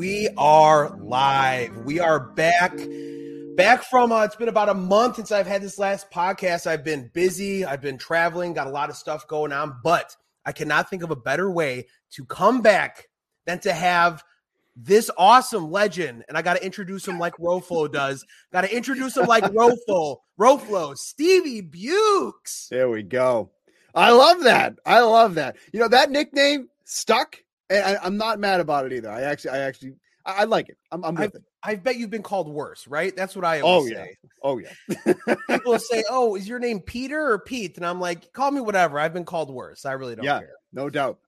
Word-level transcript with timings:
we 0.00 0.30
are 0.38 0.96
live. 0.98 1.76
We 1.84 2.00
are 2.00 2.20
back. 2.20 2.74
Back 3.54 3.82
from 3.82 4.12
uh, 4.12 4.24
it's 4.24 4.34
been 4.34 4.48
about 4.48 4.70
a 4.70 4.74
month 4.74 5.16
since 5.16 5.30
I've 5.30 5.46
had 5.46 5.60
this 5.60 5.78
last 5.78 6.10
podcast. 6.10 6.66
I've 6.66 6.82
been 6.82 7.10
busy, 7.12 7.66
I've 7.66 7.82
been 7.82 7.98
traveling, 7.98 8.54
got 8.54 8.66
a 8.66 8.70
lot 8.70 8.88
of 8.88 8.96
stuff 8.96 9.28
going 9.28 9.52
on, 9.52 9.76
but 9.84 10.16
I 10.46 10.52
cannot 10.52 10.88
think 10.88 11.02
of 11.02 11.10
a 11.10 11.16
better 11.16 11.50
way 11.50 11.86
to 12.12 12.24
come 12.24 12.62
back 12.62 13.10
than 13.44 13.58
to 13.58 13.74
have 13.74 14.24
this 14.74 15.10
awesome 15.18 15.70
legend. 15.70 16.24
And 16.28 16.38
I 16.38 16.40
got 16.40 16.56
to 16.56 16.64
introduce 16.64 17.06
him 17.06 17.18
like 17.18 17.36
Roflo 17.36 17.92
does. 17.92 18.24
Got 18.54 18.62
to 18.62 18.74
introduce 18.74 19.18
him 19.18 19.26
like 19.26 19.44
Roflo, 19.52 20.20
Roflo, 20.40 20.96
Stevie 20.96 21.60
Bukes. 21.60 22.68
There 22.70 22.88
we 22.88 23.02
go. 23.02 23.50
I 23.94 24.12
love 24.12 24.44
that. 24.44 24.78
I 24.86 25.00
love 25.00 25.34
that. 25.34 25.56
You 25.74 25.80
know 25.80 25.88
that 25.88 26.10
nickname 26.10 26.70
stuck. 26.86 27.36
I, 27.70 27.96
I'm 28.02 28.16
not 28.16 28.38
mad 28.40 28.60
about 28.60 28.86
it 28.86 28.92
either. 28.92 29.10
I 29.10 29.22
actually, 29.22 29.50
I 29.50 29.58
actually, 29.58 29.94
I, 30.26 30.42
I 30.42 30.44
like 30.44 30.68
it. 30.68 30.78
I'm, 30.90 31.04
I'm 31.04 31.14
with 31.14 31.34
I, 31.34 31.38
it. 31.38 31.44
I 31.62 31.74
bet 31.76 31.96
you've 31.96 32.10
been 32.10 32.22
called 32.22 32.48
worse, 32.48 32.86
right? 32.86 33.14
That's 33.14 33.36
what 33.36 33.44
I 33.44 33.60
Oh 33.60 33.68
always 33.68 33.92
yeah. 33.92 34.04
say. 34.04 34.16
Oh 34.42 34.58
yeah. 34.58 35.14
People 35.48 35.78
say, 35.78 36.04
"Oh, 36.10 36.34
is 36.36 36.48
your 36.48 36.58
name 36.58 36.80
Peter 36.80 37.30
or 37.30 37.38
Pete?" 37.38 37.76
And 37.76 37.86
I'm 37.86 38.00
like, 38.00 38.32
"Call 38.32 38.50
me 38.50 38.60
whatever. 38.60 38.98
I've 38.98 39.12
been 39.12 39.24
called 39.24 39.52
worse. 39.52 39.84
I 39.84 39.92
really 39.92 40.16
don't 40.16 40.24
Yeah. 40.24 40.38
care." 40.40 40.54
no 40.72 40.88
doubt. 40.90 41.18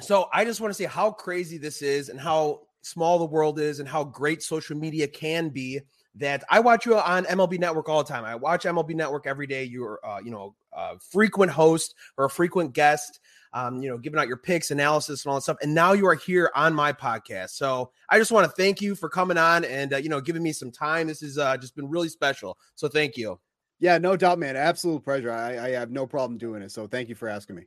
So 0.00 0.28
I 0.32 0.44
just 0.44 0.60
want 0.60 0.70
to 0.70 0.74
say 0.74 0.84
how 0.84 1.10
crazy 1.10 1.58
this 1.58 1.82
is 1.82 2.08
and 2.08 2.18
how 2.18 2.62
small 2.80 3.18
the 3.18 3.26
world 3.26 3.58
is 3.60 3.78
and 3.78 3.88
how 3.88 4.04
great 4.04 4.42
social 4.42 4.76
media 4.76 5.06
can 5.06 5.50
be. 5.50 5.80
That 6.16 6.44
I 6.50 6.60
watch 6.60 6.84
you 6.84 6.98
on 6.98 7.24
MLB 7.24 7.58
Network 7.58 7.88
all 7.88 8.02
the 8.02 8.08
time. 8.08 8.24
I 8.24 8.34
watch 8.34 8.64
MLB 8.64 8.94
Network 8.94 9.26
every 9.26 9.46
day. 9.46 9.64
You're, 9.64 9.98
uh, 10.04 10.18
you 10.22 10.30
know, 10.30 10.54
a 10.72 10.98
frequent 10.98 11.52
host 11.52 11.94
or 12.16 12.24
a 12.24 12.30
frequent 12.30 12.72
guest. 12.72 13.20
Um, 13.54 13.82
you 13.82 13.90
know, 13.90 13.98
giving 13.98 14.18
out 14.18 14.28
your 14.28 14.38
picks, 14.38 14.70
analysis, 14.70 15.24
and 15.24 15.30
all 15.30 15.36
that 15.36 15.42
stuff. 15.42 15.58
And 15.60 15.74
now 15.74 15.92
you 15.92 16.06
are 16.06 16.14
here 16.14 16.50
on 16.54 16.72
my 16.72 16.90
podcast. 16.90 17.50
So 17.50 17.90
I 18.08 18.18
just 18.18 18.32
want 18.32 18.46
to 18.46 18.52
thank 18.52 18.80
you 18.80 18.94
for 18.94 19.10
coming 19.10 19.36
on 19.36 19.66
and 19.66 19.92
uh, 19.92 19.98
you 19.98 20.08
know 20.08 20.22
giving 20.22 20.42
me 20.42 20.52
some 20.52 20.70
time. 20.70 21.06
This 21.06 21.20
has 21.20 21.36
uh, 21.36 21.58
just 21.58 21.76
been 21.76 21.90
really 21.90 22.08
special. 22.08 22.56
So 22.76 22.88
thank 22.88 23.18
you. 23.18 23.38
Yeah, 23.78 23.98
no 23.98 24.16
doubt, 24.16 24.38
man. 24.38 24.56
Absolute 24.56 25.04
pleasure. 25.04 25.30
I, 25.30 25.66
I 25.66 25.70
have 25.72 25.90
no 25.90 26.06
problem 26.06 26.38
doing 26.38 26.62
it. 26.62 26.70
So 26.70 26.86
thank 26.86 27.10
you 27.10 27.14
for 27.14 27.28
asking 27.28 27.56
me. 27.56 27.64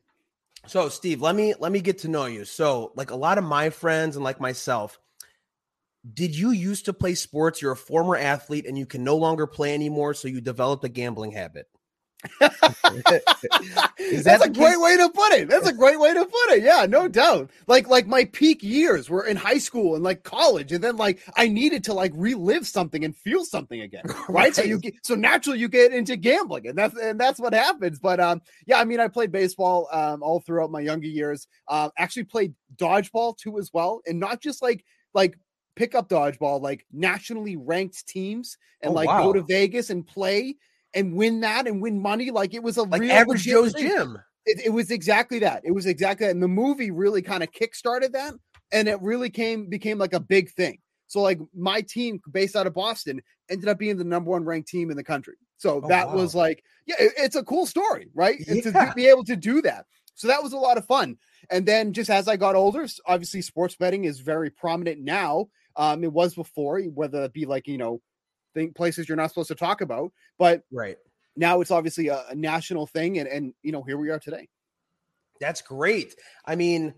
So, 0.68 0.90
Steve, 0.90 1.22
let 1.22 1.36
me 1.36 1.54
let 1.60 1.72
me 1.72 1.82
get 1.82 2.00
to 2.00 2.08
know 2.08 2.26
you. 2.26 2.46
So, 2.46 2.92
like 2.96 3.12
a 3.12 3.16
lot 3.16 3.38
of 3.38 3.44
my 3.44 3.70
friends 3.70 4.16
and 4.16 4.24
like 4.24 4.40
myself, 4.40 5.00
did 6.14 6.36
you 6.36 6.52
used 6.52 6.86
to 6.86 6.94
play 6.94 7.16
sports? 7.16 7.62
You're 7.62 7.74
a 7.74 7.78
former 7.78 8.16
athlete 8.16 8.66
and 8.66 8.78
you 8.78 8.86
can 8.86 9.04
no 9.04 9.16
longer 9.16 9.46
play 9.46 9.74
anymore, 9.74 10.14
so 10.14 10.28
you 10.28 10.42
developed 10.42 10.84
a 10.84 10.90
gambling 10.90 11.32
habit. 11.32 11.68
That 12.40 13.24
That's 14.24 14.44
a 14.46 14.50
great 14.50 14.54
case? 14.74 14.78
way 14.78 14.98
to 14.98 15.10
put 15.10 15.32
it. 15.34 15.50
That's 15.50 15.68
a 15.68 15.74
great 15.74 16.00
way 16.00 16.14
to 16.14 16.26
put 16.26 16.52
it. 16.52 16.64
Yeah, 16.64 16.86
no 16.88 17.08
doubt. 17.08 17.50
Like 17.68 17.88
like 17.88 18.08
my 18.08 18.26
peak 18.26 18.64
years 18.64 19.10
were 19.10 19.26
in 19.26 19.36
high 19.38 19.58
school 19.58 19.96
and 19.96 20.04
like 20.04 20.24
college, 20.24 20.72
and 20.72 20.84
then 20.84 20.98
like 20.98 21.20
I 21.36 21.48
needed 21.48 21.84
to 21.86 21.94
like 21.94 22.12
relive 22.16 22.68
something 22.68 23.04
and 23.04 23.16
feel 23.16 23.46
something 23.46 23.82
again. 23.82 24.04
Right. 24.30 24.56
So 24.56 24.64
you 24.64 24.80
get 24.80 24.96
so 25.04 25.16
naturally 25.16 25.60
you 25.60 25.68
get 25.70 25.94
into 25.94 26.16
gambling, 26.16 26.68
and 26.68 26.78
that's 26.78 26.96
and 26.98 27.20
that's 27.20 27.40
what 27.40 27.54
happens. 27.54 28.00
But 28.00 28.20
um, 28.20 28.42
yeah, 28.66 28.80
I 28.80 28.86
mean, 28.86 29.00
I 29.00 29.08
played 29.08 29.32
baseball 29.32 29.88
um 29.92 30.22
all 30.24 30.40
throughout 30.40 30.72
my 30.72 30.82
younger 30.82 31.08
years. 31.08 31.48
Um, 31.68 31.92
actually 31.98 32.26
played 32.26 32.54
dodgeball 32.76 33.38
too 33.38 33.60
as 33.60 33.72
well, 33.74 34.02
and 34.08 34.20
not 34.20 34.42
just 34.42 34.62
like 34.62 34.84
like 35.14 35.38
pick 35.76 35.94
up 35.96 36.10
dodgeball, 36.10 36.62
like 36.62 36.86
nationally 36.92 37.56
ranked 37.56 38.08
teams, 38.08 38.58
and 38.82 38.92
Oh, 38.92 38.96
like 38.96 39.08
wow. 39.08 39.24
go 39.24 39.34
to 39.34 39.42
Vegas 39.44 39.90
and 39.90 40.06
play 40.06 40.56
and 40.96 41.14
win 41.16 41.42
that 41.42 41.68
and 41.68 41.82
win 41.82 42.02
money. 42.02 42.32
Like 42.32 42.54
it 42.54 42.64
was 42.64 42.78
a 42.78 42.84
like 42.84 43.02
real 43.02 43.12
average 43.12 43.44
Joe's 43.44 43.74
thing. 43.74 43.88
gym. 43.90 44.18
It, 44.46 44.66
it 44.66 44.70
was 44.70 44.90
exactly 44.92 45.40
that. 45.40 45.62
It 45.66 45.72
was 45.72 45.86
exactly 45.86 46.26
that. 46.26 46.32
And 46.32 46.42
the 46.42 46.48
movie 46.48 46.92
really 46.92 47.22
kind 47.22 47.44
of 47.44 47.52
kickstarted 47.52 48.12
that. 48.14 48.34
And 48.72 48.88
it 48.88 49.02
really 49.02 49.30
came 49.30 49.68
became 49.70 49.98
like 50.00 50.14
a 50.14 50.20
big 50.20 50.50
thing. 50.52 50.80
So 51.08 51.22
like 51.22 51.40
my 51.56 51.82
team 51.82 52.20
based 52.32 52.56
out 52.56 52.66
of 52.68 52.74
Boston 52.74 53.22
ended 53.50 53.68
up 53.70 53.78
being 53.78 53.98
the 53.98 54.04
number 54.04 54.32
one 54.32 54.44
ranked 54.44 54.70
team 54.70 54.90
in 54.90 54.98
the 54.98 55.04
country. 55.04 55.36
So 55.58 55.82
Oh, 55.84 55.88
that 55.88 56.08
wow. 56.08 56.16
was 56.16 56.34
like, 56.36 56.64
yeah, 56.88 56.96
it- 57.00 57.14
it's 57.18 57.36
a 57.36 57.44
cool 57.44 57.66
story, 57.66 58.10
right? 58.16 58.40
And 58.48 58.64
to 58.64 58.94
be 58.96 59.06
able 59.08 59.24
to 59.26 59.36
do 59.36 59.62
that. 59.62 59.86
So 60.16 60.28
that 60.28 60.42
was 60.42 60.54
a 60.54 60.58
lot 60.58 60.78
of 60.78 60.86
fun. 60.86 61.18
And 61.50 61.66
then 61.66 61.94
just 61.94 62.10
as 62.10 62.28
I 62.28 62.38
got 62.38 62.56
older, 62.56 62.88
obviously 63.06 63.42
sports 63.42 63.76
betting 63.76 64.06
is 64.06 64.20
very 64.20 64.50
prominent 64.50 65.02
now. 65.02 65.48
Um, 65.76 66.04
it 66.04 66.12
was 66.12 66.34
before, 66.34 66.82
whether 66.82 67.24
it 67.24 67.34
be 67.34 67.46
like, 67.46 67.68
you 67.68 67.78
know, 67.78 68.02
think 68.56 68.76
places 68.76 69.08
you're 69.08 69.16
not 69.16 69.30
supposed 69.30 69.50
to 69.50 69.56
talk 69.56 69.82
about, 69.82 70.12
but 70.40 70.64
Right. 70.72 70.98
now 71.36 71.62
it's 71.62 71.70
obviously 71.72 72.08
a, 72.08 72.24
a 72.30 72.36
national 72.36 72.88
thing. 72.88 73.20
And 73.20 73.28
and 73.28 73.54
you 73.62 73.72
know, 73.72 73.84
here 73.84 73.98
we 73.98 74.10
are 74.10 74.20
today. 74.20 74.50
That's 75.40 75.62
great. 75.62 76.16
I 76.46 76.56
mean, 76.56 76.94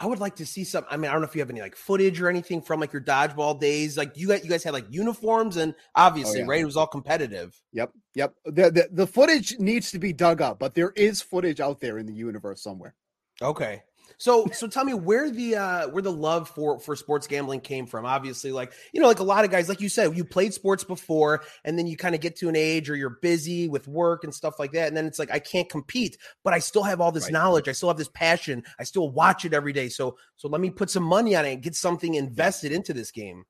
I 0.00 0.06
would 0.06 0.20
like 0.20 0.36
to 0.36 0.46
see 0.46 0.64
some. 0.64 0.86
I 0.88 0.96
mean, 0.96 1.10
I 1.10 1.12
don't 1.12 1.20
know 1.20 1.28
if 1.28 1.34
you 1.34 1.42
have 1.42 1.50
any 1.50 1.60
like 1.60 1.76
footage 1.76 2.18
or 2.20 2.30
anything 2.30 2.62
from 2.62 2.80
like 2.80 2.92
your 2.92 3.02
dodgeball 3.02 3.60
days. 3.60 3.98
Like 3.98 4.16
you 4.16 4.28
guys, 4.28 4.42
you 4.42 4.48
guys 4.48 4.64
had 4.64 4.72
like 4.72 4.86
uniforms, 4.88 5.58
and 5.58 5.74
obviously, 5.94 6.38
yeah. 6.38 6.46
right? 6.48 6.60
It 6.60 6.64
was 6.64 6.76
all 6.76 6.86
competitive. 6.86 7.60
Yep, 7.72 7.92
yep. 8.14 8.34
The, 8.46 8.70
the 8.70 8.88
the 8.92 9.06
footage 9.06 9.58
needs 9.58 9.90
to 9.90 9.98
be 9.98 10.12
dug 10.12 10.40
up, 10.40 10.58
but 10.58 10.74
there 10.74 10.92
is 10.96 11.20
footage 11.20 11.60
out 11.60 11.80
there 11.80 11.98
in 11.98 12.06
the 12.06 12.14
universe 12.14 12.62
somewhere. 12.62 12.94
Okay. 13.42 13.82
So 14.24 14.48
so 14.54 14.66
tell 14.66 14.86
me 14.86 14.94
where 14.94 15.30
the 15.30 15.54
uh 15.56 15.88
where 15.88 16.00
the 16.02 16.10
love 16.10 16.48
for 16.48 16.78
for 16.78 16.96
sports 16.96 17.26
gambling 17.26 17.60
came 17.60 17.84
from. 17.84 18.06
Obviously, 18.06 18.52
like 18.52 18.72
you 18.94 19.02
know, 19.02 19.06
like 19.06 19.18
a 19.18 19.22
lot 19.22 19.44
of 19.44 19.50
guys, 19.50 19.68
like 19.68 19.82
you 19.82 19.90
said, 19.90 20.16
you 20.16 20.24
played 20.24 20.54
sports 20.54 20.82
before, 20.82 21.42
and 21.62 21.78
then 21.78 21.86
you 21.86 21.98
kind 21.98 22.14
of 22.14 22.22
get 22.22 22.34
to 22.36 22.48
an 22.48 22.56
age 22.56 22.88
or 22.88 22.96
you're 22.96 23.18
busy 23.20 23.68
with 23.68 23.86
work 23.86 24.24
and 24.24 24.34
stuff 24.34 24.58
like 24.58 24.72
that. 24.72 24.88
And 24.88 24.96
then 24.96 25.04
it's 25.04 25.18
like 25.18 25.30
I 25.30 25.40
can't 25.40 25.68
compete, 25.68 26.16
but 26.42 26.54
I 26.54 26.58
still 26.60 26.84
have 26.84 27.02
all 27.02 27.12
this 27.12 27.24
Right. 27.24 27.32
knowledge, 27.34 27.68
I 27.68 27.72
still 27.72 27.90
have 27.90 27.98
this 27.98 28.08
passion, 28.08 28.64
I 28.78 28.84
still 28.84 29.10
watch 29.10 29.44
it 29.44 29.52
every 29.52 29.74
day. 29.74 29.90
So 29.90 30.16
so 30.36 30.48
let 30.48 30.62
me 30.62 30.70
put 30.70 30.88
some 30.88 31.04
money 31.04 31.36
on 31.36 31.44
it 31.44 31.52
and 31.52 31.62
get 31.62 31.74
something 31.76 32.14
invested 32.14 32.72
into 32.72 32.94
this 32.94 33.10
game. 33.10 33.44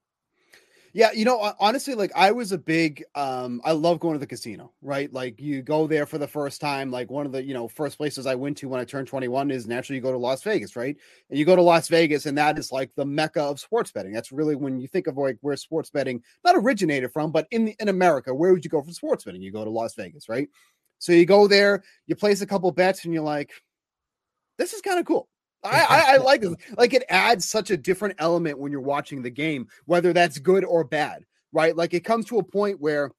Yeah, 0.97 1.11
you 1.11 1.25
know, 1.25 1.53
honestly, 1.59 1.95
like 1.97 2.13
I 2.15 2.31
was 2.31 2.53
a 2.53 2.59
big 2.59 3.03
um 3.17 3.61
I 3.65 3.73
love 3.73 3.99
going 3.99 4.15
to 4.15 4.21
the 4.21 4.29
casino, 4.29 4.73
right? 4.81 5.13
Like 5.13 5.41
you 5.41 5.61
go 5.61 5.89
there 5.89 6.07
for 6.07 6.19
the 6.19 6.29
first 6.29 6.61
time, 6.61 6.93
like 6.93 7.11
one 7.11 7.27
of 7.27 7.33
the, 7.33 7.43
you 7.43 7.53
know, 7.53 7.67
first 7.67 7.97
places 7.99 8.27
I 8.27 8.37
went 8.37 8.57
to 8.59 8.69
when 8.69 8.81
I 8.81 8.85
turned 8.85 9.09
21 9.09 9.51
is 9.51 9.67
naturally 9.67 9.97
you 9.97 10.03
go 10.03 10.13
to 10.13 10.19
Las 10.19 10.45
Vegas, 10.45 10.77
right? 10.77 10.97
And 11.31 11.39
you 11.39 11.45
go 11.45 11.57
to 11.57 11.63
Las 11.63 11.89
Vegas 11.89 12.27
and 12.27 12.39
that 12.39 12.59
is 12.61 12.71
like 12.71 12.93
the 12.95 13.05
mecca 13.05 13.43
of 13.43 13.59
sports 13.59 13.91
betting. 13.91 14.13
That's 14.13 14.31
really 14.31 14.55
when 14.55 14.79
you 14.79 14.87
think 14.87 15.09
of 15.09 15.17
like 15.17 15.37
where 15.41 15.57
sports 15.57 15.91
betting 15.91 16.23
not 16.45 16.55
originated 16.57 17.13
from, 17.13 17.33
but 17.33 17.49
in 17.51 17.65
the, 17.65 17.77
in 17.81 17.89
America, 17.89 18.33
where 18.33 18.53
would 18.53 18.65
you 18.65 18.71
go 18.71 18.81
for 18.83 18.93
sports 18.93 19.25
betting? 19.25 19.43
You 19.43 19.51
go 19.51 19.65
to 19.65 19.71
Las 19.71 19.95
Vegas, 19.97 20.29
right? 20.29 20.49
So 21.01 21.11
you 21.13 21.27
go 21.27 21.49
there, 21.49 21.83
you 22.07 22.15
place 22.15 22.41
a 22.41 22.47
couple 22.47 22.71
bets 22.71 23.05
and 23.05 23.13
you're 23.13 23.23
like 23.25 23.51
this 24.59 24.73
is 24.73 24.81
kind 24.81 24.99
of 24.99 25.07
cool. 25.07 25.29
I, 25.65 25.81
I, 25.81 26.15
I 26.15 26.17
like. 26.19 26.45
Like 26.77 26.93
it 26.93 27.05
adds 27.09 27.45
such 27.45 27.71
a 27.71 27.77
different 27.77 28.17
element 28.19 28.59
when 28.59 28.71
you're 28.71 28.81
watching 28.81 29.23
the 29.23 29.31
game, 29.31 29.69
whether 29.87 30.13
that's 30.13 30.39
good 30.39 30.65
or 30.65 30.85
bad, 30.85 31.25
right? 31.53 31.75
Like 31.77 31.95
it 31.95 32.05
comes 32.05 32.27
to 32.27 32.39
a 32.39 32.45
point 32.45 32.81
where, 32.81 33.11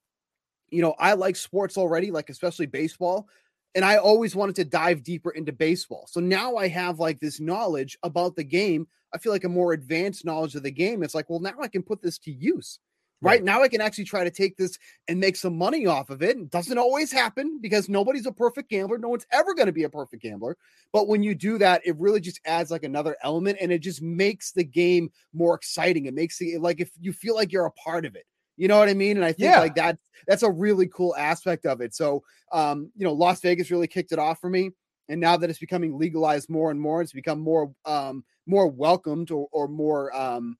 you 0.69 0.81
know, 0.81 0.95
I 0.99 1.13
like 1.13 1.35
sports 1.35 1.77
already, 1.77 2.11
like 2.11 2.29
especially 2.29 2.67
baseball, 2.67 3.27
and 3.73 3.83
I 3.83 3.97
always 3.97 4.35
wanted 4.35 4.55
to 4.57 4.65
dive 4.65 5.03
deeper 5.03 5.31
into 5.31 5.51
baseball. 5.51 6.05
So 6.09 6.19
now 6.19 6.55
I 6.55 6.67
have 6.67 6.99
like 6.99 7.19
this 7.19 7.39
knowledge 7.39 7.97
about 8.03 8.35
the 8.35 8.43
game. 8.43 8.87
I 9.13 9.17
feel 9.17 9.31
like 9.31 9.43
a 9.43 9.49
more 9.49 9.73
advanced 9.73 10.25
knowledge 10.25 10.55
of 10.55 10.63
the 10.63 10.71
game. 10.71 11.03
It's 11.03 11.15
like, 11.15 11.29
well, 11.29 11.39
now 11.39 11.55
I 11.61 11.67
can 11.67 11.83
put 11.83 12.01
this 12.01 12.17
to 12.19 12.31
use. 12.31 12.79
Right 13.21 13.41
Right. 13.41 13.43
now, 13.43 13.63
I 13.63 13.69
can 13.69 13.81
actually 13.81 14.03
try 14.03 14.23
to 14.23 14.29
take 14.29 14.55
this 14.57 14.77
and 15.07 15.19
make 15.19 15.35
some 15.35 15.57
money 15.57 15.87
off 15.87 16.09
of 16.09 16.21
it. 16.21 16.37
It 16.37 16.49
doesn't 16.51 16.77
always 16.77 17.11
happen 17.11 17.59
because 17.61 17.89
nobody's 17.89 18.25
a 18.27 18.31
perfect 18.31 18.69
gambler. 18.69 18.97
No 18.99 19.09
one's 19.09 19.25
ever 19.31 19.55
going 19.55 19.65
to 19.67 19.71
be 19.71 19.83
a 19.83 19.89
perfect 19.89 20.21
gambler. 20.21 20.57
But 20.91 21.07
when 21.07 21.23
you 21.23 21.33
do 21.33 21.57
that, 21.57 21.81
it 21.85 21.97
really 21.97 22.19
just 22.19 22.39
adds 22.45 22.69
like 22.69 22.83
another 22.83 23.15
element 23.23 23.57
and 23.61 23.71
it 23.71 23.79
just 23.79 24.01
makes 24.01 24.51
the 24.51 24.63
game 24.63 25.11
more 25.33 25.55
exciting. 25.55 26.05
It 26.05 26.13
makes 26.13 26.39
it 26.41 26.61
like 26.61 26.79
if 26.79 26.91
you 26.99 27.13
feel 27.13 27.35
like 27.35 27.51
you're 27.51 27.65
a 27.65 27.71
part 27.71 28.05
of 28.05 28.15
it. 28.15 28.25
You 28.57 28.67
know 28.67 28.77
what 28.79 28.89
I 28.89 28.93
mean? 28.93 29.17
And 29.17 29.25
I 29.25 29.33
think 29.33 29.55
Yeah. 29.55 29.57
like 29.57 29.75
that 29.75 29.97
that's 30.27 30.43
a 30.43 30.51
really 30.51 30.87
cool 30.87 31.15
aspect 31.15 31.65
of 31.65 31.81
it. 31.81 31.93
So 31.95 32.23
um, 32.51 32.91
you 32.95 33.05
know, 33.05 33.13
Las 33.13 33.41
Vegas 33.41 33.71
really 33.71 33.87
kicked 33.87 34.11
it 34.11 34.19
off 34.19 34.39
for 34.39 34.49
me. 34.49 34.71
And 35.09 35.19
now 35.21 35.37
that 35.37 35.49
it's 35.49 35.59
becoming 35.59 35.97
legalized 35.97 36.49
more 36.49 36.71
and 36.71 36.79
more, 36.79 37.01
it's 37.01 37.11
become 37.13 37.39
more 37.39 37.73
um 37.85 38.23
more 38.45 38.67
welcomed 38.67 39.31
or, 39.31 39.47
or 39.51 39.67
more 39.67 40.15
um 40.15 40.57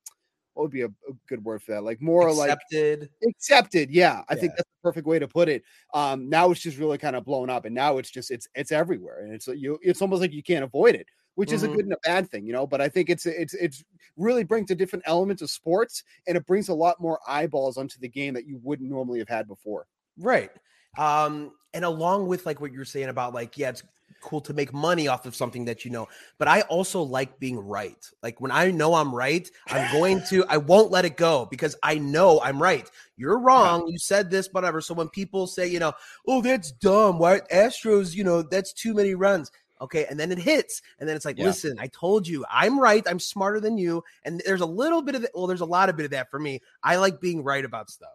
what 0.56 0.63
would 0.63 0.72
be 0.72 0.81
a, 0.81 0.88
a 0.88 1.13
good 1.28 1.44
word 1.46 1.63
for 1.63 1.74
that? 1.74 1.84
Like 1.84 2.02
more 2.02 2.34
like 2.34 2.57
Accepted. 2.60 3.12
accepted 3.28 3.90
yeah 3.90 4.24
i 4.30 4.36
think 4.36 4.54
that's 4.56 4.69
the 4.69 4.90
perfect 4.90 5.07
way 5.07 5.18
to 5.18 5.28
put 5.28 5.48
it 5.50 5.63
um 5.94 6.30
now 6.30 6.52
it's 6.52 6.62
just 6.62 6.78
really 6.78 6.98
kind 6.98 7.16
of 7.16 7.24
blown 7.25 7.50
up 7.50 7.66
and 7.66 7.74
now 7.74 7.98
it's 7.98 8.12
just 8.12 8.30
it's 8.30 8.48
it's 8.56 8.72
everywhere 8.72 9.19
and 9.24 9.34
it's 9.34 9.48
you 9.48 9.80
it's 9.81 10.02
almost 10.02 10.22
like 10.22 10.34
you 10.34 10.44
can't 10.44 10.63
avoid 10.66 10.96
it 10.96 11.07
which 11.36 11.52
is 11.52 11.63
a 11.63 11.68
Mhm. 11.68 11.69
good 11.69 11.86
and 11.86 11.94
a 11.94 11.98
bad 12.04 12.30
thing 12.30 12.46
you 12.46 12.54
know 12.54 12.68
but 12.68 12.81
i 12.81 12.90
think 12.90 13.10
it's 13.10 13.25
it's 13.25 13.54
it's 13.56 13.84
really 14.18 14.44
brings 14.44 14.69
a 14.69 14.75
different 14.75 15.04
element 15.07 15.42
of 15.42 15.50
sports 15.50 16.04
and 16.28 16.38
it 16.38 16.46
brings 16.46 16.68
a 16.69 16.74
lot 16.74 17.00
more 17.01 17.19
eyeballs 17.28 17.78
onto 17.78 18.00
the 18.00 18.10
game 18.10 18.34
that 18.34 18.46
you 18.46 18.60
wouldn't 18.62 18.90
normally 18.90 19.19
have 19.19 19.30
had 19.30 19.48
before 19.48 19.88
Right. 20.18 20.51
Um, 20.98 21.51
and 21.74 21.84
along 21.84 22.28
with 22.28 22.46
like 22.46 22.62
what 22.62 22.72
you're 22.72 22.86
saying 22.86 23.10
about 23.10 23.34
like, 23.34 23.58
yeah, 23.58 23.69
it's 23.69 23.84
cool 24.25 24.42
to 24.42 24.54
make 24.54 24.74
money 24.74 25.07
off 25.07 25.25
of 25.25 25.36
something 25.36 25.66
that 25.66 25.86
you 25.86 25.92
know, 25.92 26.07
but 26.38 26.48
I 26.48 26.62
also 26.62 27.01
like 27.01 27.39
being 27.39 27.57
right. 27.60 28.04
Like 28.22 28.42
when 28.42 28.51
I 28.51 28.72
know 28.72 28.95
I'm 28.95 29.16
right, 29.16 29.50
I'm 29.68 29.92
going 29.94 30.22
to, 30.30 30.44
I 30.50 30.57
won't 30.57 30.92
let 30.92 31.06
it 31.06 31.16
go 31.16 31.48
because 31.50 31.75
I 31.83 32.00
know 32.00 32.42
I'm 32.42 32.62
right. 32.62 32.89
You're 33.16 33.39
wrong. 33.48 33.88
You 33.88 33.98
said 33.98 34.30
this, 34.30 34.50
whatever. 34.51 34.81
So 34.81 34.94
when 34.94 35.07
people 35.10 35.48
say, 35.48 35.68
you 35.68 35.80
know, 35.80 35.94
oh, 36.27 36.42
that's 36.42 36.72
dumb. 36.72 37.19
Why 37.19 37.39
Astros, 37.54 38.13
you 38.16 38.24
know, 38.24 38.42
that's 38.42 38.74
too 38.74 38.94
many 38.94 39.13
runs. 39.13 39.51
Okay. 39.80 40.06
And 40.10 40.19
then 40.19 40.31
it 40.31 40.39
hits. 40.39 40.81
And 41.00 41.07
then 41.07 41.16
it's 41.16 41.25
like, 41.25 41.38
Yeah. 41.38 41.45
listen, 41.45 41.77
I 41.80 41.88
told 41.88 42.27
you 42.27 42.44
I'm 42.50 42.80
right. 42.80 43.04
I'm 43.07 43.19
smarter 43.19 43.60
than 43.60 43.77
you. 43.77 44.04
And 44.24 44.42
there's 44.45 44.62
a 44.62 44.66
little 44.66 45.01
bit 45.01 45.16
of 45.16 45.22
that. 45.22 45.31
Well, 45.36 45.48
there's 45.48 45.62
a 45.62 45.66
lot 45.66 45.89
of 45.89 45.98
bit 45.98 46.06
of 46.06 46.12
that 46.12 46.31
for 46.31 46.39
me. 46.39 46.62
I 46.83 46.95
like 46.95 47.22
being 47.22 47.44
right 47.44 47.63
about 47.63 47.89
stuff. 47.89 48.10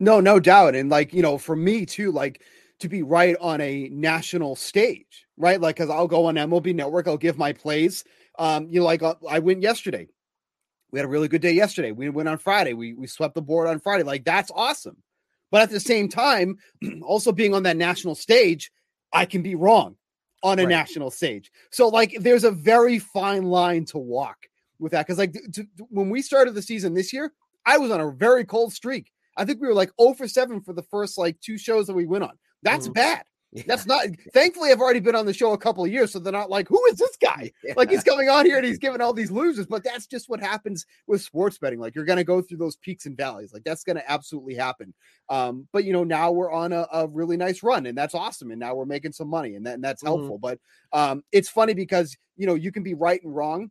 No, 0.00 0.20
no 0.20 0.40
doubt. 0.40 0.74
And 0.74 0.90
like, 0.90 1.14
you 1.14 1.22
know, 1.22 1.38
for 1.38 1.56
me 1.56 1.86
too, 1.86 2.12
like 2.12 2.42
to 2.80 2.88
be 2.88 3.02
right 3.02 3.36
on 3.40 3.60
a 3.60 3.88
national 3.90 4.56
stage, 4.56 5.26
right? 5.36 5.60
Like, 5.60 5.76
cause 5.76 5.90
I'll 5.90 6.08
go 6.08 6.26
on 6.26 6.34
MLB 6.34 6.74
network, 6.74 7.08
I'll 7.08 7.16
give 7.16 7.38
my 7.38 7.52
plays. 7.52 8.04
Um, 8.38 8.68
you 8.70 8.80
know, 8.80 8.86
like 8.86 9.02
uh, 9.02 9.14
I 9.28 9.38
went 9.38 9.62
yesterday. 9.62 10.08
We 10.90 10.98
had 10.98 11.06
a 11.06 11.08
really 11.10 11.28
good 11.28 11.42
day 11.42 11.52
yesterday. 11.52 11.92
We 11.92 12.08
went 12.10 12.28
on 12.28 12.38
Friday. 12.38 12.72
We 12.74 12.94
we 12.94 13.06
swept 13.06 13.34
the 13.34 13.42
board 13.42 13.68
on 13.68 13.80
Friday. 13.80 14.04
Like 14.04 14.24
that's 14.24 14.50
awesome. 14.54 14.96
But 15.50 15.62
at 15.62 15.70
the 15.70 15.80
same 15.80 16.08
time, 16.08 16.58
also 17.02 17.32
being 17.32 17.54
on 17.54 17.62
that 17.64 17.76
national 17.76 18.14
stage, 18.14 18.70
I 19.12 19.24
can 19.26 19.42
be 19.42 19.54
wrong 19.54 19.96
on 20.42 20.58
a 20.58 20.62
Right. 20.62 20.68
national 20.68 21.10
stage. 21.10 21.50
So 21.70 21.88
like 21.88 22.14
there's 22.20 22.44
a 22.44 22.50
very 22.50 22.98
fine 22.98 23.44
line 23.44 23.84
to 23.86 23.98
walk 23.98 24.36
with 24.78 24.92
that. 24.92 25.06
Cause 25.06 25.18
like 25.18 25.32
t- 25.32 25.40
t- 25.52 25.64
when 25.88 26.10
we 26.10 26.20
started 26.22 26.54
the 26.54 26.62
season 26.62 26.94
this 26.94 27.12
year, 27.12 27.32
I 27.64 27.78
was 27.78 27.90
on 27.90 28.00
a 28.00 28.10
very 28.12 28.44
cold 28.44 28.72
streak. 28.72 29.10
I 29.36 29.44
think 29.44 29.60
we 29.60 29.66
were 29.66 29.74
like 29.74 29.90
0 30.00 30.14
for 30.14 30.28
7 30.28 30.60
for 30.60 30.72
the 30.72 30.82
first 30.84 31.18
like 31.18 31.40
two 31.40 31.58
shows 31.58 31.86
that 31.86 31.94
we 31.94 32.06
went 32.06 32.24
on. 32.24 32.38
That's 32.66 32.88
Mhm. 32.88 32.94
bad. 32.94 33.24
Yeah. 33.52 33.62
That's 33.66 33.86
not 33.86 34.04
thankfully 34.34 34.70
I've 34.70 34.80
already 34.80 35.00
been 35.00 35.14
on 35.14 35.24
the 35.24 35.32
show 35.32 35.52
a 35.52 35.58
couple 35.58 35.84
of 35.84 35.90
years, 35.90 36.12
so 36.12 36.18
they're 36.18 36.32
not 36.32 36.50
like, 36.50 36.68
who 36.68 36.84
is 36.86 36.98
this 36.98 37.16
guy? 37.16 37.52
Like 37.76 37.88
he's 37.90 38.02
coming 38.04 38.28
on 38.28 38.44
here 38.44 38.56
and 38.58 38.66
he's 38.66 38.78
giving 38.78 39.00
all 39.00 39.14
these 39.14 39.30
losers, 39.30 39.66
but 39.66 39.84
that's 39.84 40.06
just 40.06 40.28
what 40.28 40.40
happens 40.40 40.84
with 41.06 41.22
sports 41.22 41.56
betting. 41.56 41.78
Like 41.78 41.94
you're 41.94 42.04
gonna 42.04 42.24
go 42.24 42.42
through 42.42 42.58
those 42.58 42.76
peaks 42.76 43.06
and 43.06 43.16
valleys. 43.16 43.52
Like 43.54 43.64
that's 43.64 43.84
gonna 43.84 44.02
absolutely 44.06 44.56
happen. 44.56 44.92
Um, 45.30 45.68
but 45.72 45.84
you 45.84 45.92
know, 45.94 46.04
now 46.04 46.32
we're 46.32 46.50
on 46.52 46.72
a, 46.72 46.86
a 46.92 47.06
really 47.08 47.36
nice 47.38 47.62
run, 47.62 47.86
and 47.86 47.96
that's 47.96 48.14
awesome. 48.14 48.50
And 48.50 48.60
now 48.60 48.74
we're 48.74 48.84
making 48.84 49.12
some 49.12 49.28
money, 49.28 49.54
and 49.54 49.64
that 49.66 49.74
and 49.74 49.84
that's 49.84 50.02
Mhm. 50.02 50.06
helpful. 50.08 50.38
But 50.38 50.58
um, 50.92 51.22
it's 51.32 51.48
funny 51.48 51.72
because 51.72 52.16
you 52.36 52.46
know 52.46 52.54
you 52.56 52.72
can 52.72 52.82
be 52.82 52.94
right 52.94 53.22
and 53.22 53.34
wrong, 53.34 53.70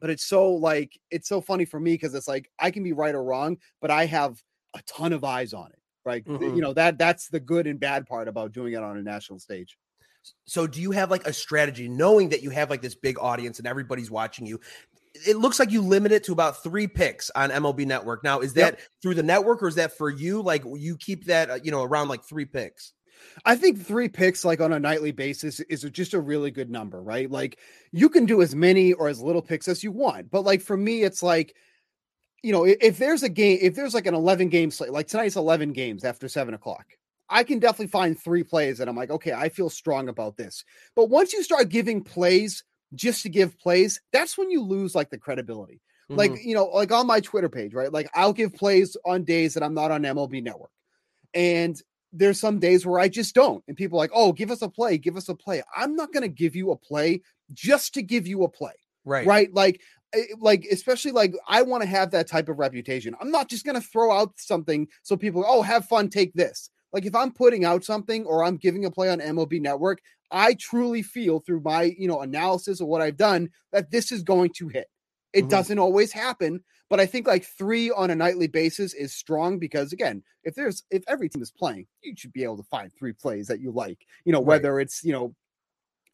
but 0.00 0.10
it's 0.10 0.24
so 0.26 0.52
like 0.52 0.98
it's 1.10 1.28
so 1.28 1.40
funny 1.40 1.64
for 1.64 1.80
me 1.80 1.94
because 1.94 2.14
it's 2.14 2.28
like 2.28 2.50
I 2.58 2.70
can 2.70 2.82
be 2.82 2.92
right 2.92 3.14
or 3.14 3.24
wrong, 3.24 3.58
but 3.80 3.90
I 3.90 4.06
have 4.06 4.42
a 4.74 4.82
ton 4.82 5.12
of 5.14 5.24
eyes 5.24 5.54
on 5.54 5.68
it. 5.72 5.79
Right. 6.10 6.26
Th- 6.26 6.40
Mhm. 6.40 6.56
You 6.56 6.62
know, 6.62 6.72
that 6.74 6.98
that's 6.98 7.28
the 7.28 7.40
good 7.40 7.66
and 7.66 7.78
bad 7.78 8.06
part 8.06 8.26
about 8.28 8.52
doing 8.52 8.72
it 8.72 8.82
on 8.82 8.98
a 8.98 9.02
national 9.02 9.38
stage. 9.38 9.78
So 10.44 10.66
do 10.66 10.80
you 10.82 10.90
have 10.90 11.10
like 11.10 11.26
a 11.26 11.32
strategy 11.32 11.88
knowing 11.88 12.28
that 12.30 12.42
you 12.42 12.50
have 12.50 12.68
like 12.68 12.82
this 12.82 12.94
big 12.94 13.18
audience 13.18 13.58
and 13.58 13.66
everybody's 13.66 14.10
watching 14.10 14.46
you? 14.46 14.60
It 15.26 15.36
looks 15.36 15.58
like 15.58 15.70
you 15.70 15.82
limit 15.82 16.12
it 16.12 16.24
to 16.24 16.32
about 16.32 16.62
three 16.62 16.86
picks 16.86 17.30
on 17.30 17.50
MLB 17.50 17.84
Network. 17.86 18.22
Now, 18.24 18.40
is 18.40 18.52
that 18.54 18.74
Yep. 18.74 18.80
through 19.02 19.14
the 19.14 19.22
network 19.22 19.62
or 19.62 19.68
is 19.68 19.74
that 19.76 19.96
for 19.96 20.10
you? 20.10 20.42
Like 20.42 20.62
you 20.76 20.96
keep 20.96 21.24
that, 21.26 21.50
uh, 21.50 21.58
you 21.62 21.70
know, 21.70 21.82
around 21.82 22.08
like 22.08 22.24
three 22.24 22.44
picks. 22.44 22.92
I 23.44 23.54
think 23.56 23.80
three 23.84 24.08
picks 24.08 24.44
like 24.44 24.60
on 24.60 24.72
a 24.72 24.80
nightly 24.80 25.12
basis 25.12 25.60
is 25.60 25.82
just 25.82 26.14
a 26.14 26.20
really 26.20 26.50
good 26.50 26.70
number, 26.70 27.02
right? 27.02 27.30
Like 27.30 27.58
you 27.92 28.08
can 28.08 28.24
do 28.26 28.40
as 28.42 28.54
many 28.54 28.92
or 28.94 29.08
as 29.08 29.20
little 29.20 29.42
picks 29.42 29.68
as 29.68 29.84
you 29.84 29.92
want, 29.92 30.30
but 30.30 30.42
like 30.42 30.60
for 30.62 30.76
me, 30.76 31.02
it's 31.02 31.22
like, 31.22 31.54
you 32.42 32.52
know, 32.52 32.64
if 32.64 32.98
there's 32.98 33.22
a 33.22 33.28
game, 33.28 33.58
if 33.60 33.74
there's 33.74 33.94
like 33.94 34.06
an 34.06 34.14
11 34.14 34.48
game 34.48 34.70
slate, 34.70 34.92
like 34.92 35.08
tonight's 35.08 35.36
11 35.36 35.72
games 35.72 36.04
after 36.04 36.28
seven 36.28 36.54
o'clock, 36.54 36.86
I 37.28 37.44
can 37.44 37.58
definitely 37.58 37.88
find 37.88 38.18
three 38.18 38.42
plays 38.42 38.78
that 38.78 38.88
I'm 38.88 38.96
like, 38.96 39.10
okay, 39.10 39.32
I 39.32 39.48
feel 39.50 39.70
strong 39.70 40.08
about 40.08 40.36
this. 40.36 40.64
But 40.96 41.10
once 41.10 41.32
you 41.32 41.42
start 41.42 41.68
giving 41.68 42.02
plays 42.02 42.64
just 42.94 43.22
to 43.22 43.28
give 43.28 43.58
plays, 43.58 44.00
that's 44.12 44.36
when 44.36 44.50
you 44.50 44.62
lose 44.62 44.94
like 44.94 45.10
the 45.10 45.18
credibility. 45.18 45.80
Like 46.08 46.32
Mhm. 46.32 46.44
you 46.44 46.54
know 46.54 46.64
like 46.64 46.90
on 46.90 47.06
my 47.06 47.20
twitter 47.20 47.48
page 47.48 47.72
right 47.72 47.92
like 47.92 48.10
i'll 48.14 48.32
give 48.32 48.52
plays 48.52 48.96
on 49.04 49.22
days 49.22 49.54
that 49.54 49.62
i'm 49.62 49.74
not 49.74 49.92
on 49.92 50.02
mlb 50.02 50.42
network. 50.42 50.72
And 51.32 51.80
there's 52.12 52.40
some 52.40 52.58
days 52.58 52.84
where 52.84 52.98
i 52.98 53.06
just 53.08 53.32
don't 53.32 53.62
and 53.68 53.76
people 53.76 53.96
are 53.96 54.02
like 54.02 54.10
oh 54.12 54.32
give 54.32 54.50
us 54.50 54.62
a 54.62 54.68
play 54.68 54.98
give 54.98 55.16
us 55.16 55.28
a 55.28 55.34
play. 55.36 55.62
I'm 55.76 55.94
not 55.94 56.12
going 56.12 56.22
to 56.24 56.28
give 56.28 56.56
you 56.56 56.72
a 56.72 56.76
play 56.76 57.22
just 57.52 57.94
to 57.94 58.02
give 58.02 58.26
you 58.26 58.42
a 58.42 58.48
play 58.48 58.72
right, 59.04 59.24
right, 59.24 59.54
like 59.54 59.80
like 60.40 60.66
especially 60.70 61.12
like 61.12 61.32
i 61.48 61.62
want 61.62 61.82
to 61.82 61.88
have 61.88 62.10
that 62.10 62.26
type 62.26 62.48
of 62.48 62.58
reputation 62.58 63.14
i'm 63.20 63.30
not 63.30 63.48
just 63.48 63.64
going 63.64 63.80
to 63.80 63.86
throw 63.86 64.10
out 64.12 64.32
something 64.36 64.86
so 65.02 65.16
people 65.16 65.44
oh 65.46 65.62
have 65.62 65.84
fun 65.86 66.08
take 66.08 66.32
this 66.34 66.70
like 66.92 67.06
if 67.06 67.14
i'm 67.14 67.32
putting 67.32 67.64
out 67.64 67.84
something 67.84 68.24
or 68.26 68.44
i'm 68.44 68.56
giving 68.56 68.84
a 68.84 68.90
play 68.90 69.08
on 69.08 69.20
mlb 69.20 69.60
network 69.60 70.00
i 70.30 70.54
truly 70.54 71.02
feel 71.02 71.40
through 71.40 71.60
my 71.60 71.94
you 71.98 72.08
know 72.08 72.20
analysis 72.22 72.80
of 72.80 72.88
what 72.88 73.00
i've 73.02 73.16
done 73.16 73.48
that 73.72 73.90
this 73.90 74.10
is 74.10 74.22
going 74.22 74.50
to 74.56 74.68
hit 74.68 74.88
it 75.32 75.44
Mhm. 75.44 75.48
doesn't 75.48 75.78
always 75.78 76.12
happen 76.12 76.62
but 76.88 76.98
i 76.98 77.06
think 77.06 77.26
like 77.28 77.44
three 77.44 77.90
on 77.90 78.10
a 78.10 78.14
nightly 78.16 78.48
basis 78.48 78.94
is 78.94 79.14
strong 79.14 79.58
because 79.58 79.92
again 79.92 80.22
if 80.42 80.54
there's 80.56 80.82
if 80.90 81.04
every 81.06 81.28
team 81.28 81.42
is 81.42 81.52
playing 81.52 81.86
you 82.02 82.14
should 82.16 82.32
be 82.32 82.42
able 82.42 82.56
to 82.56 82.64
find 82.64 82.90
three 82.92 83.12
plays 83.12 83.46
that 83.46 83.60
you 83.60 83.70
like 83.70 83.98
you 84.24 84.32
know 84.32 84.40
Right. 84.42 84.64
whether 84.64 84.80
it's 84.80 85.04
you 85.04 85.12
know 85.12 85.34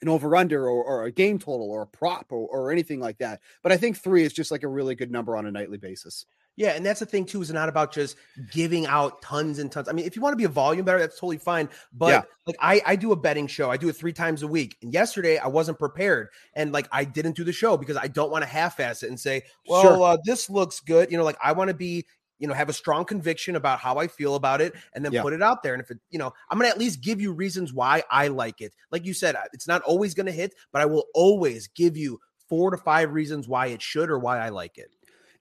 an 0.03 0.09
over 0.09 0.37
under 0.37 0.69
or, 0.69 0.85
or 0.85 1.05
a 1.05 1.13
game 1.13 1.39
total 1.39 1.71
or 1.71 1.83
a 1.83 1.87
prop 1.87 2.27
or, 2.31 2.47
or 2.49 2.71
anything 2.71 3.01
like 3.01 3.19
that. 3.19 3.41
But 3.63 3.73
I 3.73 3.77
think 3.77 3.97
three 3.97 4.25
is 4.25 4.33
just 4.33 4.51
like 4.51 4.63
a 4.63 4.69
really 4.69 4.95
good 4.95 5.11
number 5.11 5.37
on 5.37 5.47
a 5.47 5.51
nightly 5.51 5.79
basis. 5.79 6.27
Yeah, 6.59 6.71
and 6.71 6.87
that's 6.87 7.01
the 7.01 7.07
thing 7.07 7.27
too. 7.27 7.43
Is 7.43 7.53
not 7.53 7.69
about 7.69 7.93
just 7.93 8.17
giving 8.51 8.87
out 8.87 9.21
tons 9.21 9.59
and 9.59 9.71
tons. 9.71 9.91
I 9.91 9.93
mean, 9.93 10.07
if 10.07 10.17
you 10.17 10.23
want 10.23 10.33
to 10.33 10.39
be 10.39 10.45
a 10.45 10.49
volume 10.49 10.87
better, 10.87 10.99
that's 10.99 11.17
totally 11.17 11.37
fine. 11.37 11.69
But 11.93 12.09
Yeah. 12.09 12.23
like 12.47 12.57
I, 12.61 12.81
I 12.87 12.97
do 12.97 13.13
a 13.13 13.17
betting 13.17 13.47
show. 13.47 13.71
I 13.71 13.77
do 13.77 13.91
it 13.91 13.93
three 13.97 14.15
times 14.15 14.43
a 14.43 14.47
week. 14.47 14.79
And 14.81 14.91
yesterday 14.91 15.37
I 15.37 15.49
wasn't 15.49 15.79
prepared, 15.79 16.29
and 16.55 16.73
like 16.73 16.89
I 16.91 17.05
didn't 17.05 17.37
do 17.37 17.45
the 17.45 17.53
show 17.53 17.77
because 17.77 17.99
I 17.99 18.09
don't 18.09 18.31
want 18.31 18.43
to 18.43 18.49
half-ass 18.49 19.03
it 19.03 19.09
and 19.11 19.21
say, 19.21 19.43
well, 19.69 19.83
Sure. 19.83 20.03
uh, 20.03 20.17
this 20.25 20.49
looks 20.49 20.81
good. 20.81 21.11
You 21.11 21.19
know, 21.19 21.25
like 21.25 21.37
I 21.43 21.53
want 21.53 21.69
to 21.69 21.75
be, 21.75 22.07
you 22.39 22.47
know, 22.47 22.55
have 22.55 22.69
a 22.69 22.73
strong 22.73 23.05
conviction 23.05 23.57
about 23.57 23.79
how 23.79 23.97
I 23.99 24.07
feel 24.07 24.35
about 24.35 24.61
it, 24.61 24.75
and 24.95 25.05
then 25.05 25.13
Yeah. 25.13 25.23
put 25.23 25.33
it 25.33 25.43
out 25.43 25.63
there. 25.63 25.75
And 25.75 25.83
if 25.83 25.91
it, 25.91 25.99
you 26.11 26.19
know, 26.19 26.33
I'm 26.51 26.59
gonna 26.59 26.69
at 26.69 26.79
least 26.79 27.01
give 27.01 27.21
you 27.21 27.33
reasons 27.33 27.73
why 27.73 28.03
I 28.11 28.29
like 28.29 28.61
it. 28.61 28.75
Like 28.91 29.05
you 29.05 29.15
said, 29.15 29.37
it's 29.53 29.69
not 29.69 29.83
always 29.83 30.15
gonna 30.15 30.33
hit, 30.33 30.55
but 30.73 30.83
I 30.83 30.87
will 30.87 31.07
always 31.15 31.69
give 31.69 31.97
you 31.97 32.21
four 32.49 32.71
to 32.71 32.77
five 32.77 33.13
reasons 33.13 33.49
why 33.49 33.67
it 33.69 33.83
should 33.83 34.11
or 34.11 34.19
why 34.19 34.39
I 34.39 34.51
like 34.51 34.79
it. 34.79 34.91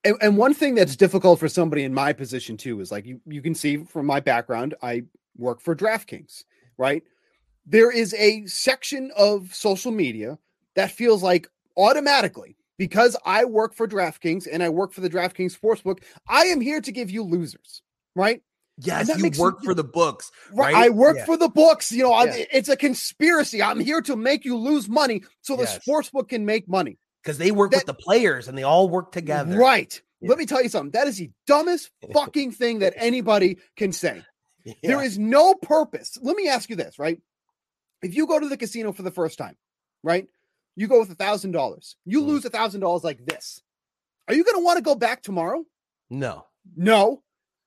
And, 0.04 0.16
and 0.22 0.38
one 0.38 0.54
thing 0.54 0.76
that's 0.76 0.96
difficult 0.96 1.40
for 1.40 1.50
somebody 1.50 1.84
in 1.84 1.94
my 1.94 2.14
position 2.14 2.58
too 2.58 2.80
is 2.80 2.92
like 2.92 3.06
you, 3.06 3.20
you 3.26 3.42
can 3.42 3.56
see 3.56 3.78
from 3.78 4.06
my 4.06 4.20
background, 4.20 4.76
I 4.82 5.04
work 5.36 5.62
for 5.62 5.76
DraftKings, 5.76 6.44
right? 6.78 7.04
There 7.66 7.92
is 7.92 8.14
a 8.14 8.46
section 8.46 9.12
of 9.18 9.54
social 9.54 9.92
media 9.92 10.38
that 10.76 10.92
feels 10.92 11.24
like 11.24 11.48
automatically 11.76 12.56
because 12.78 13.16
I 13.26 13.46
work 13.46 13.74
for 13.74 13.88
DraftKings 13.88 14.48
and 14.52 14.62
I 14.64 14.70
work 14.70 14.92
for 14.94 15.02
the 15.02 15.10
DraftKings 15.10 15.58
Sportsbook, 15.60 16.04
I 16.28 16.46
am 16.46 16.62
here 16.62 16.82
to 16.82 16.92
give 16.92 17.10
you 17.10 17.24
losers, 17.24 17.82
right? 18.16 18.42
Yes, 18.78 19.08
that 19.08 19.20
you 19.20 19.32
work 19.42 19.62
me- 19.62 19.66
for 19.66 19.74
the 19.74 19.84
books. 19.86 20.32
Right. 20.52 20.76
I 20.76 20.90
work 20.90 21.16
Yeah. 21.18 21.26
for 21.26 21.38
the 21.38 21.48
books. 21.48 21.92
You 21.94 22.04
know, 22.04 22.24
Yeah. 22.26 22.44
it's 22.52 22.68
a 22.68 22.76
conspiracy. 22.76 23.62
I'm 23.64 23.80
here 23.80 24.02
to 24.02 24.16
make 24.18 24.44
you 24.44 24.58
lose 24.58 24.90
money 24.90 25.24
so 25.42 25.56
the 25.56 25.64
Yes. 25.64 25.82
sports 25.82 26.10
book 26.10 26.30
can 26.30 26.46
make 26.46 26.68
money. 26.68 26.98
because 27.24 27.40
they 27.40 27.52
work 27.52 27.72
with 27.72 27.86
the 27.88 27.94
players 27.96 28.48
and 28.48 28.56
they 28.56 28.62
all 28.62 28.88
work 28.88 29.12
together. 29.12 29.58
Right. 29.58 30.00
Yeah. 30.22 30.30
Let 30.30 30.38
me 30.38 30.46
tell 30.46 30.62
you 30.62 30.70
something. 30.70 30.92
That 30.92 31.08
is 31.08 31.18
the 31.18 31.32
dumbest 31.48 31.90
fucking 32.14 32.52
thing 32.52 32.80
that 32.80 32.94
anybody 32.98 33.58
can 33.76 33.92
say. 33.94 34.22
There 34.84 35.02
is 35.02 35.18
no 35.18 35.56
purpose. 35.56 36.20
Let 36.22 36.36
me 36.36 36.48
ask 36.50 36.70
you 36.70 36.76
this, 36.76 37.00
right? 37.00 37.20
If 38.04 38.14
you 38.16 38.28
go 38.28 38.40
to 38.40 38.48
the 38.48 38.58
casino 38.58 38.92
for 38.94 39.02
the 39.02 39.10
first 39.10 39.40
time, 39.40 39.56
right? 40.04 40.28
You 40.76 40.88
go 40.88 41.00
with 41.00 41.10
a 41.12 41.16
thousand 41.16 41.52
dollars. 41.52 41.96
You 42.06 42.22
Mhm. 42.22 42.28
lose 42.28 42.46
a 42.46 42.50
thousand 42.50 42.82
dollars 42.82 43.04
like 43.04 43.26
this. 43.26 43.62
Are 44.28 44.34
you 44.34 44.44
going 44.44 44.56
to 44.58 44.64
want 44.64 44.78
to 44.78 44.84
go 44.84 44.96
back 44.96 45.22
tomorrow? 45.22 45.66
no. 46.10 46.46
No. 46.76 47.22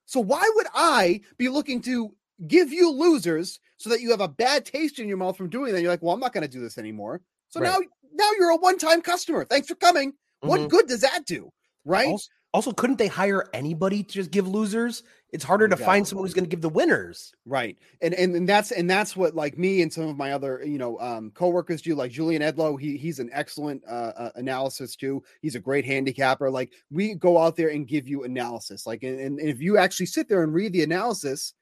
So 0.07 0.19
why 0.21 0.51
would 0.57 0.67
I 0.75 1.21
be 1.37 1.49
looking 1.49 1.81
to 1.83 2.17
give 2.47 2.73
you 2.73 2.91
losers 2.91 3.61
so 3.77 3.91
that 3.91 4.01
you 4.01 4.11
have 4.11 4.21
a 4.21 4.27
bad 4.29 4.65
taste 4.65 4.99
in 4.99 5.07
your 5.07 5.19
mouth 5.19 5.37
from 5.37 5.51
doing 5.51 5.73
that? 5.73 5.81
You're 5.83 5.91
like, 5.91 6.03
well, 6.03 6.15
I'm 6.15 6.21
not 6.21 6.33
going 6.33 6.43
to 6.43 6.49
do 6.49 6.61
this 6.61 6.79
anymore. 6.79 7.21
So 7.51 7.61
Right. 7.61 7.69
now, 7.71 7.79
now 8.13 8.31
you're 8.39 8.51
a 8.51 8.57
one-time 8.57 9.03
customer. 9.03 9.45
Thanks 9.45 9.69
for 9.69 9.75
coming. 9.77 10.15
What 10.41 10.61
Mhm. 10.63 10.69
good 10.71 10.87
does 10.89 11.03
that 11.03 11.27
do? 11.27 11.53
Right? 11.85 12.09
Also, 12.09 12.29
also, 12.55 12.73
couldn't 12.73 12.97
they 12.99 13.09
hire 13.09 13.45
anybody 13.53 14.03
to 14.03 14.13
just 14.13 14.31
give 14.31 14.49
losers? 14.49 15.03
It's 15.31 15.45
harder 15.45 15.69
to 15.69 15.77
find 15.77 16.09
someone 16.09 16.25
who's 16.25 16.33
going 16.33 16.47
to 16.47 16.51
give 16.51 16.63
the 16.63 16.71
winners. 16.71 17.35
Right. 17.45 17.77
And, 18.01 18.15
and 18.15 18.35
and 18.35 18.49
that's 18.49 18.71
and 18.71 18.89
that's 18.89 19.15
what 19.15 19.35
like 19.35 19.59
me 19.59 19.83
and 19.83 19.93
some 19.93 20.09
of 20.09 20.17
my 20.17 20.33
other 20.33 20.63
you 20.65 20.79
know 20.79 20.99
um 21.01 21.31
coworkers 21.33 21.83
do. 21.83 21.95
Like 21.95 22.11
Julian 22.11 22.41
Edlow, 22.41 22.81
he 22.81 22.97
he's 22.97 23.19
an 23.19 23.29
excellent 23.35 23.83
uh, 23.87 24.13
uh 24.17 24.31
analysis 24.37 24.97
too. 24.97 25.23
He's 25.43 25.55
a 25.55 25.61
great 25.61 25.85
handicapper. 25.85 26.51
Like 26.51 26.73
we 26.91 27.15
go 27.15 27.37
out 27.37 27.57
there 27.57 27.69
and 27.69 27.87
give 27.87 28.09
you 28.09 28.25
analysis. 28.25 28.87
Like 28.87 29.03
and, 29.03 29.21
and 29.21 29.39
if 29.39 29.61
you 29.61 29.77
actually 29.77 30.07
sit 30.07 30.29
there 30.31 30.43
and 30.43 30.55
read 30.55 30.73
the 30.73 30.83
analysis, 30.83 31.53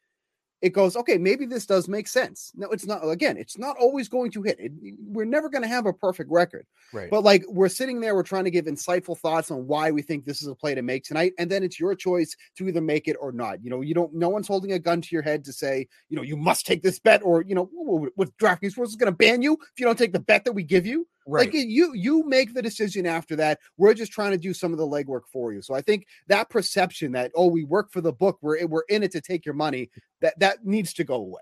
it 0.63 0.71
goes 0.71 0.97
okay. 0.97 1.19
Maybe 1.19 1.45
this 1.45 1.67
does 1.67 1.89
make 1.89 2.09
sense. 2.09 2.51
No, 2.55 2.69
it's 2.69 2.87
not. 2.87 3.07
Again, 3.07 3.37
it's 3.37 3.59
not 3.59 3.77
always 3.79 4.09
going 4.09 4.31
to 4.33 4.43
hit. 4.43 4.59
It, 4.59 4.73
we're 5.01 5.27
never 5.27 5.49
going 5.49 5.63
to 5.63 5.69
have 5.69 5.87
a 5.87 5.93
perfect 5.93 6.31
record. 6.31 6.67
Right. 6.93 7.11
But 7.11 7.25
like 7.25 7.45
we're 7.49 7.69
sitting 7.69 8.01
there, 8.01 8.15
we're 8.15 8.23
trying 8.23 8.45
to 8.45 8.51
give 8.51 8.65
insightful 8.65 9.19
thoughts 9.19 9.51
on 9.51 9.67
why 9.67 9.91
we 9.91 10.03
think 10.03 10.25
this 10.25 10.41
is 10.41 10.49
a 10.49 10.55
play 10.55 10.75
to 10.75 10.83
make 10.83 11.05
tonight, 11.05 11.35
and 11.39 11.51
then 11.51 11.63
it's 11.63 11.79
your 11.79 11.95
choice 11.95 12.35
to 12.57 12.69
either 12.69 12.81
make 12.81 13.07
it 13.07 13.17
or 13.21 13.33
not. 13.33 13.63
You 13.63 13.71
know, 13.71 13.83
you 13.83 13.95
don't. 13.95 14.15
No 14.15 14.29
one's 14.29 14.49
holding 14.49 14.73
a 14.73 14.79
gun 14.79 15.03
to 15.03 15.09
your 15.13 15.23
head 15.23 15.45
to 15.45 15.53
say, 15.53 15.87
you 16.09 16.17
know, 16.17 16.23
you 16.23 16.37
must 16.37 16.67
take 16.67 16.83
this 16.83 16.99
bet, 16.99 17.23
or 17.23 17.43
you 17.43 17.55
know, 17.55 17.69
what, 17.73 18.13
what 18.15 18.37
DraftKings 18.39 18.79
is 18.83 18.97
going 18.97 19.13
to 19.13 19.17
ban 19.17 19.43
you 19.43 19.55
if 19.55 19.79
you 19.79 19.85
don't 19.85 19.99
take 19.99 20.13
the 20.13 20.21
bet 20.21 20.45
that 20.45 20.53
we 20.53 20.63
give 20.63 20.87
you. 20.87 21.07
Right. 21.27 21.47
Like 21.47 21.55
you, 21.55 21.93
you 21.95 22.25
make 22.27 22.55
the 22.55 22.63
decision 22.63 23.07
after 23.07 23.37
that. 23.37 23.61
We're 23.77 23.95
just 23.95 24.13
trying 24.13 24.33
to 24.33 24.39
do 24.39 24.55
some 24.55 24.73
of 24.73 24.79
the 24.79 24.87
legwork 24.87 25.23
for 25.33 25.53
you. 25.53 25.63
So 25.63 25.75
I 25.75 25.81
think 25.81 26.07
that 26.29 26.51
perception 26.51 27.13
that 27.13 27.33
oh, 27.35 27.47
we 27.47 27.65
work 27.65 27.91
for 27.93 28.01
the 28.01 28.13
book, 28.13 28.39
we're 28.41 28.67
we're 28.67 28.85
in 28.89 29.03
it 29.03 29.13
to 29.13 29.21
take 29.21 29.45
your 29.45 29.55
money, 29.55 29.91
that 30.21 30.39
that 30.39 30.65
needs 30.65 30.93
to 30.95 31.05
go 31.05 31.17
away. 31.17 31.41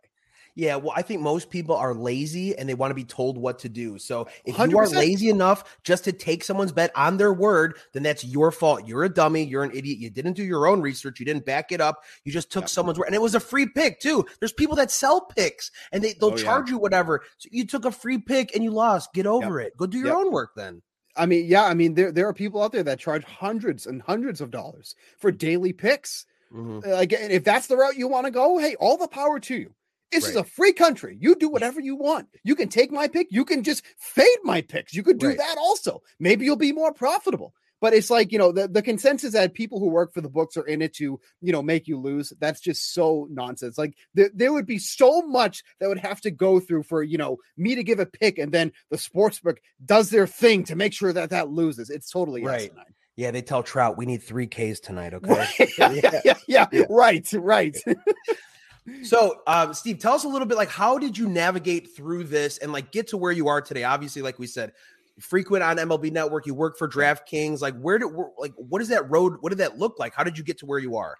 Yeah, 0.56 0.76
well, 0.76 0.92
I 0.94 1.02
think 1.02 1.20
most 1.20 1.50
people 1.50 1.74
are 1.74 1.94
lazy 1.94 2.56
and 2.56 2.68
they 2.68 2.74
want 2.74 2.92
to 2.92 2.94
be 2.94 3.04
told 3.04 3.36
what 3.36 3.58
to 3.60 3.68
do. 3.68 3.98
So 3.98 4.28
if 4.44 4.54
100%. 4.56 4.70
you 4.70 4.78
are 4.78 4.88
lazy 4.88 5.28
enough 5.28 5.78
just 5.82 6.04
to 6.04 6.12
take 6.12 6.44
someone's 6.44 6.70
bet 6.70 6.92
on 6.94 7.16
their 7.16 7.32
word, 7.32 7.78
then 7.92 8.04
that's 8.04 8.24
your 8.24 8.52
fault. 8.52 8.86
You're 8.86 9.04
a 9.04 9.08
dummy. 9.08 9.42
You're 9.42 9.64
an 9.64 9.72
idiot. 9.74 9.98
You 9.98 10.10
didn't 10.10 10.34
do 10.34 10.44
your 10.44 10.68
own 10.68 10.80
research. 10.80 11.18
You 11.18 11.26
didn't 11.26 11.44
back 11.44 11.72
it 11.72 11.80
up. 11.80 12.04
You 12.24 12.30
just 12.30 12.52
took 12.52 12.68
someone's 12.68 12.98
word, 12.98 13.06
and 13.06 13.14
it 13.14 13.22
was 13.22 13.34
a 13.34 13.40
free 13.40 13.66
pick 13.66 13.98
too. 13.98 14.24
There's 14.38 14.52
people 14.52 14.76
that 14.76 14.92
sell 14.92 15.22
picks 15.22 15.72
and 15.90 16.04
they 16.04 16.12
they'll 16.12 16.34
oh, 16.34 16.36
charge 16.36 16.68
yeah. 16.68 16.74
you 16.74 16.78
whatever. 16.78 17.22
So 17.38 17.48
you 17.50 17.66
took 17.66 17.84
a 17.84 17.90
free 17.90 18.18
pick 18.18 18.54
and 18.54 18.62
you 18.62 18.70
lost. 18.70 19.12
Get 19.12 19.26
over 19.26 19.58
yep. 19.60 19.68
it. 19.68 19.76
Go 19.76 19.86
do 19.86 19.98
your 19.98 20.06
yep. 20.08 20.16
own 20.16 20.32
work 20.32 20.50
then. 20.54 20.82
I 21.16 21.26
mean, 21.26 21.46
yeah, 21.46 21.64
I 21.64 21.74
mean, 21.74 21.94
there 21.94 22.12
there 22.12 22.28
are 22.28 22.34
people 22.34 22.62
out 22.62 22.70
there 22.72 22.82
that 22.84 23.00
charge 23.00 23.24
hundreds 23.24 23.86
and 23.86 24.02
hundreds 24.02 24.40
of 24.40 24.50
dollars 24.50 24.94
for 25.18 25.32
daily 25.32 25.72
picks. 25.72 26.26
Mm-hmm. 26.52 26.88
Like, 26.88 27.12
if 27.12 27.42
that's 27.42 27.66
the 27.66 27.76
route 27.76 27.96
you 27.96 28.06
want 28.06 28.26
to 28.26 28.30
go, 28.30 28.58
hey, 28.58 28.76
all 28.76 28.96
the 28.96 29.08
power 29.08 29.40
to 29.40 29.54
you. 29.56 29.74
This 30.14 30.24
right. 30.24 30.30
is 30.30 30.36
a 30.36 30.44
free 30.44 30.72
country. 30.72 31.18
You 31.20 31.34
do 31.34 31.48
whatever 31.48 31.80
you 31.80 31.96
want. 31.96 32.28
You 32.44 32.54
can 32.54 32.68
take 32.68 32.92
my 32.92 33.08
pick. 33.08 33.26
You 33.30 33.44
can 33.44 33.64
just 33.64 33.84
fade 33.98 34.38
my 34.44 34.60
picks. 34.60 34.94
You 34.94 35.02
could 35.02 35.18
do 35.18 35.28
right. 35.28 35.38
that 35.38 35.56
also. 35.58 36.02
Maybe 36.20 36.44
you'll 36.44 36.54
be 36.54 36.70
more 36.70 36.92
profitable. 36.92 37.52
But 37.80 37.94
it's 37.94 38.10
like, 38.10 38.30
you 38.30 38.38
know, 38.38 38.52
the, 38.52 38.68
the 38.68 38.80
consensus 38.80 39.32
that 39.32 39.54
people 39.54 39.80
who 39.80 39.88
work 39.88 40.14
for 40.14 40.20
the 40.20 40.28
books 40.28 40.56
are 40.56 40.66
in 40.66 40.82
it 40.82 40.94
to, 40.94 41.18
you 41.40 41.52
know, 41.52 41.62
make 41.62 41.88
you 41.88 41.98
lose. 41.98 42.32
That's 42.38 42.60
just 42.60 42.94
so 42.94 43.26
nonsense. 43.28 43.76
Like 43.76 43.94
there, 44.14 44.30
there 44.32 44.52
would 44.52 44.66
be 44.66 44.78
so 44.78 45.20
much 45.22 45.64
that 45.80 45.88
would 45.88 45.98
have 45.98 46.20
to 46.20 46.30
go 46.30 46.60
through 46.60 46.84
for, 46.84 47.02
you 47.02 47.18
know, 47.18 47.38
me 47.56 47.74
to 47.74 47.82
give 47.82 47.98
a 47.98 48.06
pick 48.06 48.38
and 48.38 48.52
then 48.52 48.70
the 48.90 48.98
sports 48.98 49.40
book 49.40 49.58
does 49.84 50.10
their 50.10 50.28
thing 50.28 50.62
to 50.64 50.76
make 50.76 50.92
sure 50.92 51.12
that 51.12 51.30
that 51.30 51.50
loses. 51.50 51.90
It's 51.90 52.08
totally 52.08 52.44
right. 52.44 52.70
Asinine. 52.70 52.94
Yeah, 53.16 53.32
they 53.32 53.42
tell 53.42 53.64
Trout 53.64 53.96
we 53.96 54.06
need 54.06 54.22
three 54.22 54.46
Ks 54.46 54.78
tonight. 54.80 55.12
Okay. 55.12 55.46
yeah, 55.78 55.92
yeah, 55.92 56.20
yeah, 56.24 56.66
yeah, 56.72 56.84
right, 56.88 57.28
right. 57.34 57.76
so 59.02 59.40
um, 59.46 59.72
steve 59.72 59.98
tell 59.98 60.14
us 60.14 60.24
a 60.24 60.28
little 60.28 60.46
bit 60.46 60.56
like 60.56 60.68
how 60.68 60.98
did 60.98 61.16
you 61.16 61.28
navigate 61.28 61.94
through 61.94 62.24
this 62.24 62.58
and 62.58 62.72
like 62.72 62.92
get 62.92 63.06
to 63.06 63.16
where 63.16 63.32
you 63.32 63.48
are 63.48 63.60
today 63.60 63.84
obviously 63.84 64.22
like 64.22 64.38
we 64.38 64.46
said 64.46 64.72
frequent 65.20 65.62
on 65.62 65.76
mlb 65.76 66.12
network 66.12 66.46
you 66.46 66.54
work 66.54 66.76
for 66.76 66.88
draftkings 66.88 67.60
like 67.60 67.78
where 67.78 67.98
did 67.98 68.08
like 68.38 68.52
what 68.56 68.82
is 68.82 68.88
that 68.88 69.08
road 69.10 69.36
what 69.40 69.50
did 69.50 69.58
that 69.58 69.78
look 69.78 69.98
like 69.98 70.14
how 70.14 70.24
did 70.24 70.36
you 70.36 70.44
get 70.44 70.58
to 70.58 70.66
where 70.66 70.78
you 70.78 70.96
are 70.96 71.16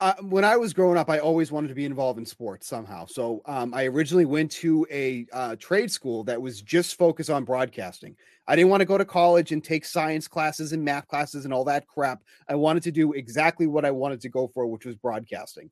uh, 0.00 0.14
when 0.22 0.46
I 0.46 0.56
was 0.56 0.72
growing 0.72 0.96
up, 0.96 1.10
I 1.10 1.18
always 1.18 1.52
wanted 1.52 1.68
to 1.68 1.74
be 1.74 1.84
involved 1.84 2.18
in 2.18 2.24
sports 2.24 2.66
somehow. 2.66 3.04
So 3.04 3.42
um, 3.44 3.74
I 3.74 3.84
originally 3.84 4.24
went 4.24 4.50
to 4.52 4.86
a 4.90 5.26
uh, 5.30 5.56
trade 5.56 5.90
school 5.90 6.24
that 6.24 6.40
was 6.40 6.62
just 6.62 6.96
focused 6.96 7.28
on 7.28 7.44
broadcasting. 7.44 8.16
I 8.48 8.56
didn't 8.56 8.70
want 8.70 8.80
to 8.80 8.86
go 8.86 8.96
to 8.96 9.04
college 9.04 9.52
and 9.52 9.62
take 9.62 9.84
science 9.84 10.26
classes 10.26 10.72
and 10.72 10.82
math 10.82 11.06
classes 11.06 11.44
and 11.44 11.52
all 11.52 11.64
that 11.64 11.86
crap. 11.86 12.22
I 12.48 12.54
wanted 12.54 12.82
to 12.84 12.90
do 12.90 13.12
exactly 13.12 13.66
what 13.66 13.84
I 13.84 13.90
wanted 13.90 14.22
to 14.22 14.30
go 14.30 14.48
for, 14.48 14.66
which 14.66 14.86
was 14.86 14.96
broadcasting. 14.96 15.70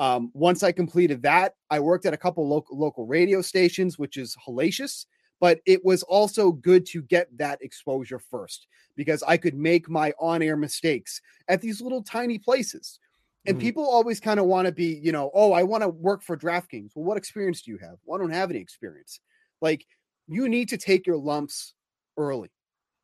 Um, 0.00 0.30
once 0.32 0.62
I 0.62 0.72
completed 0.72 1.22
that, 1.22 1.52
I 1.68 1.78
worked 1.78 2.06
at 2.06 2.14
a 2.14 2.16
couple 2.16 2.48
local 2.48 2.78
local 2.78 3.06
radio 3.06 3.42
stations, 3.42 3.98
which 3.98 4.16
is 4.16 4.34
hellacious, 4.46 5.04
but 5.40 5.60
it 5.66 5.84
was 5.84 6.02
also 6.02 6.52
good 6.52 6.86
to 6.86 7.02
get 7.02 7.28
that 7.36 7.60
exposure 7.60 8.18
first 8.18 8.66
because 8.96 9.22
I 9.22 9.36
could 9.36 9.54
make 9.54 9.90
my 9.90 10.14
on-air 10.18 10.56
mistakes 10.56 11.20
at 11.48 11.60
these 11.60 11.82
little 11.82 12.02
tiny 12.02 12.38
places. 12.38 12.98
And 13.46 13.56
mm-hmm. 13.56 13.66
people 13.66 13.86
always 13.86 14.20
kind 14.20 14.40
of 14.40 14.46
want 14.46 14.66
to 14.66 14.72
be, 14.72 14.98
you 15.02 15.12
know, 15.12 15.30
oh, 15.34 15.52
I 15.52 15.64
want 15.64 15.82
to 15.82 15.88
work 15.88 16.22
for 16.22 16.36
DraftKings. 16.36 16.92
Well, 16.94 17.04
what 17.04 17.18
experience 17.18 17.60
do 17.60 17.70
you 17.70 17.78
have? 17.78 17.96
Well, 18.04 18.18
I 18.18 18.22
don't 18.22 18.32
have 18.32 18.50
any 18.50 18.60
experience. 18.60 19.20
Like, 19.60 19.86
you 20.28 20.48
need 20.48 20.70
to 20.70 20.78
take 20.78 21.06
your 21.06 21.18
lumps 21.18 21.74
early 22.16 22.50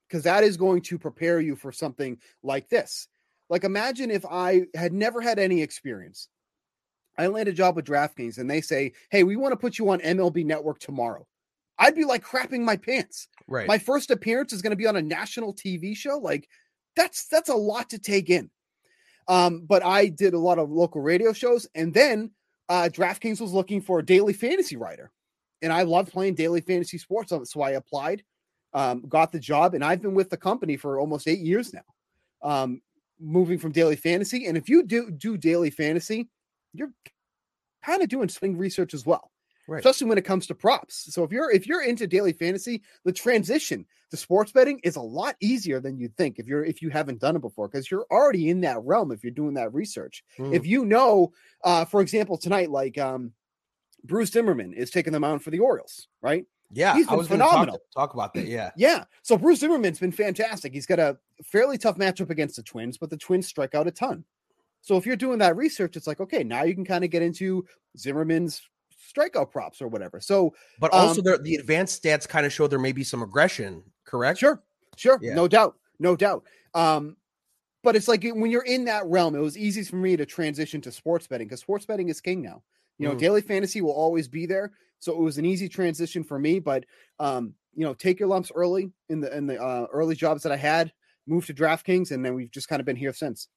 because 0.09 0.25
that 0.25 0.45
is 0.45 0.57
going 0.57 0.81
to 0.83 0.99
prepare 0.99 1.41
you 1.41 1.57
for 1.57 1.73
something 1.73 2.19
like 2.43 2.71
this. 2.71 3.09
Like, 3.51 3.65
imagine 3.65 4.11
if 4.11 4.25
I 4.25 4.63
had 4.75 4.95
never 4.95 5.21
had 5.21 5.39
any 5.39 5.61
experience 5.61 6.29
I 7.19 7.27
land 7.29 7.49
a 7.49 7.53
job 7.53 7.77
with 7.77 7.87
DraftKings 7.87 8.39
and 8.39 8.51
they 8.51 8.61
say, 8.61 8.93
"Hey, 9.11 9.25
we 9.25 9.37
want 9.37 9.53
to 9.53 9.57
put 9.57 9.79
you 9.79 9.89
on 9.91 10.01
MLB 10.01 10.45
Network 10.45 10.79
tomorrow." 10.79 11.27
I'd 11.79 11.95
be 11.95 12.05
like 12.05 12.25
crapping 12.25 12.61
my 12.61 12.77
pants. 12.77 13.29
Right. 13.47 13.69
My 13.69 13.79
first 13.79 14.11
appearance 14.11 14.53
is 14.53 14.63
going 14.63 14.71
to 14.71 14.77
be 14.77 14.87
on 14.87 14.97
a 14.97 15.03
national 15.03 15.55
TV 15.55 15.97
show. 15.97 16.19
Like 16.19 16.49
that's 16.95 17.27
that's 17.29 17.49
a 17.49 17.55
lot 17.55 17.91
to 17.91 17.99
take 17.99 18.31
in. 18.31 18.51
Um, 19.29 19.65
but 19.67 19.85
I 19.85 20.07
did 20.07 20.35
a 20.35 20.39
lot 20.39 20.59
of 20.59 20.71
local 20.71 21.03
radio 21.03 21.33
shows, 21.33 21.67
and 21.75 21.93
then 21.93 22.31
uh, 22.69 22.89
DraftKings 22.93 23.41
was 23.41 23.53
looking 23.53 23.81
for 23.81 23.99
a 23.99 24.05
daily 24.05 24.33
fantasy 24.33 24.77
writer, 24.77 25.11
and 25.63 25.73
I 25.73 25.83
love 25.83 26.11
playing 26.11 26.37
daily 26.37 26.61
fantasy 26.61 26.97
sports, 26.99 27.33
so 27.45 27.61
I 27.61 27.71
applied, 27.73 28.23
um, 28.73 29.03
got 29.09 29.33
the 29.33 29.41
job, 29.41 29.75
and 29.75 29.85
I've 29.85 30.01
been 30.01 30.15
with 30.15 30.31
the 30.31 30.37
company 30.37 30.77
for 30.77 31.01
almost 31.01 31.27
eight 31.27 31.41
years 31.41 31.75
now. 31.75 31.81
Um, 32.43 32.83
moving 33.19 33.59
from 33.59 33.73
daily 33.73 33.97
fantasy, 33.97 34.47
and 34.47 34.57
if 34.57 34.69
you 34.69 34.85
do 34.85 35.11
do 35.11 35.37
daily 35.37 35.71
fantasy, 35.71 36.29
you're 36.79 36.93
kind 37.85 38.03
of 38.03 38.09
doing 38.09 38.29
swing 38.29 38.57
research 38.57 38.95
as 38.95 39.07
well. 39.07 39.31
Right. 39.69 39.79
Especially 39.79 40.07
when 40.07 40.19
it 40.19 40.25
comes 40.25 40.47
to 40.47 40.55
props. 40.55 41.13
So 41.13 41.25
if 41.25 41.33
you're 41.33 41.51
if 41.51 41.67
you're 41.67 41.83
into 41.83 42.07
daily 42.07 42.33
fantasy, 42.33 42.83
the 43.05 43.13
transition 43.13 43.85
to 44.11 44.17
sports 44.17 44.53
betting 44.53 44.79
is 44.85 44.95
a 44.95 45.01
lot 45.01 45.35
easier 45.41 45.81
than 45.81 45.99
you'd 45.99 46.17
think 46.17 46.39
if 46.39 46.47
you're 46.47 46.65
if 46.65 46.83
you 46.83 46.91
haven't 46.91 47.21
done 47.21 47.35
it 47.35 47.43
before 47.43 47.67
because 47.67 47.91
you're 47.91 48.07
already 48.13 48.49
in 48.49 48.61
that 48.61 48.81
realm 48.85 49.11
if 49.11 49.25
you're 49.25 49.33
doing 49.33 49.55
that 49.55 49.75
research. 49.75 50.23
Mm. 50.39 50.55
If 50.55 50.67
you 50.67 50.85
know, 50.85 51.33
uh, 51.65 51.85
for 51.85 52.01
example, 52.01 52.39
tonight, 52.39 52.71
like 52.71 52.97
um, 52.97 53.33
Bruce 54.05 54.31
Zimmermann 54.31 54.73
is 54.73 54.91
taking 54.91 55.13
the 55.13 55.19
mound 55.19 55.43
for 55.43 55.51
the 55.51 55.59
Orioles, 55.59 56.07
right? 56.23 56.45
Yeah, 56.73 56.95
he's 56.95 57.07
been 57.07 57.25
phenomenal. 57.25 57.79
Talk, 57.95 58.11
talk, 58.11 58.15
about 58.15 58.35
that. 58.35 58.47
Yeah, 58.47 58.71
yeah. 58.77 59.05
So 59.23 59.37
Bruce 59.37 59.61
Zimmermann's 59.61 59.99
been 59.99 60.13
fantastic. 60.13 60.73
He's 60.73 60.87
got 60.87 60.99
a 60.99 61.17
fairly 61.45 61.79
tough 61.79 61.97
matchup 61.97 62.31
against 62.31 62.57
the 62.57 62.63
Twins, 62.63 62.99
but 62.99 63.11
the 63.11 63.17
Twins 63.17 63.47
strike 63.47 63.75
out 63.75 63.87
a 63.87 63.93
ton. 63.93 64.25
So 64.87 64.97
if 64.97 65.05
you're 65.05 65.17
doing 65.17 65.39
that 65.41 65.57
research, 65.57 65.97
it's 65.97 66.07
like, 66.07 66.21
okay, 66.21 66.45
now 66.45 66.63
you 66.63 66.73
can 66.73 66.85
kind 66.85 67.03
of 67.03 67.11
get 67.11 67.21
into 67.21 67.67
Zimmermann's 67.99 68.63
strikeout 69.13 69.51
props 69.51 69.83
or 69.83 69.89
whatever. 69.89 70.21
So, 70.21 70.55
but 70.79 70.93
also 70.93 71.23
um, 71.23 71.25
the, 71.25 71.39
the 71.43 71.57
advanced 71.57 72.01
stats 72.01 72.29
kind 72.29 72.47
of 72.47 72.53
show 72.53 72.69
there 72.69 72.79
may 72.79 72.93
be 72.93 73.03
some 73.03 73.21
regression, 73.21 73.83
correct? 74.05 74.39
Sure, 74.39 74.63
sure, 74.97 75.19
yeah. 75.21 75.35
no 75.35 75.49
doubt, 75.49 75.75
no 75.99 76.15
doubt. 76.15 76.45
Um, 76.73 77.17
but 77.83 77.97
it's 77.97 78.07
like 78.07 78.23
when 78.23 78.49
you're 78.49 78.63
in 78.63 78.85
that 78.85 79.05
realm, 79.07 79.35
it 79.35 79.41
was 79.41 79.59
easy 79.59 79.83
for 79.83 79.97
me 79.97 80.17
to 80.17 80.25
transition 80.25 80.81
to 80.83 80.93
sports 80.93 81.27
betting 81.27 81.49
because 81.49 81.59
sports 81.59 81.85
betting 81.85 82.09
is 82.09 82.21
king 82.21 82.41
now. 82.41 82.63
You 82.99 83.09
know, 83.09 83.17
mm. 83.17 83.19
daily 83.19 83.41
fantasy 83.41 83.81
will 83.81 83.91
always 83.91 84.29
be 84.29 84.47
there, 84.47 84.71
so 85.01 85.11
it 85.13 85.19
was 85.19 85.37
an 85.37 85.45
easy 85.45 85.69
transition 85.69 86.23
for 86.23 86.39
me. 86.39 86.61
But 86.61 86.85
um, 87.19 87.55
you 87.75 87.85
know, 87.85 87.93
take 87.93 88.21
your 88.21 88.29
lumps 88.29 88.53
early 88.55 88.93
in 89.09 89.19
the 89.19 89.37
in 89.37 89.49
the 89.49 89.61
uh, 89.61 89.89
early 89.93 90.15
jobs 90.15 90.45
that 90.45 90.53
I 90.53 90.57
had, 90.57 90.93
move 91.27 91.45
to 91.47 91.55
DraftKings, 91.55 92.13
and 92.13 92.25
then 92.25 92.35
we've 92.35 92.53
just 92.53 92.69
kind 92.69 92.79
of 92.79 92.87
been 92.87 92.95
here 92.95 93.13
since. 93.13 93.49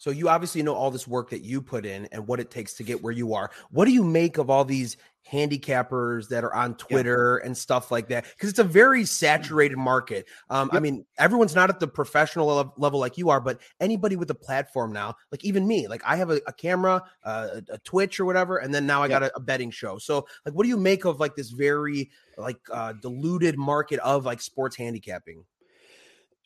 So 0.00 0.08
you 0.08 0.30
obviously 0.30 0.62
know 0.62 0.74
all 0.74 0.90
this 0.90 1.06
work 1.06 1.28
that 1.28 1.44
you 1.44 1.60
put 1.60 1.84
in 1.84 2.06
and 2.06 2.26
what 2.26 2.40
it 2.40 2.50
takes 2.50 2.72
to 2.74 2.82
get 2.82 3.02
where 3.02 3.12
you 3.12 3.34
are. 3.34 3.50
What 3.70 3.84
do 3.84 3.90
you 3.90 4.02
make 4.02 4.38
of 4.38 4.48
all 4.48 4.64
these 4.64 4.96
handicappers 5.30 6.26
that 6.28 6.42
are 6.42 6.54
on 6.54 6.74
Twitter 6.76 7.36
and 7.36 7.54
stuff 7.54 7.90
like 7.90 8.08
that? 8.08 8.24
Because 8.24 8.48
it's 8.48 8.58
a 8.58 8.64
very 8.64 9.04
saturated 9.04 9.76
market. 9.76 10.26
Um, 10.48 10.70
yep. 10.72 10.78
I 10.78 10.80
mean, 10.80 11.04
everyone's 11.18 11.54
not 11.54 11.68
at 11.68 11.80
the 11.80 11.86
professional 11.86 12.72
level 12.78 12.98
like 12.98 13.18
you 13.18 13.28
are, 13.28 13.42
but 13.42 13.60
anybody 13.78 14.16
with 14.16 14.30
a 14.30 14.34
platform 14.34 14.90
now, 14.90 15.16
like 15.30 15.44
even 15.44 15.68
me, 15.68 15.86
like 15.86 16.00
I 16.06 16.16
have 16.16 16.30
a, 16.30 16.40
a 16.46 16.52
camera, 16.54 17.02
uh, 17.22 17.60
a, 17.68 17.76
Twitch 17.80 18.18
or 18.18 18.24
whatever, 18.24 18.56
and 18.56 18.74
then 18.74 18.86
now 18.86 19.02
I 19.02 19.04
yep. 19.04 19.10
got 19.10 19.22
a, 19.24 19.36
a, 19.36 19.40
betting 19.40 19.70
show. 19.70 19.98
So, 19.98 20.26
like, 20.46 20.54
what 20.54 20.62
do 20.62 20.70
you 20.70 20.78
make 20.78 21.04
of 21.04 21.20
like 21.20 21.36
this 21.36 21.50
very 21.50 22.10
like 22.38 22.56
uh, 22.72 22.94
diluted 22.94 23.58
market 23.58 24.00
of 24.00 24.24
like 24.24 24.40
sports 24.40 24.76
handicapping? 24.76 25.44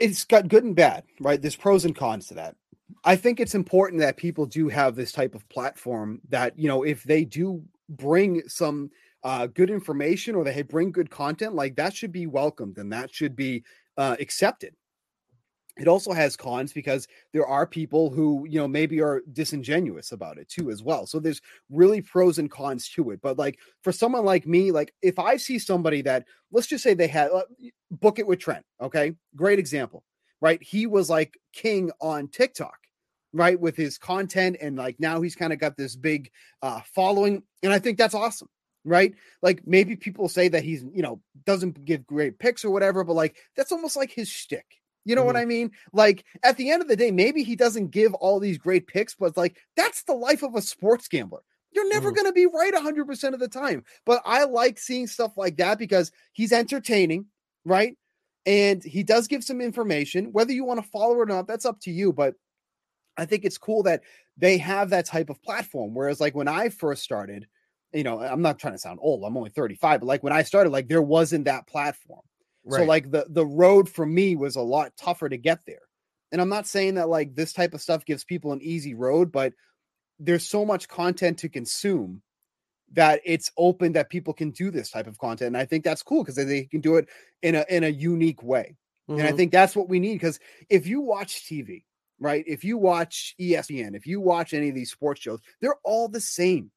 It's 0.00 0.24
got 0.24 0.48
good 0.48 0.64
and 0.64 0.74
bad, 0.74 1.04
right? 1.20 1.40
There's 1.40 1.54
pros 1.54 1.84
and 1.84 1.94
cons 1.94 2.26
to 2.26 2.34
that. 2.34 2.56
I 3.04 3.16
think 3.16 3.40
it's 3.40 3.54
important 3.54 4.00
that 4.00 4.16
people 4.16 4.46
do 4.46 4.68
have 4.68 4.94
this 4.94 5.12
type 5.12 5.34
of 5.34 5.48
platform 5.48 6.20
that, 6.28 6.58
you 6.58 6.68
know, 6.68 6.82
if 6.82 7.02
they 7.02 7.24
do 7.24 7.62
bring 7.88 8.42
some 8.48 8.90
uh, 9.22 9.46
good 9.46 9.70
information 9.70 10.34
or 10.34 10.44
they 10.44 10.62
bring 10.62 10.92
good 10.92 11.10
content, 11.10 11.54
like 11.54 11.76
that 11.76 11.94
should 11.94 12.12
be 12.12 12.26
welcomed 12.26 12.78
and 12.78 12.92
that 12.92 13.14
should 13.14 13.34
be 13.34 13.64
uh, 13.96 14.16
accepted. 14.20 14.74
It 15.76 15.88
also 15.88 16.12
has 16.12 16.36
cons 16.36 16.72
because 16.72 17.08
there 17.32 17.46
are 17.46 17.66
people 17.66 18.08
who, 18.10 18.46
you 18.48 18.60
know, 18.60 18.68
maybe 18.68 19.00
are 19.00 19.22
disingenuous 19.32 20.12
about 20.12 20.38
it 20.38 20.48
too, 20.48 20.70
as 20.70 20.84
well. 20.84 21.04
So 21.04 21.18
there's 21.18 21.40
really 21.68 22.00
pros 22.00 22.38
and 22.38 22.48
cons 22.48 22.88
to 22.90 23.10
it. 23.10 23.20
But 23.20 23.38
like 23.38 23.58
for 23.82 23.90
someone 23.90 24.24
like 24.24 24.46
me, 24.46 24.70
like 24.70 24.94
if 25.02 25.18
I 25.18 25.36
see 25.36 25.58
somebody 25.58 26.00
that, 26.02 26.26
let's 26.52 26.68
just 26.68 26.84
say 26.84 26.94
they 26.94 27.08
had, 27.08 27.30
uh, 27.32 27.42
book 27.90 28.20
it 28.20 28.26
with 28.26 28.38
Trent. 28.38 28.64
Okay. 28.80 29.14
Great 29.34 29.58
example 29.58 30.04
right? 30.44 30.62
He 30.62 30.86
was 30.86 31.08
like 31.08 31.38
king 31.54 31.90
on 32.02 32.28
TikTok, 32.28 32.76
right? 33.34 33.60
With 33.60 33.76
his 33.76 33.98
content. 33.98 34.56
And 34.60 34.76
like 34.76 34.98
now 34.98 35.20
he's 35.20 35.34
kind 35.34 35.52
of 35.52 35.58
got 35.58 35.76
this 35.76 35.96
big 35.96 36.30
uh, 36.62 36.80
following. 36.94 37.42
And 37.62 37.72
I 37.72 37.80
think 37.80 37.98
that's 37.98 38.14
awesome, 38.14 38.48
right? 38.84 39.12
Like 39.42 39.66
maybe 39.66 39.96
people 39.96 40.28
say 40.28 40.48
that 40.48 40.62
he's, 40.62 40.84
you 40.92 41.02
know, 41.02 41.20
doesn't 41.44 41.84
give 41.84 42.06
great 42.06 42.38
picks 42.38 42.64
or 42.64 42.70
whatever, 42.70 43.04
but 43.04 43.14
like 43.14 43.36
that's 43.56 43.72
almost 43.72 43.96
like 43.96 44.12
his 44.12 44.28
shtick. 44.28 44.78
You 45.04 45.14
know 45.14 45.22
mm-hmm. 45.22 45.26
what 45.26 45.36
I 45.36 45.44
mean? 45.44 45.72
Like 45.92 46.24
at 46.42 46.56
the 46.56 46.70
end 46.70 46.80
of 46.80 46.88
the 46.88 46.96
day, 46.96 47.10
maybe 47.10 47.42
he 47.42 47.56
doesn't 47.56 47.90
give 47.90 48.14
all 48.14 48.40
these 48.40 48.56
great 48.56 48.86
picks, 48.86 49.14
but 49.14 49.36
like 49.36 49.58
that's 49.76 50.04
the 50.04 50.14
life 50.14 50.42
of 50.42 50.54
a 50.54 50.62
sports 50.62 51.08
gambler. 51.08 51.42
You're 51.72 51.88
never 51.88 52.12
mm. 52.12 52.14
going 52.14 52.26
to 52.26 52.32
be 52.32 52.46
right 52.46 52.72
100% 52.72 53.34
of 53.34 53.40
the 53.40 53.48
time. 53.48 53.82
But 54.06 54.22
I 54.24 54.44
like 54.44 54.78
seeing 54.78 55.08
stuff 55.08 55.32
like 55.36 55.56
that 55.56 55.76
because 55.76 56.12
he's 56.32 56.52
entertaining, 56.52 57.26
right? 57.64 57.96
And 58.46 58.82
he 58.84 59.02
does 59.02 59.26
give 59.26 59.42
some 59.42 59.60
information. 59.60 60.26
Whether 60.26 60.52
you 60.52 60.64
want 60.64 60.82
to 60.82 60.88
follow 60.90 61.16
or 61.16 61.26
not, 61.26 61.48
that's 61.48 61.66
up 61.66 61.80
to 61.80 61.90
you. 61.90 62.12
But 62.12 62.34
I 63.16 63.24
think 63.26 63.44
it's 63.44 63.58
cool 63.58 63.82
that 63.84 64.02
they 64.36 64.58
have 64.58 64.90
that 64.90 65.06
type 65.06 65.30
of 65.30 65.42
platform. 65.42 65.94
Whereas, 65.94 66.20
like 66.20 66.34
when 66.34 66.48
I 66.48 66.68
first 66.68 67.02
started, 67.02 67.46
you 67.92 68.02
know, 68.02 68.20
I'm 68.20 68.42
not 68.42 68.58
trying 68.58 68.74
to 68.74 68.78
sound 68.78 68.98
old. 69.00 69.24
I'm 69.24 69.36
only 69.36 69.50
35, 69.50 70.00
but 70.00 70.06
like 70.06 70.22
when 70.22 70.32
I 70.32 70.42
started, 70.42 70.70
like 70.70 70.88
there 70.88 71.02
wasn't 71.02 71.44
that 71.44 71.66
platform. 71.66 72.22
Right. 72.64 72.80
So 72.80 72.84
like 72.84 73.10
the 73.10 73.26
the 73.28 73.46
road 73.46 73.88
for 73.88 74.06
me 74.06 74.36
was 74.36 74.56
a 74.56 74.62
lot 74.62 74.96
tougher 74.96 75.28
to 75.28 75.36
get 75.36 75.60
there. 75.66 75.82
And 76.32 76.40
I'm 76.40 76.48
not 76.48 76.66
saying 76.66 76.94
that 76.94 77.08
like 77.08 77.34
this 77.34 77.52
type 77.52 77.74
of 77.74 77.82
stuff 77.82 78.04
gives 78.04 78.24
people 78.24 78.52
an 78.52 78.62
easy 78.62 78.94
road, 78.94 79.30
but 79.30 79.52
there's 80.18 80.46
so 80.46 80.64
much 80.64 80.88
content 80.88 81.38
to 81.38 81.48
consume 81.48 82.22
that 82.92 83.20
it's 83.24 83.50
open 83.56 83.92
that 83.92 84.10
people 84.10 84.32
can 84.32 84.50
do 84.50 84.70
this 84.70 84.90
type 84.90 85.06
of 85.06 85.18
content. 85.18 85.48
And 85.48 85.56
I 85.56 85.64
think 85.64 85.84
that's 85.84 86.02
cool 86.02 86.22
because 86.22 86.36
they 86.36 86.64
can 86.64 86.80
do 86.80 86.96
it 86.96 87.08
in 87.42 87.54
a 87.54 87.64
in 87.68 87.84
a 87.84 87.88
unique 87.88 88.42
way. 88.42 88.76
Mm-hmm. 89.08 89.18
And 89.18 89.22
I 89.22 89.28
mm-hmm. 89.28 89.36
think 89.36 89.52
that's 89.52 89.76
what 89.76 89.88
we 89.88 90.00
need 90.00 90.14
because 90.14 90.40
if 90.70 90.86
you 90.86 91.00
watch 91.00 91.44
TV, 91.44 91.84
right? 92.18 92.44
If 92.46 92.64
you 92.64 92.78
watch 92.78 93.34
ESPN, 93.40 93.94
if 93.94 94.06
you 94.06 94.20
watch 94.20 94.54
any 94.54 94.68
of 94.68 94.74
these 94.74 94.90
sports 94.90 95.20
shows, 95.20 95.40
they're 95.60 95.78
all 95.84 96.08
the 96.08 96.20
same, 96.20 96.70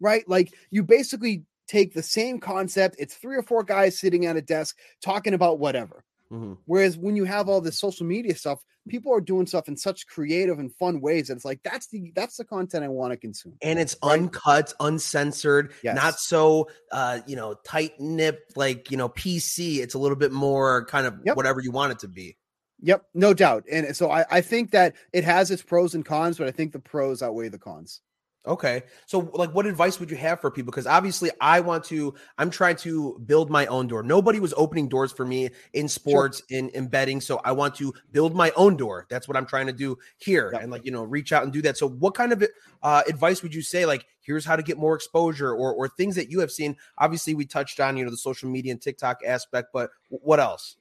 right? 0.00 0.28
Like 0.28 0.52
you 0.70 0.82
basically 0.82 1.44
take 1.68 1.94
the 1.94 2.02
same 2.02 2.40
concept, 2.40 2.96
it's 2.98 3.14
three 3.14 3.36
or 3.36 3.42
four 3.42 3.62
guys 3.62 3.98
sitting 3.98 4.26
at 4.26 4.36
a 4.36 4.42
desk 4.42 4.76
talking 5.02 5.34
about 5.34 5.58
whatever. 5.58 6.04
Mm-hmm. 6.32 6.54
Whereas 6.66 6.98
when 6.98 7.16
you 7.16 7.24
have 7.24 7.48
all 7.48 7.60
this 7.60 7.78
social 7.78 8.06
media 8.06 8.34
stuff, 8.34 8.62
people 8.88 9.14
are 9.14 9.20
doing 9.20 9.46
stuff 9.46 9.68
in 9.68 9.76
such 9.76 10.06
creative 10.06 10.58
and 10.58 10.74
fun 10.74 11.00
ways. 11.00 11.30
And 11.30 11.36
it's 11.36 11.44
like 11.44 11.60
that's 11.62 11.88
the 11.88 12.12
that's 12.14 12.36
the 12.36 12.44
content 12.44 12.84
I 12.84 12.88
want 12.88 13.12
to 13.12 13.16
consume. 13.16 13.54
And 13.62 13.78
it's 13.78 13.96
right? 14.02 14.18
uncut, 14.18 14.72
uncensored, 14.80 15.72
yes. 15.82 15.94
not 15.94 16.18
so 16.18 16.68
uh, 16.90 17.20
you 17.26 17.36
know, 17.36 17.54
tight 17.64 17.98
nipped 17.98 18.56
like 18.56 18.90
you 18.90 18.96
know, 18.96 19.08
PC. 19.08 19.78
It's 19.78 19.94
a 19.94 19.98
little 19.98 20.16
bit 20.16 20.32
more 20.32 20.84
kind 20.86 21.06
of 21.06 21.18
yep. 21.24 21.36
whatever 21.36 21.60
you 21.60 21.70
want 21.70 21.92
it 21.92 21.98
to 22.00 22.08
be. 22.08 22.36
Yep, 22.80 23.06
no 23.14 23.34
doubt. 23.34 23.64
And 23.70 23.96
so 23.96 24.10
I, 24.10 24.24
I 24.30 24.40
think 24.40 24.70
that 24.70 24.94
it 25.12 25.24
has 25.24 25.50
its 25.50 25.62
pros 25.62 25.94
and 25.94 26.04
cons, 26.04 26.38
but 26.38 26.46
I 26.46 26.52
think 26.52 26.72
the 26.72 26.78
pros 26.78 27.22
outweigh 27.22 27.48
the 27.48 27.58
cons. 27.58 28.00
Okay. 28.46 28.84
So 29.06 29.30
like 29.34 29.54
what 29.54 29.66
advice 29.66 30.00
would 30.00 30.10
you 30.10 30.16
have 30.16 30.40
for 30.40 30.50
people 30.50 30.70
because 30.70 30.86
obviously 30.86 31.30
I 31.40 31.60
want 31.60 31.84
to 31.84 32.14
I'm 32.38 32.50
trying 32.50 32.76
to 32.76 33.20
build 33.26 33.50
my 33.50 33.66
own 33.66 33.88
door. 33.88 34.02
Nobody 34.02 34.40
was 34.40 34.54
opening 34.56 34.88
doors 34.88 35.12
for 35.12 35.26
me 35.26 35.50
in 35.74 35.86
sports 35.86 36.42
sure. 36.48 36.58
in 36.58 36.70
embedding 36.74 37.20
so 37.20 37.40
I 37.44 37.52
want 37.52 37.74
to 37.76 37.92
build 38.10 38.34
my 38.34 38.50
own 38.56 38.76
door. 38.76 39.06
That's 39.10 39.28
what 39.28 39.36
I'm 39.36 39.44
trying 39.44 39.66
to 39.66 39.72
do 39.72 39.98
here 40.16 40.50
yep. 40.52 40.62
and 40.62 40.72
like 40.72 40.86
you 40.86 40.92
know 40.92 41.02
reach 41.02 41.32
out 41.32 41.42
and 41.42 41.52
do 41.52 41.60
that. 41.62 41.76
So 41.76 41.88
what 41.88 42.14
kind 42.14 42.32
of 42.32 42.42
uh, 42.82 43.02
advice 43.06 43.42
would 43.42 43.54
you 43.54 43.62
say 43.62 43.84
like 43.84 44.06
here's 44.20 44.46
how 44.46 44.56
to 44.56 44.62
get 44.62 44.78
more 44.78 44.94
exposure 44.94 45.50
or 45.52 45.74
or 45.74 45.88
things 45.88 46.14
that 46.14 46.30
you 46.30 46.40
have 46.40 46.50
seen? 46.50 46.74
Obviously 46.96 47.34
we 47.34 47.44
touched 47.44 47.80
on 47.80 47.98
you 47.98 48.04
know 48.04 48.10
the 48.10 48.16
social 48.16 48.48
media 48.48 48.72
and 48.72 48.80
TikTok 48.80 49.20
aspect 49.26 49.68
but 49.74 49.90
what 50.08 50.40
else? 50.40 50.76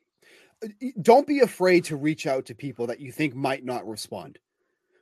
Don't 1.02 1.28
be 1.28 1.40
afraid 1.40 1.86
to 1.86 1.96
reach 1.96 2.26
out 2.26 2.46
to 2.48 2.56
people 2.56 2.88
that 2.88 3.00
you 3.00 3.12
think 3.12 3.36
might 3.36 3.64
not 3.64 3.88
respond 3.88 4.40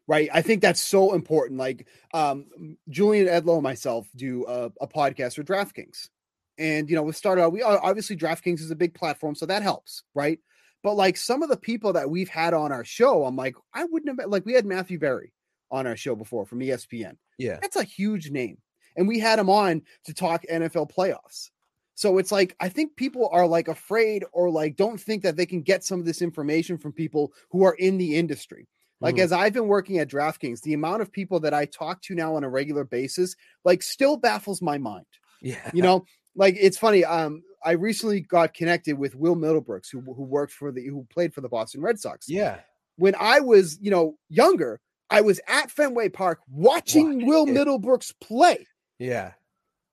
right? 0.07 0.29
I 0.33 0.41
think 0.41 0.61
that's 0.61 0.81
so 0.81 1.13
important. 1.13 1.59
Like 1.59 1.87
um, 2.13 2.77
Julian 2.89 3.27
Edlow 3.27 3.55
and 3.55 3.63
myself 3.63 4.07
do 4.15 4.45
a, 4.47 4.71
a 4.81 4.87
podcast 4.87 5.35
for 5.35 5.43
DraftKings, 5.43 6.09
and 6.57 6.89
you 6.89 6.95
know 6.95 7.03
we 7.03 7.11
started 7.13 7.43
out. 7.43 7.53
We 7.53 7.61
obviously 7.61 8.15
DraftKings 8.15 8.61
is 8.61 8.71
a 8.71 8.75
big 8.75 8.93
platform, 8.93 9.35
so 9.35 9.45
that 9.45 9.63
helps, 9.63 10.03
right? 10.13 10.39
But 10.83 10.95
like 10.95 11.17
some 11.17 11.41
of 11.41 11.49
the 11.49 11.57
people 11.57 11.93
that 11.93 12.09
we've 12.09 12.29
had 12.29 12.53
on 12.53 12.71
our 12.71 12.85
show, 12.85 13.25
I'm 13.25 13.35
like, 13.35 13.55
I 13.73 13.85
wouldn't 13.85 14.19
have 14.19 14.29
like 14.29 14.45
we 14.45 14.53
had 14.53 14.65
Matthew 14.65 14.99
Berry 14.99 15.33
on 15.71 15.87
our 15.87 15.97
show 15.97 16.15
before 16.15 16.45
from 16.45 16.59
ESPN. 16.59 17.17
Yeah, 17.37 17.59
that's 17.61 17.75
a 17.75 17.83
huge 17.83 18.29
name, 18.31 18.57
and 18.95 19.07
we 19.07 19.19
had 19.19 19.39
him 19.39 19.49
on 19.49 19.81
to 20.05 20.13
talk 20.13 20.43
NFL 20.51 20.91
playoffs. 20.91 21.49
So 21.95 22.17
it's 22.17 22.31
like 22.31 22.55
I 22.59 22.69
think 22.69 22.95
people 22.95 23.29
are 23.31 23.47
like 23.47 23.67
afraid 23.67 24.23
or 24.31 24.49
like 24.49 24.75
don't 24.75 24.99
think 24.99 25.23
that 25.23 25.35
they 25.35 25.45
can 25.45 25.61
get 25.61 25.83
some 25.83 25.99
of 25.99 26.05
this 26.05 26.21
information 26.21 26.77
from 26.77 26.91
people 26.91 27.33
who 27.49 27.63
are 27.63 27.75
in 27.75 27.97
the 27.97 28.15
industry. 28.15 28.67
Like, 29.01 29.15
mm-hmm. 29.15 29.23
as 29.25 29.31
I've 29.33 29.51
been 29.51 29.67
working 29.67 29.97
at 29.97 30.07
DraftKings, 30.07 30.61
the 30.61 30.73
amount 30.73 31.01
of 31.01 31.11
people 31.11 31.41
that 31.41 31.53
I 31.53 31.65
talk 31.65 32.01
to 32.03 32.15
now 32.15 32.35
on 32.35 32.45
a 32.45 32.49
regular 32.49 32.85
basis, 32.85 33.35
like, 33.65 33.83
still 33.83 34.15
baffles 34.15 34.61
my 34.61 34.77
mind. 34.77 35.05
Yeah. 35.41 35.69
You 35.73 35.81
know, 35.81 36.05
like, 36.33 36.55
it's 36.57 36.77
funny. 36.77 37.03
Um, 37.03 37.43
I 37.63 37.71
recently 37.71 38.21
got 38.21 38.53
connected 38.53 38.97
with 38.97 39.13
Will 39.13 39.35
Middlebrooks, 39.35 39.91
who, 39.91 39.99
who 39.99 40.23
worked 40.23 40.53
for 40.53 40.71
the, 40.71 40.85
who 40.87 41.05
played 41.09 41.33
for 41.33 41.41
the 41.41 41.49
Boston 41.49 41.81
Red 41.81 41.99
Sox. 41.99 42.29
Yeah. 42.29 42.59
When 42.95 43.15
I 43.19 43.41
was, 43.41 43.77
you 43.81 43.91
know, 43.91 44.17
younger, 44.29 44.79
I 45.09 45.19
was 45.19 45.41
at 45.45 45.71
Fenway 45.71 46.07
Park 46.07 46.39
watching 46.49 47.25
Will 47.25 47.45
Middlebrooks 47.45 48.13
play. 48.21 48.65
Yeah. 48.97 49.33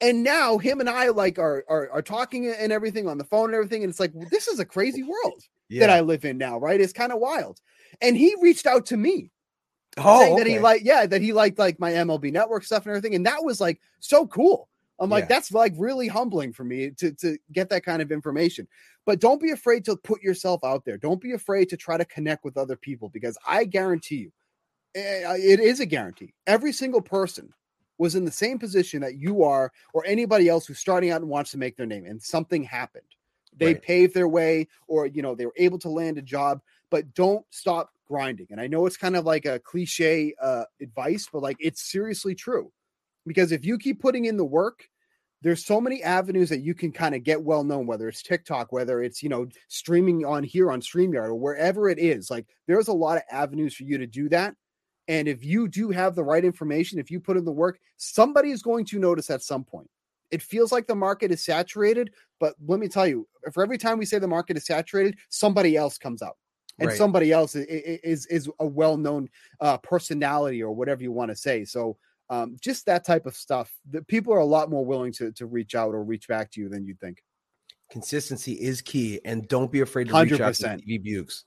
And 0.03 0.23
now 0.23 0.59
him 0.59 0.81
and 0.81 0.91
I 0.91 1.09
like 1.09 1.39
are, 1.39 1.65
are 1.69 1.89
are 1.91 2.03
talking 2.03 2.49
and 2.49 2.73
everything 2.73 3.09
on 3.09 3.19
the 3.19 3.25
phone 3.25 3.47
and 3.47 3.55
everything. 3.55 3.85
And 3.85 3.91
it's 3.91 4.01
like, 4.01 4.13
this 4.31 4.49
is 4.49 4.59
a 4.59 4.65
crazy 4.65 5.03
world 5.25 5.43
yeah. 5.69 5.81
that 5.81 5.91
I 5.91 6.01
live 6.01 6.25
in 6.25 6.37
now, 6.37 6.59
right? 6.59 6.81
It's 6.81 6.93
kind 6.93 7.13
of 7.13 7.21
wild 7.21 7.61
and 8.01 8.17
he 8.17 8.35
reached 8.41 8.67
out 8.67 8.87
to 8.87 8.97
me. 8.97 9.31
Oh, 9.99 10.21
saying 10.21 10.33
okay. 10.33 10.43
that 10.43 10.51
he 10.51 10.59
like, 10.59 10.83
yeah, 10.85 11.05
that 11.05 11.21
he 11.21 11.35
liked 11.35 11.59
like 11.59 11.79
my 11.79 11.93
MLB 11.93 12.33
network 12.33 12.65
stuff 12.65 12.87
and 12.87 12.97
everything. 12.97 13.15
And 13.15 13.27
that 13.27 13.45
was 13.45 13.61
like 13.61 13.81
so 14.01 14.27
cool. 14.27 14.69
I'm 14.99 15.11
like, 15.11 15.25
yeah. 15.25 15.29
that's 15.29 15.53
like 15.53 15.75
really 15.77 16.09
humbling 16.09 16.53
for 16.53 16.65
me 16.65 16.93
to, 16.93 17.13
to 17.13 17.37
get 17.53 17.69
that 17.71 17.85
kind 17.85 18.01
of 18.01 18.11
information. 18.11 18.67
But 19.05 19.21
don't 19.21 19.41
be 19.41 19.51
afraid 19.51 19.85
to 19.87 19.97
put 19.97 20.23
yourself 20.23 20.65
out 20.65 20.85
there. 20.85 20.97
Don't 20.97 21.21
be 21.21 21.33
afraid 21.33 21.69
to 21.71 21.77
try 21.77 21.99
to 21.99 22.05
connect 22.07 22.45
with 22.45 22.57
other 22.57 22.77
people 22.77 23.11
because 23.11 23.37
I 23.47 23.65
guarantee 23.65 24.17
you, 24.17 24.33
eh, 24.95 25.37
it 25.37 25.61
is 25.61 25.81
a 25.81 25.87
guarantee. 25.87 26.33
Every 26.47 26.73
single 26.73 27.03
person 27.03 27.53
was 27.99 28.15
in 28.15 28.25
the 28.25 28.31
same 28.31 28.59
position 28.59 29.01
that 29.03 29.17
you 29.17 29.43
are, 29.43 29.73
or 29.95 30.05
anybody 30.07 30.49
else 30.49 30.67
who's 30.67 30.79
starting 30.79 31.11
out 31.11 31.21
and 31.21 31.31
wants 31.31 31.51
to 31.53 31.59
make 31.59 31.77
their 31.77 31.87
name, 31.87 32.05
and 32.07 32.23
something 32.23 32.65
happened. 32.65 33.05
They 33.55 33.75
right. 33.75 33.83
paved 33.83 34.15
their 34.15 34.29
way, 34.29 34.69
or 34.89 35.07
you 35.07 35.23
know, 35.23 35.35
they 35.35 35.47
were 35.47 35.55
able 35.57 35.79
to 35.81 35.89
land 35.89 36.19
a 36.19 36.23
job 36.23 36.61
but 36.93 37.15
don't 37.15 37.45
stop 37.49 37.91
grinding. 38.07 38.47
And 38.51 38.61
I 38.61 38.67
know 38.67 38.85
it's 38.85 38.99
kind 38.99 39.17
of 39.17 39.25
like 39.25 39.47
a 39.47 39.59
cliche 39.59 40.35
uh, 40.41 40.65
advice, 40.81 41.27
but 41.33 41.43
like 41.43 41.57
it's 41.59 41.91
seriously 41.91 42.35
true. 42.35 42.71
Because 43.27 43.51
if 43.51 43.65
you 43.65 43.79
keep 43.79 44.01
putting 44.01 44.27
in 44.27 44.37
the 44.37 44.45
work, 44.45 44.85
there's 45.41 45.65
so 45.65 45.81
many 45.81 46.03
avenues 46.03 46.51
that 46.51 46.61
you 46.61 46.75
can 46.75 46.93
kind 46.93 47.15
of 47.15 47.25
get 47.25 47.43
well 47.43 47.65
known, 47.65 47.87
whether 47.87 48.09
it's 48.09 48.23
TikTok, 48.23 48.73
whether 48.73 49.03
it's, 49.03 49.23
you 49.23 49.31
know, 49.31 49.49
streaming 49.69 50.25
on 50.27 50.45
here 50.45 50.71
on 50.71 50.83
StreamYard 50.83 51.29
or 51.29 51.35
wherever 51.35 51.89
it 51.89 51.99
is. 51.99 52.31
Like 52.31 52.47
there's 52.69 52.89
a 52.89 52.93
lot 52.93 53.17
of 53.17 53.23
avenues 53.31 53.75
for 53.75 53.85
you 53.85 53.97
to 53.97 54.07
do 54.07 54.29
that. 54.29 54.55
And 55.13 55.29
if 55.29 55.45
you 55.45 55.69
do 55.69 55.91
have 55.91 56.15
the 56.15 56.25
right 56.25 56.43
information, 56.43 56.99
if 56.99 57.11
you 57.11 57.21
put 57.21 57.37
in 57.37 57.45
the 57.45 57.53
work, 57.53 57.79
somebody 57.99 58.51
is 58.51 58.63
going 58.63 58.87
to 58.87 58.99
notice 58.99 59.29
at 59.29 59.43
some 59.43 59.63
point. 59.63 59.91
It 60.31 60.41
feels 60.41 60.73
like 60.73 60.87
the 60.87 60.95
market 60.95 61.31
is 61.31 61.45
saturated, 61.45 62.13
but 62.41 62.55
let 62.67 62.81
me 62.81 62.89
tell 62.89 63.07
you, 63.07 63.29
for 63.53 63.63
every 63.63 63.77
time 63.77 63.99
we 63.99 64.07
say 64.07 64.19
the 64.19 64.27
market 64.27 64.57
is 64.57 64.65
saturated, 64.65 65.19
somebody 65.29 65.77
else 65.77 65.99
comes 65.99 66.23
out 66.23 66.39
and 66.79 66.89
right. 66.89 66.97
somebody 66.97 67.31
else 67.31 67.55
is 67.55 67.67
is, 67.67 68.27
is 68.27 68.51
a 68.61 68.67
well-known 68.67 69.29
uh, 69.61 69.77
personality 69.79 70.63
or 70.63 70.73
whatever 70.73 71.03
you 71.03 71.13
want 71.13 71.31
to 71.31 71.37
say 71.37 71.67
so 71.67 71.99
um, 72.31 72.57
just 72.63 72.87
that 72.87 73.05
type 73.05 73.27
of 73.27 73.37
stuff 73.37 73.71
that 73.91 74.09
people 74.09 74.33
are 74.33 74.39
a 74.39 74.45
lot 74.45 74.71
more 74.71 74.83
willing 74.83 75.13
to 75.13 75.31
to 75.33 75.45
reach 75.45 75.75
out 75.75 75.95
or 75.95 76.03
reach 76.03 76.27
back 76.29 76.51
to 76.51 76.63
you 76.63 76.71
than 76.71 76.87
you'd 76.87 76.99
think 76.99 77.23
consistency 77.91 78.53
is 78.55 78.81
key 78.81 79.21
and 79.27 79.47
don't 79.49 79.71
be 79.71 79.81
afraid 79.81 80.09
to 80.09 80.15
100%. 80.15 80.31
reach 80.31 80.41
out 80.41 80.55
to 80.55 80.79
Stevie 80.79 80.97
Bukes. 80.97 81.45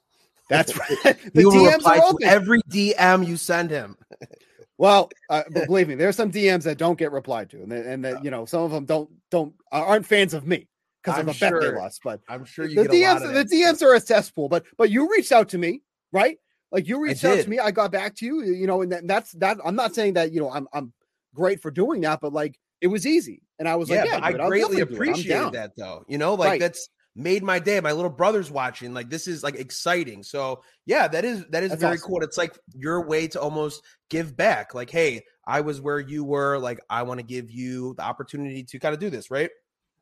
That's 0.50 0.78
right. 1.06 1.18
The 1.34 1.44
DMs 1.44 1.74
reply 1.74 1.98
to 1.98 2.18
every 2.24 2.62
DM 2.64 3.26
you 3.28 3.38
send 3.38 3.70
him. 3.70 3.98
well, 4.78 5.10
uh, 5.30 5.44
believe 5.52 5.88
me, 5.88 5.96
there's 5.96 6.16
some 6.16 6.32
DMs 6.32 6.64
that 6.64 6.78
don't 6.78 6.98
get 6.98 7.12
replied 7.12 7.50
to, 7.52 7.64
and, 7.64 7.74
and 7.74 8.06
that 8.06 8.24
you 8.24 8.32
know 8.32 8.46
some 8.46 8.64
of 8.64 8.72
them 8.72 8.86
don't 8.86 9.10
don't 9.32 9.54
aren't 9.72 10.06
fans 10.06 10.34
of 10.34 10.46
me 10.46 10.68
because 11.04 11.20
I'm 11.20 11.30
a 11.30 11.34
sure, 11.34 11.60
bet 11.60 11.74
they 11.74 11.78
lost. 11.78 12.02
But 12.04 12.22
I'm 12.28 12.46
sure 12.46 12.66
you 12.66 12.84
the 12.84 12.90
DMs 12.90 13.34
the 13.34 13.46
DMs 13.46 13.82
are 13.82 13.96
a 13.96 14.00
cesspool. 14.00 14.50
But 14.50 14.66
but 14.78 14.90
you 14.90 15.10
reached 15.10 15.32
out 15.32 15.50
to 15.50 15.58
me, 15.58 15.82
right? 16.12 16.38
Like 16.72 16.88
you 16.88 17.02
reached 17.02 17.24
out 17.24 17.40
to 17.40 17.50
me, 17.50 17.60
I 17.60 17.72
got 17.72 17.92
back 17.92 18.16
to 18.16 18.26
you, 18.26 18.42
you 18.42 18.68
know, 18.68 18.82
and 18.82 18.92
that, 18.92 19.08
that's 19.08 19.32
that. 19.34 19.58
I'm 19.64 19.76
not 19.76 19.96
saying 19.96 20.14
that 20.14 20.32
you 20.32 20.42
know 20.42 20.52
I'm 20.52 20.68
I'm 20.74 20.94
great 21.34 21.62
for 21.62 21.72
doing 21.72 22.02
that, 22.02 22.20
but 22.22 22.34
like 22.34 22.60
it 22.82 22.88
was 22.88 23.08
easy, 23.08 23.42
and 23.60 23.68
I 23.68 23.76
was 23.76 23.90
yeah, 23.90 24.02
like, 24.02 24.10
yeah, 24.10 24.20
I 24.22 24.34
greatly 24.34 24.82
appreciate 24.82 25.54
that 25.54 25.72
though. 25.78 26.04
You 26.08 26.18
know, 26.18 26.34
like 26.34 26.50
right. 26.50 26.60
that's 26.60 26.90
made 27.16 27.44
my 27.44 27.60
day. 27.60 27.80
My 27.80 27.94
little 27.94 28.12
brother's 28.12 28.52
watching. 28.52 28.94
Like 28.94 29.10
this 29.10 29.28
is 29.28 29.44
like 29.44 29.56
exciting. 29.56 30.24
So 30.24 30.62
yeah, 30.86 31.08
that 31.08 31.24
is 31.26 31.46
that 31.50 31.64
is 31.64 31.70
That's 31.70 31.82
very 31.82 31.96
awesome. 31.96 32.08
cool. 32.08 32.22
It's 32.24 32.38
like 32.38 32.58
your 32.74 33.06
way 33.06 33.28
to 33.30 33.40
almost 33.40 33.84
give 34.10 34.36
back. 34.36 34.74
Like, 34.74 34.90
hey, 34.90 35.24
I 35.48 35.62
was 35.62 35.82
where 35.82 36.00
you 36.00 36.24
were. 36.24 36.58
Like, 36.58 36.80
I 36.90 37.04
want 37.04 37.20
to 37.20 37.26
give 37.26 37.50
you 37.52 37.94
the 37.96 38.04
opportunity 38.04 38.64
to 38.64 38.80
kind 38.80 38.94
of 38.94 39.00
do 39.00 39.10
this, 39.10 39.32
right? 39.32 39.50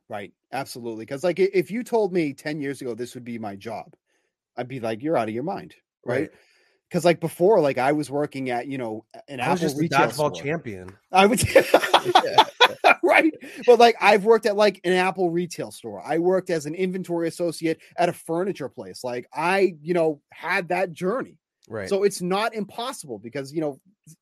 Right. 0.10 0.32
Absolutely. 0.52 1.06
Because 1.06 1.24
like 1.24 1.40
if 1.40 1.72
you 1.72 1.84
told 1.84 2.14
me 2.14 2.34
10 2.34 2.60
years 2.60 2.82
ago 2.82 2.94
this 2.94 3.14
would 3.14 3.24
be 3.24 3.40
my 3.40 3.56
job, 3.56 3.96
I'd 4.58 4.68
be 4.68 4.80
like, 4.80 5.02
you're 5.02 5.18
out 5.18 5.30
of 5.30 5.34
your 5.34 5.44
mind. 5.44 5.76
Right. 6.06 6.30
Because 6.94 7.06
like 7.06 7.20
before, 7.20 7.60
like 7.60 7.80
I 7.80 7.92
was 7.92 8.12
working 8.12 8.52
at, 8.52 8.68
you 8.68 8.78
know, 8.78 9.04
an 9.28 9.40
I 9.40 9.46
Apple 9.46 9.74
retail 9.74 10.02
dodgeball 10.02 10.14
store. 10.14 10.32
champion. 10.32 10.96
I 11.12 11.26
would 11.26 11.44
right. 13.04 13.34
But 13.66 13.80
like 13.80 13.96
I've 14.00 14.26
worked 14.26 14.46
at 14.46 14.56
like 14.56 14.80
an 14.84 14.94
Apple 14.94 15.32
retail 15.32 15.72
store. 15.72 16.04
I 16.06 16.20
worked 16.20 16.52
as 16.52 16.68
an 16.68 16.76
inventory 16.76 17.28
associate 17.28 17.80
at 17.98 18.10
a 18.10 18.14
furniture 18.14 18.70
place. 18.70 19.04
Like 19.04 19.28
I, 19.34 19.74
you 19.82 19.96
know, 19.96 20.22
had 20.32 20.68
that 20.68 20.94
journey. 20.94 21.40
Right. 21.68 21.90
So 21.90 22.04
it's 22.04 22.22
not 22.22 22.54
impossible 22.54 23.18
because, 23.18 23.52
you 23.52 23.62
know, 23.62 23.80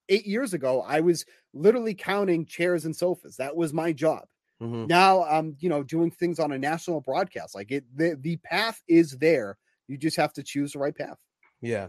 eight 0.08 0.26
years 0.26 0.54
ago, 0.54 0.82
I 0.82 1.02
was 1.02 1.26
literally 1.54 1.94
counting 1.94 2.46
chairs 2.46 2.86
and 2.86 2.96
sofas. 2.96 3.36
That 3.36 3.54
was 3.54 3.74
my 3.74 3.92
job. 3.92 4.24
Mm-hmm. 4.62 4.86
Now 4.86 5.26
I'm, 5.26 5.58
you 5.60 5.68
know, 5.68 5.84
doing 5.84 6.10
things 6.10 6.40
on 6.40 6.54
a 6.54 6.58
national 6.58 7.02
broadcast. 7.02 7.54
Like 7.54 7.70
it, 7.70 7.84
the, 7.94 8.18
the 8.22 8.38
path 8.38 8.82
is 8.88 9.18
there. 9.18 9.58
You 9.90 9.98
just 9.98 10.16
have 10.16 10.32
to 10.34 10.44
choose 10.44 10.72
the 10.72 10.80
right 10.80 10.96
path. 10.96 11.18
Yeah. 11.60 11.88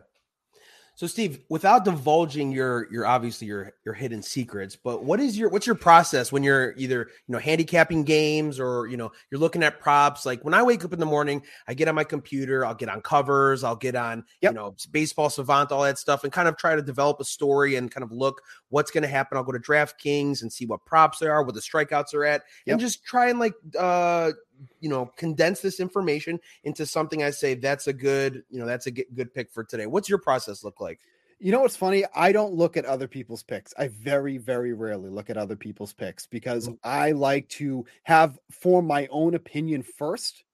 So 0.95 1.07
Steve, 1.07 1.41
without 1.49 1.85
divulging 1.85 2.53
your 2.53 2.87
your 2.93 3.07
obviously 3.07 3.47
your 3.47 3.73
your 3.85 3.95
hidden 3.95 4.23
secrets, 4.23 4.77
but 4.77 5.05
what 5.05 5.21
is 5.21 5.39
your 5.39 5.49
what's 5.49 5.67
your 5.67 5.75
process 5.75 6.31
when 6.31 6.43
you're 6.43 6.75
either 6.77 7.09
you 7.27 7.33
know 7.33 7.39
handicapping 7.39 8.05
games 8.05 8.61
or 8.61 8.87
you 8.89 8.99
know 8.99 9.11
you're 9.31 9.41
looking 9.41 9.63
at 9.63 9.81
props? 9.81 10.27
Like 10.27 10.45
when 10.45 10.53
I 10.53 10.63
wake 10.63 10.85
up 10.85 10.93
in 10.93 11.01
the 11.01 11.07
morning, 11.07 11.43
I 11.67 11.73
get 11.73 11.89
on 11.89 11.95
my 11.95 12.05
computer, 12.05 12.67
I'll 12.67 12.75
get 12.75 12.91
on 12.91 13.01
covers, 13.01 13.65
I'll 13.65 13.75
get 13.75 13.97
on 13.97 14.25
yep. 14.43 14.53
you 14.53 14.55
know 14.55 14.77
baseball 14.91 15.31
savant, 15.31 15.73
all 15.73 15.83
that 15.83 15.99
stuff, 15.99 16.25
and 16.25 16.33
kind 16.33 16.47
of 16.47 16.59
try 16.59 16.77
to 16.77 16.83
develop 16.83 17.21
a 17.21 17.25
story 17.25 17.77
and 17.77 17.91
kind 17.91 18.05
of 18.05 18.13
look 18.13 18.43
what's 18.69 18.91
going 18.91 19.03
to 19.03 19.09
happen. 19.09 19.39
I'll 19.39 19.45
go 19.45 19.53
to 19.53 19.59
DraftKings 19.59 20.43
and 20.43 20.53
see 20.53 20.67
what 20.67 20.85
props 20.85 21.19
there 21.19 21.33
are, 21.33 21.43
what 21.43 21.55
the 21.55 21.61
strikeouts 21.61 22.13
are 22.13 22.27
at, 22.27 22.43
yep. 22.67 22.75
and 22.75 22.81
just 22.81 23.03
try 23.03 23.31
and 23.31 23.39
like 23.39 23.55
uh 23.79 24.33
you 24.81 24.88
know 24.88 25.07
condense 25.16 25.61
this 25.61 25.81
information 25.81 26.38
into 26.64 26.87
something 26.87 27.22
i 27.22 27.31
say 27.31 27.55
that's 27.55 27.87
a 27.87 27.92
good 27.92 28.42
you 28.51 28.59
know 28.59 28.66
that's 28.66 28.87
a 28.87 28.90
good 28.90 29.33
pick 29.35 29.51
for 29.53 29.64
today. 29.64 29.87
What's 29.87 30.09
your 30.09 30.18
process 30.18 30.64
look 30.64 30.81
like? 30.81 31.01
You 31.38 31.51
know 31.51 31.61
what's 31.61 31.77
funny? 31.77 32.05
I 32.14 32.31
don't 32.31 32.55
look 32.55 32.77
at 32.77 32.85
other 32.85 33.09
people's 33.09 33.42
picks. 33.42 33.75
I 33.77 33.88
very 33.88 34.38
very 34.38 34.72
rarely 34.72 35.11
look 35.11 35.31
at 35.31 35.37
other 35.37 35.57
people's 35.57 35.92
picks 35.92 36.27
because 36.27 36.68
mm-hmm. 36.68 36.77
i 36.85 37.12
like 37.12 37.48
to 37.51 37.85
have 38.05 38.38
form 38.51 38.87
my 38.87 39.09
own 39.11 39.35
opinion 39.35 39.83
first 39.83 40.44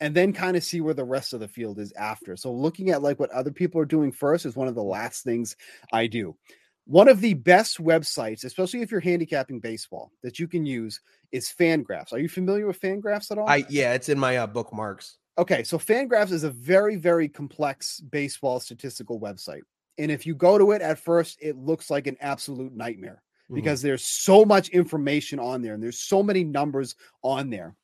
and 0.00 0.14
then 0.14 0.32
kind 0.32 0.56
of 0.56 0.62
see 0.62 0.80
where 0.80 0.94
the 0.94 1.04
rest 1.04 1.32
of 1.32 1.40
the 1.40 1.48
field 1.48 1.80
is 1.80 1.92
after. 1.94 2.36
So 2.36 2.52
looking 2.52 2.90
at 2.90 3.02
like 3.02 3.18
what 3.18 3.30
other 3.30 3.50
people 3.50 3.80
are 3.80 3.86
doing 3.86 4.12
first 4.12 4.46
is 4.46 4.54
one 4.54 4.68
of 4.68 4.76
the 4.76 4.82
last 4.82 5.24
things 5.24 5.56
i 5.92 6.06
do 6.06 6.36
one 6.88 7.06
of 7.06 7.20
the 7.20 7.34
best 7.34 7.84
websites, 7.84 8.44
especially 8.44 8.80
if 8.80 8.90
you're 8.90 9.00
handicapping 9.00 9.60
baseball, 9.60 10.10
that 10.22 10.38
you 10.38 10.48
can 10.48 10.64
use 10.64 10.98
is 11.32 11.52
Fangraphs. 11.52 12.14
Are 12.14 12.18
you 12.18 12.30
familiar 12.30 12.66
with 12.66 12.80
Fangraphs 12.80 13.30
at 13.30 13.36
all? 13.36 13.46
I 13.46 13.66
yeah, 13.68 13.92
it's 13.92 14.08
in 14.08 14.18
my 14.18 14.38
uh, 14.38 14.46
bookmarks. 14.46 15.18
Okay, 15.36 15.62
so 15.64 15.76
Fangraphs 15.78 16.32
is 16.32 16.44
a 16.44 16.50
very 16.50 16.96
very 16.96 17.28
complex 17.28 18.00
baseball 18.00 18.58
statistical 18.58 19.20
website. 19.20 19.60
And 19.98 20.10
if 20.10 20.24
you 20.24 20.34
go 20.34 20.56
to 20.56 20.70
it 20.70 20.80
at 20.80 20.98
first, 20.98 21.38
it 21.42 21.56
looks 21.56 21.90
like 21.90 22.06
an 22.06 22.16
absolute 22.22 22.74
nightmare 22.74 23.22
mm-hmm. 23.44 23.56
because 23.56 23.80
mm-hmm. 23.80 23.88
there's 23.88 24.06
so 24.06 24.46
much 24.46 24.70
information 24.70 25.38
on 25.38 25.60
there 25.60 25.74
and 25.74 25.82
there's 25.82 26.00
so 26.00 26.22
many 26.22 26.42
numbers 26.42 26.94
on 27.22 27.50
there. 27.50 27.76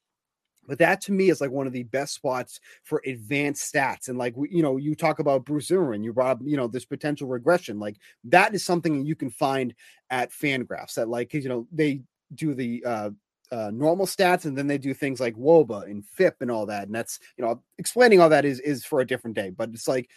But 0.67 0.79
that 0.79 1.01
to 1.03 1.13
me 1.13 1.31
is 1.31 1.41
like 1.41 1.51
one 1.51 1.67
of 1.67 1.73
the 1.73 1.83
best 1.85 2.15
spots 2.15 2.61
for 2.83 3.03
advanced 3.07 3.73
stats. 3.73 4.09
And 4.09 4.19
like, 4.19 4.35
you 4.51 4.63
know, 4.63 4.77
you 4.77 4.95
talk 4.95 5.19
about 5.19 5.45
Bruce 5.45 5.69
Zimmermann, 5.69 6.05
you 6.05 6.13
brought 6.13 6.39
up, 6.39 6.41
you 6.45 6.57
know, 6.57 6.67
this 6.67 6.85
potential 6.85 7.29
regression. 7.29 7.79
Like 7.79 7.97
that 8.25 8.55
is 8.55 8.65
something 8.65 9.05
you 9.05 9.15
can 9.15 9.31
find 9.31 9.75
at 10.11 10.31
Fangraphs 10.31 10.95
that 10.95 11.09
like, 11.09 11.35
you 11.35 11.49
know, 11.49 11.67
they 11.73 12.03
do 12.35 12.55
the, 12.55 12.83
uh, 12.85 13.11
uh, 13.53 13.71
normal 13.73 14.07
stats 14.07 14.47
and 14.47 14.57
then 14.57 14.67
they 14.67 14.79
do 14.79 14.95
things 14.95 15.21
like 15.21 15.37
woba 15.37 15.85
and 15.85 16.05
fip 16.05 16.37
and 16.41 16.51
all 16.51 16.67
that 16.67 16.87
and 16.87 16.95
that's 16.95 17.21
you 17.37 17.45
know 17.45 17.63
explaining 17.79 18.21
all 18.21 18.29
that 18.29 18.45
is 18.45 18.59
is 18.61 18.85
for 18.85 19.01
a 19.01 19.07
different 19.07 19.37
day 19.37 19.51
but 19.51 19.69
it's 19.69 19.87
like 19.87 20.11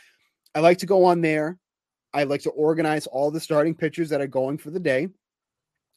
i 0.56 0.60
like 0.60 0.78
to 0.78 0.86
go 0.86 1.04
on 1.04 1.22
there 1.22 1.60
i 2.14 2.24
like 2.24 2.42
to 2.42 2.50
organize 2.52 3.06
all 3.06 3.30
the 3.30 3.40
starting 3.40 3.76
pitchers 3.76 4.10
that 4.10 4.22
are 4.22 4.28
going 4.28 4.58
for 4.58 4.72
the 4.72 4.80
day 4.80 5.08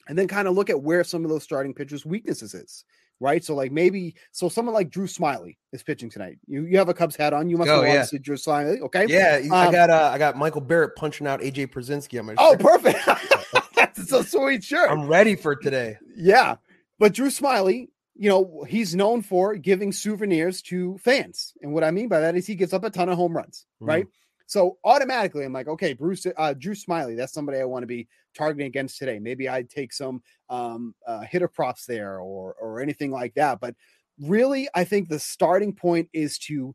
and 0.09 0.19
then 0.19 0.27
kind 0.27 0.49
of 0.49 0.55
look 0.55 0.71
at 0.71 0.83
where 0.83 1.05
some 1.05 1.25
of 1.25 1.31
those 1.31 1.45
starting 1.45 1.73
pitchers 1.73 2.05
weaknesses 2.05 2.53
is 2.53 2.85
right? 3.21 3.45
So 3.45 3.55
like 3.55 3.71
maybe 3.71 4.17
so 4.33 4.49
someone 4.49 4.75
like 4.75 4.91
Drew 4.91 5.07
Smyly 5.07 5.57
is 5.73 5.83
pitching 5.83 6.11
tonight. 6.11 6.39
You 6.47 6.65
you 6.65 6.79
have 6.79 6.89
a 6.89 6.95
Cubs 6.95 7.15
hat 7.15 7.33
on. 7.33 7.49
You 7.49 7.59
must 7.59 7.71
oh, 7.71 7.83
yeah. 7.83 8.05
see 8.05 8.19
Drew 8.19 8.37
Smyly. 8.37 8.81
Okay. 8.81 9.07
Yeah, 9.09 9.41
um, 9.45 9.53
I 9.53 9.71
got 9.71 9.91
uh, 9.91 10.11
I 10.13 10.19
got 10.19 10.37
Michael 10.37 10.63
Barrett 10.63 10.97
punching 10.97 11.27
out 11.27 11.41
AJ 11.41 11.73
Pierzynski 11.73 12.19
on 12.19 12.27
my. 12.27 12.35
Oh, 12.39 12.53
shirt. 12.53 12.61
perfect. 12.61 12.99
That's 13.77 14.13
a 14.13 14.25
sweet 14.25 14.65
shirt. 14.65 14.91
I'm 14.91 15.07
ready 15.07 15.37
for 15.37 15.55
today. 15.55 15.99
Yeah, 16.17 16.57
but 16.99 17.13
Drew 17.13 17.29
Smyly, 17.29 17.89
you 18.17 18.29
know, 18.29 18.65
he's 18.69 18.95
known 18.95 19.23
for 19.23 19.55
giving 19.55 19.93
souvenirs 19.93 20.63
to 20.63 20.99
fans, 20.99 21.53
and 21.63 21.73
what 21.73 21.85
I 21.85 21.91
mean 21.91 22.09
by 22.09 22.21
that 22.21 22.37
is 22.37 22.47
he 22.47 22.55
gives 22.55 22.73
up 22.73 22.85
a 22.85 22.91
ton 22.91 23.09
of 23.09 23.17
home 23.17 23.37
runs, 23.37 23.67
mm. 23.83 23.89
right? 23.89 24.07
So 24.51 24.79
automatically, 24.83 25.45
I'm 25.45 25.53
like, 25.53 25.69
okay, 25.69 25.93
Bruce, 25.93 26.27
uh, 26.37 26.55
Drew 26.55 26.75
Smyly, 26.75 27.17
that's 27.17 27.33
somebody 27.33 27.61
I 27.61 27.65
want 27.65 27.85
to 27.85 27.87
be 27.87 28.09
targeting 28.35 28.67
against 28.67 28.99
today. 28.99 29.21
Maybe 29.21 29.49
I'd 29.49 29.71
take 29.71 29.93
some 29.93 30.25
um, 30.49 30.93
uh, 31.07 31.21
hitter 31.21 31.47
props 31.47 31.87
there 31.87 32.19
or 32.19 32.55
or 32.55 32.81
anything 32.81 33.13
like 33.13 33.33
that. 33.35 33.61
But 33.61 33.77
really, 34.21 34.69
I 34.75 34.83
think 34.83 35.09
the 35.09 35.21
starting 35.21 35.73
point 35.73 36.09
is 36.13 36.37
to 36.49 36.75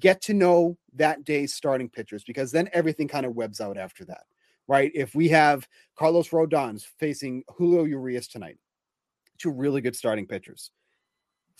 get 0.00 0.20
to 0.22 0.34
know 0.34 0.76
that 0.94 1.22
day's 1.22 1.54
starting 1.54 1.88
pitchers 1.88 2.24
because 2.24 2.50
then 2.50 2.68
everything 2.72 3.06
kind 3.06 3.24
of 3.24 3.36
webs 3.36 3.60
out 3.60 3.78
after 3.78 4.04
that, 4.06 4.24
right? 4.66 4.90
If 4.92 5.14
we 5.14 5.28
have 5.28 5.68
Carlos 5.94 6.30
Rodon's 6.30 6.84
facing 6.98 7.44
Julio 7.56 7.84
Urias 7.84 8.26
tonight, 8.26 8.58
two 9.38 9.52
really 9.52 9.80
good 9.80 9.94
starting 9.94 10.26
pitchers 10.26 10.72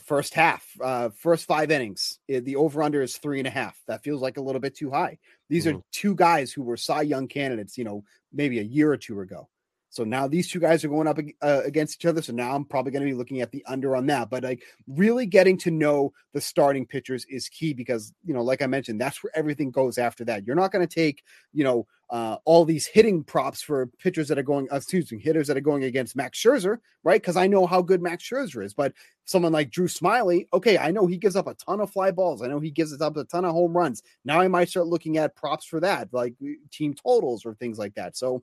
first 0.05 0.35
half, 0.35 0.67
uh, 0.83 1.11
first 1.11 1.47
five 1.47 1.71
innings, 1.71 2.19
eh, 2.29 2.41
the 2.41 2.57
over 2.57 2.83
under 2.83 3.03
is 3.03 3.17
three 3.17 3.39
and 3.39 3.47
a 3.47 3.51
half. 3.51 3.81
That 3.87 4.03
feels 4.03 4.23
like 4.23 4.37
a 4.37 4.43
little 4.43 4.61
bit 4.61 4.77
too 4.77 4.91
high. 4.91 5.19
These 5.49 5.67
mm-hmm. 5.67 5.79
are 5.79 5.83
two 5.93 6.15
guys 6.15 6.53
who 6.53 6.63
were 6.63 6.77
Cy 6.77 7.03
Young 7.03 7.29
candidates, 7.29 7.79
you 7.79 7.85
know, 7.85 8.05
maybe 8.33 8.59
a 8.59 8.63
year 8.63 8.93
or 8.93 8.97
two 8.97 9.21
ago. 9.21 9.49
So 9.93 10.05
now 10.05 10.27
these 10.27 10.51
two 10.51 10.59
guys 10.59 10.85
are 10.85 10.89
going 10.89 11.07
up 11.07 11.19
uh, 11.43 11.61
against 11.67 12.01
each 12.01 12.07
other. 12.07 12.23
So 12.23 12.33
now 12.33 12.55
I'm 12.55 12.65
probably 12.65 12.93
going 12.93 13.03
to 13.03 13.11
be 13.11 13.17
looking 13.17 13.43
at 13.43 13.53
the 13.53 13.63
under 13.67 13.95
on 13.95 14.07
that. 14.07 14.31
But 14.31 14.43
like 14.43 14.63
really 14.87 15.27
getting 15.27 15.59
to 15.59 15.71
know 15.71 16.15
the 16.33 16.41
starting 16.41 16.87
pitchers 16.87 17.27
is 17.27 17.51
key 17.51 17.75
because, 17.75 18.15
you 18.25 18.33
know, 18.33 18.43
like 18.43 18.63
I 18.63 18.67
mentioned, 18.69 18.99
that's 18.99 19.23
where 19.23 19.31
everything 19.35 19.71
goes 19.71 19.99
after 19.99 20.25
that. 20.25 20.47
You're 20.47 20.57
not 20.57 20.73
going 20.73 20.87
to 20.87 20.95
take, 20.95 21.23
you 21.53 21.63
know, 21.63 21.87
uh, 22.13 22.37
all 22.45 22.67
these 22.67 22.87
hitting 22.87 23.25
props 23.25 23.63
for 23.63 23.87
pitchers 23.99 24.29
that 24.29 24.39
are 24.39 24.43
going, 24.43 24.69
uh, 24.71 24.77
excuse 24.77 25.11
me, 25.11 25.19
hitters 25.19 25.47
that 25.47 25.57
are 25.57 25.63
going 25.63 25.83
against 25.85 26.15
Max 26.15 26.39
Scherzer, 26.39 26.77
right? 27.03 27.21
Because 27.21 27.39
I 27.39 27.47
know 27.47 27.67
how 27.67 27.81
good 27.81 28.03
Max 28.03 28.23
Scherzer 28.23 28.63
is. 28.63 28.75
But 28.75 28.93
someone 29.25 29.51
like 29.51 29.71
Drew 29.71 29.89
Smyly, 29.89 30.47
okay, 30.53 30.77
I 30.77 30.91
know 30.91 31.07
he 31.07 31.17
gives 31.17 31.37
up 31.37 31.47
a 31.47 31.55
ton 31.55 31.81
of 31.81 31.91
fly 31.91 32.11
balls. 32.11 32.43
I 32.43 32.49
know 32.49 32.61
he 32.61 32.71
gives 32.71 33.01
up 33.01 33.17
a 33.17 33.25
ton 33.25 33.47
of 33.47 33.53
home 33.53 33.75
runs. 33.75 34.03
Now 34.27 34.41
I 34.41 34.49
might 34.49 34.69
start 34.69 34.89
looking 34.89 35.17
at 35.17 35.35
props 35.35 35.65
for 35.65 35.81
that, 35.81 36.13
like 36.13 36.35
team 36.71 36.93
totals 36.93 37.47
or 37.47 37.55
things 37.55 37.79
like 37.79 37.95
that. 37.95 38.15
So, 38.15 38.43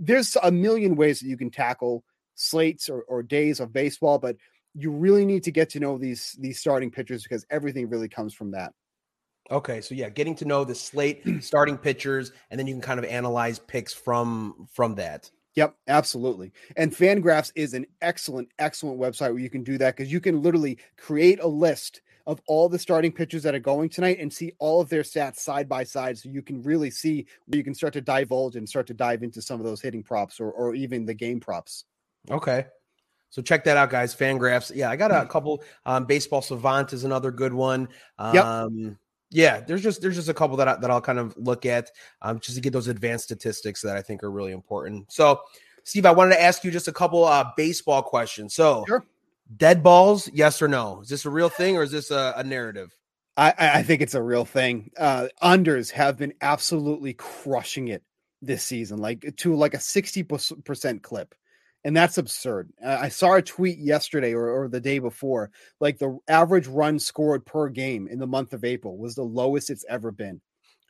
there's 0.00 0.36
a 0.42 0.50
million 0.50 0.96
ways 0.96 1.20
that 1.20 1.28
you 1.28 1.36
can 1.36 1.50
tackle 1.50 2.02
slates 2.34 2.88
or, 2.88 3.02
or 3.02 3.22
days 3.22 3.60
of 3.60 3.72
baseball, 3.72 4.18
but 4.18 4.36
you 4.74 4.90
really 4.90 5.26
need 5.26 5.44
to 5.44 5.52
get 5.52 5.70
to 5.70 5.80
know 5.80 5.98
these 5.98 6.36
these 6.40 6.58
starting 6.58 6.90
pitchers 6.90 7.22
because 7.22 7.46
everything 7.50 7.88
really 7.88 8.08
comes 8.08 8.34
from 8.34 8.52
that. 8.52 8.72
Okay, 9.50 9.80
so 9.80 9.94
yeah, 9.94 10.08
getting 10.08 10.34
to 10.36 10.44
know 10.44 10.64
the 10.64 10.74
slate 10.74 11.24
starting 11.40 11.76
pitchers, 11.76 12.32
and 12.50 12.58
then 12.58 12.66
you 12.66 12.74
can 12.74 12.80
kind 12.80 12.98
of 12.98 13.04
analyze 13.04 13.58
picks 13.58 13.92
from 13.92 14.68
from 14.72 14.94
that. 14.96 15.30
Yep, 15.56 15.74
absolutely. 15.88 16.52
And 16.76 16.92
Fangraphs 16.92 17.50
is 17.56 17.74
an 17.74 17.84
excellent, 18.00 18.48
excellent 18.58 19.00
website 19.00 19.30
where 19.30 19.40
you 19.40 19.50
can 19.50 19.64
do 19.64 19.78
that 19.78 19.96
because 19.96 20.12
you 20.12 20.20
can 20.20 20.42
literally 20.42 20.78
create 20.96 21.40
a 21.42 21.46
list 21.46 22.02
of 22.26 22.40
all 22.46 22.68
the 22.68 22.78
starting 22.78 23.10
pitchers 23.10 23.42
that 23.42 23.54
are 23.54 23.60
going 23.60 23.88
tonight 23.88 24.18
and 24.20 24.32
see 24.32 24.52
all 24.60 24.80
of 24.80 24.88
their 24.88 25.02
stats 25.02 25.38
side 25.38 25.68
by 25.68 25.82
side 25.82 26.16
so 26.16 26.28
you 26.28 26.42
can 26.42 26.62
really 26.62 26.90
see 26.90 27.26
where 27.46 27.56
you 27.58 27.64
can 27.64 27.74
start 27.74 27.92
to 27.92 28.00
divulge 28.00 28.54
and 28.54 28.68
start 28.68 28.86
to 28.86 28.94
dive 28.94 29.24
into 29.24 29.42
some 29.42 29.58
of 29.58 29.66
those 29.66 29.80
hitting 29.80 30.02
props 30.02 30.38
or, 30.38 30.52
or 30.52 30.74
even 30.74 31.04
the 31.04 31.14
game 31.14 31.40
props. 31.40 31.84
Okay. 32.30 32.66
So 33.30 33.42
check 33.42 33.64
that 33.64 33.76
out, 33.76 33.90
guys. 33.90 34.14
Fangraphs. 34.14 34.72
Yeah, 34.74 34.90
I 34.90 34.96
got 34.96 35.10
a 35.10 35.26
couple. 35.26 35.62
Um, 35.86 36.04
Baseball 36.04 36.42
Savant 36.42 36.92
is 36.92 37.04
another 37.04 37.30
good 37.30 37.54
one. 37.54 37.88
Um, 38.18 38.34
yep. 38.34 38.96
Yeah, 39.30 39.60
there's 39.60 39.82
just 39.82 40.02
there's 40.02 40.16
just 40.16 40.28
a 40.28 40.34
couple 40.34 40.56
that 40.56 40.68
I, 40.68 40.76
that 40.76 40.90
I'll 40.90 41.00
kind 41.00 41.18
of 41.18 41.36
look 41.36 41.64
at 41.64 41.90
um, 42.22 42.40
just 42.40 42.56
to 42.56 42.60
get 42.60 42.72
those 42.72 42.88
advanced 42.88 43.24
statistics 43.24 43.80
that 43.82 43.96
I 43.96 44.02
think 44.02 44.24
are 44.24 44.30
really 44.30 44.52
important. 44.52 45.12
So, 45.12 45.40
Steve, 45.84 46.04
I 46.04 46.10
wanted 46.10 46.34
to 46.34 46.42
ask 46.42 46.64
you 46.64 46.70
just 46.70 46.88
a 46.88 46.92
couple 46.92 47.24
uh, 47.24 47.50
baseball 47.56 48.02
questions. 48.02 48.54
So, 48.54 48.84
sure. 48.88 49.06
Dead 49.56 49.82
balls, 49.82 50.28
yes 50.32 50.62
or 50.62 50.68
no? 50.68 51.00
Is 51.00 51.08
this 51.08 51.24
a 51.24 51.30
real 51.30 51.48
thing 51.48 51.76
or 51.76 51.82
is 51.82 51.90
this 51.90 52.10
a, 52.10 52.34
a 52.36 52.44
narrative? 52.44 52.96
I, 53.36 53.54
I, 53.58 53.82
think 53.82 54.02
it's 54.02 54.14
a 54.14 54.22
real 54.22 54.44
thing. 54.44 54.90
Uh, 54.98 55.28
unders 55.42 55.90
have 55.92 56.18
been 56.18 56.34
absolutely 56.40 57.14
crushing 57.14 57.88
it 57.88 58.02
this 58.42 58.62
season, 58.62 58.98
like 58.98 59.34
to 59.36 59.54
like 59.54 59.74
a 59.74 59.78
60% 59.78 61.02
clip. 61.02 61.34
And 61.84 61.96
that's 61.96 62.18
absurd. 62.18 62.70
I 62.84 63.08
saw 63.08 63.34
a 63.34 63.42
tweet 63.42 63.78
yesterday 63.78 64.34
or, 64.34 64.48
or 64.48 64.68
the 64.68 64.80
day 64.80 64.98
before, 64.98 65.50
like 65.80 65.98
the 65.98 66.18
average 66.28 66.66
run 66.66 66.98
scored 66.98 67.46
per 67.46 67.68
game 67.70 68.06
in 68.06 68.18
the 68.18 68.26
month 68.26 68.52
of 68.52 68.64
April 68.64 68.98
was 68.98 69.14
the 69.14 69.22
lowest 69.22 69.70
it's 69.70 69.84
ever 69.88 70.12
been. 70.12 70.42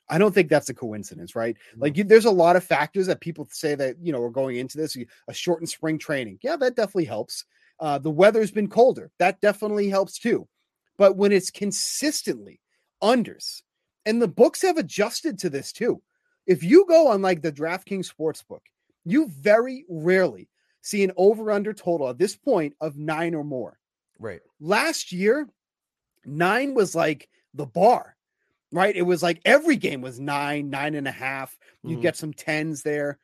I 0.09 0.19
don't 0.19 0.35
think 0.35 0.49
that's 0.49 0.69
a 0.69 0.75
coincidence, 0.75 1.37
right? 1.37 1.57
Like, 1.77 1.97
you, 1.97 2.03
there's 2.03 2.25
a 2.25 2.31
lot 2.33 2.57
of 2.57 2.65
factors 2.65 3.07
that 3.07 3.21
people 3.21 3.47
say 3.53 3.77
that 3.77 3.97
you 4.03 4.13
know 4.13 4.21
are 4.21 4.31
going 4.31 4.57
into 4.57 4.77
this. 4.77 4.97
A 5.29 5.33
shortened 5.33 5.69
spring 5.69 5.99
training, 5.99 6.41
yeah, 6.43 6.57
that 6.57 6.75
definitely 6.75 7.05
helps. 7.05 7.45
Uh, 7.79 7.99
the 7.99 8.11
weather's 8.11 8.51
been 8.51 8.69
colder. 8.69 9.13
That 9.21 9.41
definitely 9.41 9.89
helps 9.89 10.19
too. 10.19 10.49
But 10.99 11.17
when 11.17 11.31
it's 11.31 11.51
consistently 11.51 12.61
unders, 13.01 13.63
and 14.05 14.21
the 14.21 14.29
books 14.29 14.63
have 14.63 14.77
adjusted 14.77 15.39
to 15.39 15.51
this 15.51 15.73
too. 15.73 16.03
If 16.47 16.65
you 16.65 16.85
go 16.89 17.09
on 17.09 17.23
like 17.23 17.43
the 17.43 17.53
DraftKings 17.53 18.13
Sportsbook, 18.13 18.61
you 19.05 19.29
very 19.29 19.85
rarely 19.89 20.50
see 20.83 21.05
an 21.05 21.13
over 21.17 21.51
under 21.51 21.73
total 21.73 22.09
at 22.09 22.19
this 22.19 22.37
point 22.37 22.75
of 22.81 22.97
nine 22.97 23.35
or 23.35 23.45
more. 23.45 23.79
Right. 24.19 24.41
Last 24.61 25.13
year, 25.13 25.49
nine 26.25 26.75
was 26.75 26.95
like 26.95 27.29
the 27.55 27.67
bar, 27.67 28.17
right? 28.73 28.95
It 28.95 29.03
was 29.03 29.23
like 29.23 29.41
every 29.45 29.77
game 29.77 30.03
was 30.03 30.21
nine, 30.21 30.71
nine 30.71 30.95
and 30.95 31.09
a 31.09 31.13
half. 31.13 31.57
You 31.83 31.93
mm-hmm. 31.93 32.03
get 32.03 32.17
some 32.17 32.33
tens 32.33 32.83
there. 32.83 33.19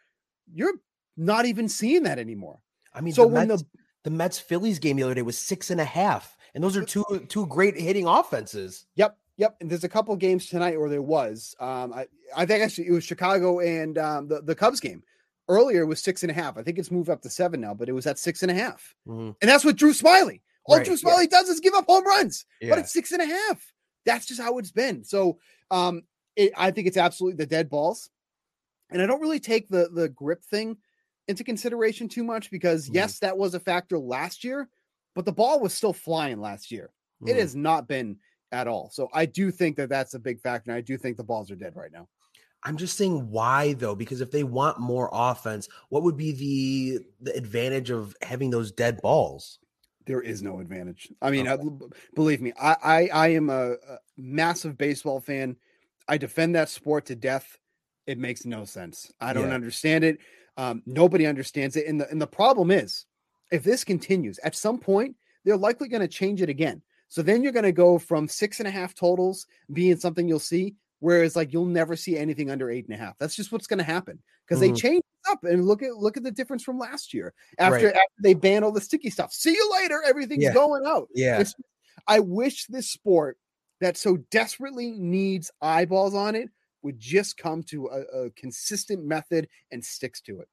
You're 0.55 0.75
not 1.17 1.47
even 1.47 1.69
seeing 1.69 2.05
that 2.05 2.19
anymore. 2.19 2.61
I 2.95 3.01
mean, 3.01 3.13
so 3.13 3.27
when 3.27 3.49
Mets, 3.49 3.63
the 3.63 3.69
the 4.05 4.11
Mets 4.11 4.39
Phillies 4.39 4.79
game 4.79 4.97
the 4.97 5.03
other 5.03 5.15
day 5.15 5.23
was 5.23 5.39
six 5.39 5.71
and 5.71 5.81
a 5.81 5.85
half, 5.85 6.37
and 6.55 6.65
those 6.65 6.77
are 6.77 6.85
two 6.85 7.05
two 7.29 7.47
great 7.47 7.79
hitting 7.79 8.07
offenses. 8.07 8.87
Yep, 8.95 9.19
Yep, 9.39 9.57
and 9.61 9.71
there's 9.71 9.85
a 9.85 9.89
couple 9.89 10.17
games 10.17 10.47
tonight, 10.47 10.77
or 10.77 10.89
there 10.89 11.03
was. 11.03 11.55
Um, 11.61 11.93
I 11.93 12.07
I 12.35 12.47
think 12.47 12.63
actually 12.63 12.89
it 12.89 12.93
was 12.93 13.05
Chicago 13.05 13.61
and 13.61 13.99
um, 13.99 14.29
the 14.29 14.41
the 14.41 14.55
Cubs 14.55 14.81
game. 14.81 15.03
Earlier 15.49 15.87
was 15.87 16.03
six 16.03 16.23
and 16.25 16.31
a 16.31 16.35
half. 16.35 16.57
I 16.59 16.63
think 16.63 16.79
it's 16.79 16.91
moved 16.91 17.09
up 17.09 17.23
to 17.23 17.31
seven 17.31 17.61
now, 17.61 17.73
but 17.75 17.89
it 17.89 17.93
was 17.93 18.07
at 18.07 18.19
six 18.19 18.43
and 18.43 18.51
a 18.51 18.55
half. 18.55 18.95
Mhm. 19.07 19.37
And 19.41 19.49
that's 19.49 19.65
what 19.65 19.77
Drew 19.77 19.93
Smyly. 19.93 20.41
All 20.65 20.77
Right, 20.77 20.85
Drew 20.85 20.97
yeah. 20.97 21.01
Smyly 21.15 21.29
does 21.31 21.49
is 21.49 21.61
give 21.61 21.75
up 21.75 21.87
home 21.87 22.05
runs, 22.05 22.45
but 22.61 22.79
it's 22.79 22.93
six 22.93 23.13
and 23.13 23.23
a 23.23 23.27
half. 23.27 23.73
That's 24.05 24.27
just 24.27 24.41
how 24.41 24.59
it's 24.59 24.73
been. 24.73 25.05
So 25.05 25.39
um, 25.71 26.03
it, 26.35 26.53
I 26.57 26.71
think 26.73 26.89
it's 26.89 26.97
absolutely 26.97 27.37
the 27.37 27.47
dead 27.49 27.69
balls, 27.71 28.11
and 28.91 29.01
I 29.01 29.07
don't 29.07 29.21
really 29.21 29.41
take 29.41 29.69
the 29.69 29.89
the 29.93 30.09
grip 30.09 30.45
thing 30.45 30.79
into 31.29 31.45
consideration 31.45 32.09
too 32.09 32.25
much 32.25 32.51
because 32.51 32.89
Mhm. 32.89 32.95
yes, 32.95 33.19
that 33.21 33.39
was 33.39 33.55
a 33.55 33.61
factor 33.61 33.99
last 33.99 34.43
year, 34.45 34.69
but 35.15 35.25
the 35.25 35.33
ball 35.33 35.61
was 35.61 35.73
still 35.75 35.93
flying 35.93 36.41
last 36.41 36.71
year. 36.73 36.93
It 37.25 37.35
Mhm. 37.35 37.39
has 37.39 37.55
not 37.57 37.87
been 37.89 38.19
at 38.53 38.69
all. 38.69 38.91
So 38.91 39.09
I 39.13 39.27
do 39.27 39.51
think 39.51 39.77
that 39.77 39.89
that's 39.89 40.15
a 40.15 40.19
big 40.21 40.41
factor. 40.41 40.71
And 40.71 40.79
I 40.79 40.81
do 40.81 40.97
think 40.97 41.17
the 41.17 41.25
balls 41.25 41.51
are 41.51 41.57
dead 41.57 41.75
right 41.77 41.91
now. 41.93 42.09
I'm 42.67 42.77
just 42.77 42.97
saying 42.99 43.31
why 43.31 43.75
though, 43.75 43.95
because 43.95 44.21
if 44.21 44.33
they 44.33 44.43
want 44.43 44.81
more 44.81 45.09
offense, 45.13 45.69
what 45.89 46.03
would 46.03 46.17
be 46.17 46.33
the 46.33 47.07
the 47.21 47.37
advantage 47.37 47.91
of 47.91 48.15
having 48.23 48.51
those 48.51 48.73
dead 48.73 49.01
balls? 49.01 49.61
There 50.05 50.21
is 50.21 50.43
no 50.43 50.59
advantage. 50.61 51.09
I 51.23 51.31
mean, 51.31 51.49
I, 51.49 51.57
believe 52.15 52.43
me, 52.43 52.53
I, 52.61 52.77
I 52.83 53.09
I 53.13 53.29
am 53.29 53.51
a, 53.51 53.73
a 53.73 53.99
massive 54.17 54.77
baseball 54.77 55.21
fan. 55.21 55.57
I 56.09 56.19
defend 56.19 56.57
that 56.57 56.69
sport 56.69 57.07
to 57.07 57.15
death. 57.15 57.57
It 58.07 58.19
makes 58.19 58.45
no 58.45 58.65
sense. 58.65 59.13
I 59.21 59.33
don't 59.33 59.49
Yeah. 59.49 59.55
understand 59.55 60.05
it. 60.05 60.19
Um, 60.57 60.83
nobody 60.87 61.27
understands 61.27 61.77
it. 61.77 61.87
And 61.87 62.01
the 62.01 62.11
and 62.11 62.21
the 62.21 62.27
problem 62.27 62.71
is, 62.73 63.07
if 63.53 63.63
this 63.63 63.85
continues, 63.85 64.39
at 64.41 64.57
some 64.57 64.79
point 64.79 65.17
they're 65.45 65.57
likely 65.57 65.87
going 65.89 66.01
to 66.03 66.09
change 66.09 66.43
it 66.43 66.49
again. 66.49 66.83
So 67.09 67.23
then 67.23 67.45
you're 67.45 67.53
going 67.53 67.63
to 67.65 67.71
go 67.73 67.99
from 67.99 68.27
six 68.27 68.59
and 68.59 68.67
a 68.67 68.71
half 68.73 68.93
totals 68.93 69.47
being 69.73 69.97
something 69.97 70.27
you'll 70.27 70.41
see, 70.41 70.75
whereas 71.07 71.37
like 71.37 71.53
you'll 71.53 71.65
never 71.65 71.95
see 71.95 72.19
anything 72.19 72.51
under 72.51 72.69
eight 72.69 72.85
and 72.87 72.93
a 72.93 72.97
half. 72.99 73.17
That's 73.19 73.37
just 73.37 73.53
what's 73.53 73.69
going 73.69 73.79
to 73.79 73.85
happen 73.85 74.21
because 74.45 74.59
they 74.59 74.71
Mhm. 74.71 74.77
change 74.77 74.99
it 75.05 75.31
up 75.31 75.45
and 75.45 75.65
look 75.65 75.81
at 75.85 75.95
look 75.95 76.17
at 76.17 76.25
the 76.25 76.33
difference 76.33 76.65
from 76.65 76.81
last 76.81 77.15
year 77.15 77.33
after 77.61 77.87
Right. 77.87 77.95
after 77.95 78.23
they 78.25 78.35
ban 78.35 78.65
all 78.65 78.73
the 78.73 78.81
sticky 78.81 79.11
stuff. 79.11 79.33
See 79.33 79.53
you 79.53 79.71
later. 79.73 80.03
Everything's 80.05 80.43
Yeah. 80.43 80.53
going 80.53 80.85
out. 80.85 81.09
Yeah. 81.15 81.35
It's- 81.39 81.55
I 82.09 82.19
wish 82.19 82.67
this 82.67 82.91
sport 82.91 83.39
that 83.81 83.97
so 83.97 84.17
desperately 84.33 84.91
needs 84.91 85.49
eyeballs 85.63 86.15
on 86.17 86.35
it 86.35 86.49
would 86.83 86.99
just 86.99 87.37
come 87.37 87.63
to 87.65 87.87
a, 87.87 88.01
a 88.25 88.31
consistent 88.31 89.05
method 89.05 89.49
and 89.71 89.85
sticks 89.85 90.21
to 90.23 90.41
it. 90.41 90.49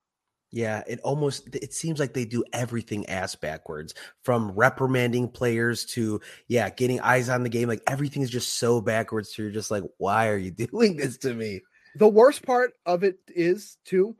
Yeah, 0.53 0.83
it 0.85 0.99
almost 0.99 1.55
it 1.55 1.73
seems 1.73 1.99
like 1.99 2.13
they 2.13 2.25
do 2.25 2.43
everything 2.53 3.07
ass 3.07 3.33
backwards 3.33 3.95
from 4.21 4.51
reprimanding 4.51 5.29
players 5.29 5.83
to 5.85 6.21
yeah, 6.47 6.69
getting 6.69 6.99
eyes 6.99 7.27
on 7.27 7.41
the 7.41 7.49
game. 7.49 7.67
Like 7.67 7.81
everything 7.87 8.21
is 8.21 8.29
just 8.29 8.59
so 8.59 8.79
backwards. 8.79 9.35
So 9.35 9.41
you're 9.41 9.51
just 9.51 9.71
like, 9.71 9.83
why 9.97 10.29
are 10.29 10.37
you 10.37 10.51
doing 10.71 10.95
this 10.95 11.17
to 11.17 11.33
me? 11.33 11.61
The 11.95 12.07
worst 12.07 12.45
part 12.45 12.73
of 12.85 13.03
it 13.03 13.17
is 13.29 13.77
too 13.83 14.15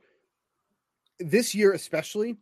this 1.20 1.54
year 1.54 1.72
especially 1.72 2.36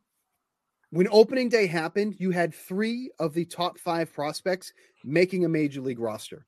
when 0.89 1.09
opening 1.11 1.51
day 1.51 1.67
happened, 1.67 2.17
you 2.19 2.31
had 2.31 2.55
3 2.55 3.11
of 3.19 3.35
the 3.35 3.45
top 3.45 3.79
5 3.79 4.13
prospects 4.13 4.73
making 5.05 5.45
a 5.45 5.49
major 5.49 5.83
league 5.83 5.99
roster. 5.99 6.47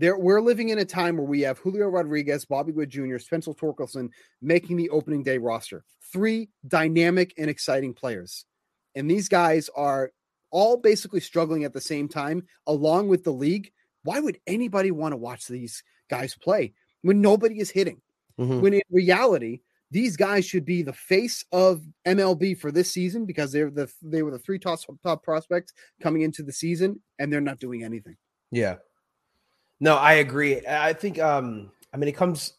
There, 0.00 0.18
we're 0.18 0.40
living 0.40 0.70
in 0.70 0.78
a 0.78 0.84
time 0.86 1.18
where 1.18 1.26
we 1.26 1.42
have 1.42 1.58
Julio 1.58 1.86
Rodriguez, 1.88 2.46
Bobby 2.46 2.72
Witt 2.72 2.88
Jr., 2.88 3.18
Spencer 3.18 3.52
Torkelson 3.52 4.08
making 4.40 4.78
the 4.78 4.88
opening 4.88 5.22
day 5.22 5.36
roster. 5.36 5.84
Three 6.10 6.48
dynamic 6.66 7.34
and 7.36 7.50
exciting 7.50 7.92
players. 7.92 8.46
And 8.94 9.10
these 9.10 9.28
guys 9.28 9.68
are 9.76 10.10
all 10.50 10.78
basically 10.78 11.20
struggling 11.20 11.64
at 11.64 11.74
the 11.74 11.82
same 11.82 12.08
time, 12.08 12.46
along 12.66 13.08
with 13.08 13.24
the 13.24 13.32
league. 13.32 13.72
Why 14.02 14.20
would 14.20 14.38
anybody 14.46 14.90
want 14.90 15.12
to 15.12 15.18
watch 15.18 15.46
these 15.46 15.82
guys 16.08 16.34
play 16.34 16.72
when 17.02 17.20
nobody 17.20 17.60
is 17.60 17.70
hitting? 17.70 18.00
Mhm. 18.38 18.62
When 18.62 18.72
in 18.72 18.80
reality, 18.90 19.60
these 19.90 20.16
guys 20.16 20.46
should 20.46 20.64
be 20.64 20.80
the 20.80 20.94
face 20.94 21.44
of 21.52 21.86
MLB 22.06 22.54
for 22.54 22.72
this 22.72 22.90
season 22.90 23.26
because 23.26 23.52
they're 23.52 23.70
the 23.70 23.92
they 24.00 24.22
were 24.22 24.30
the 24.30 24.38
three 24.38 24.58
top 24.58 24.80
top 25.02 25.22
prospects 25.22 25.74
coming 26.00 26.22
into 26.22 26.42
the 26.42 26.54
season, 26.54 27.02
and 27.18 27.30
they're 27.30 27.42
not 27.42 27.60
doing 27.60 27.84
anything. 27.84 28.16
Yeah. 28.50 28.78
No, 29.80 29.96
I 29.96 30.14
agree. 30.14 30.64
I 30.66 30.92
think 30.92 31.18
um 31.18 31.70
I 31.92 31.96
mean 31.96 32.08
it 32.08 32.16
comes 32.16 32.52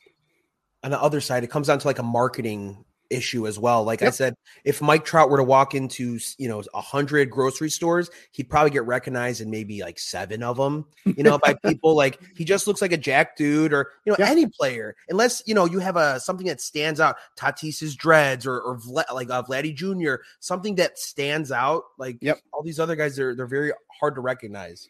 on 0.83 0.91
the 0.91 0.99
other 1.01 1.21
side, 1.21 1.43
it 1.43 1.51
comes 1.51 1.67
down 1.67 1.79
to 1.79 1.87
like 1.87 1.99
a 1.99 2.03
marketing 2.03 2.83
issue 3.11 3.45
as 3.45 3.59
well. 3.59 3.83
Like 3.83 4.01
I 4.01 4.09
said, 4.09 4.35
if 4.63 4.81
Mike 4.81 5.03
Trout 5.03 5.29
were 5.29 5.35
to 5.37 5.43
walk 5.43 5.75
into 5.75 6.17
you 6.37 6.47
know 6.47 6.63
a 6.73 6.79
hundred 6.81 7.29
grocery 7.29 7.69
stores, 7.69 8.09
he'd 8.31 8.49
probably 8.49 8.71
get 8.71 8.85
recognized 8.85 9.41
in 9.41 9.51
maybe 9.51 9.81
like 9.81 9.99
seven 9.99 10.41
of 10.41 10.55
them. 10.57 10.85
You 11.05 11.21
know, 11.23 11.37
by 11.37 11.53
people 11.65 11.93
like 11.95 12.19
he 12.37 12.45
just 12.45 12.67
looks 12.67 12.81
like 12.81 12.93
a 12.93 12.97
jack 12.97 13.35
dude, 13.35 13.73
or 13.73 13.91
you 14.05 14.11
know 14.11 14.15
Yeah. 14.17 14.29
any 14.31 14.47
player, 14.47 14.95
unless 15.09 15.43
you 15.45 15.53
know 15.53 15.65
you 15.65 15.79
have 15.79 15.97
a 15.97 16.19
something 16.21 16.47
that 16.47 16.61
stands 16.61 16.99
out, 17.01 17.17
Tatis's 17.35 17.95
dreads, 17.95 18.47
or 18.47 18.59
or 18.61 18.77
Vla- 18.77 19.13
like 19.13 19.29
uh, 19.29 19.43
Vladdy 19.43 19.75
Jr. 19.75 20.23
Something 20.39 20.75
that 20.75 20.97
stands 20.97 21.51
out. 21.51 21.83
Like 21.99 22.17
Yep. 22.21 22.39
all 22.53 22.63
these 22.63 22.79
other 22.79 22.95
guys, 22.95 23.17
they're 23.17 23.35
they're 23.35 23.45
very 23.45 23.73
hard 23.99 24.15
to 24.15 24.21
recognize. 24.21 24.87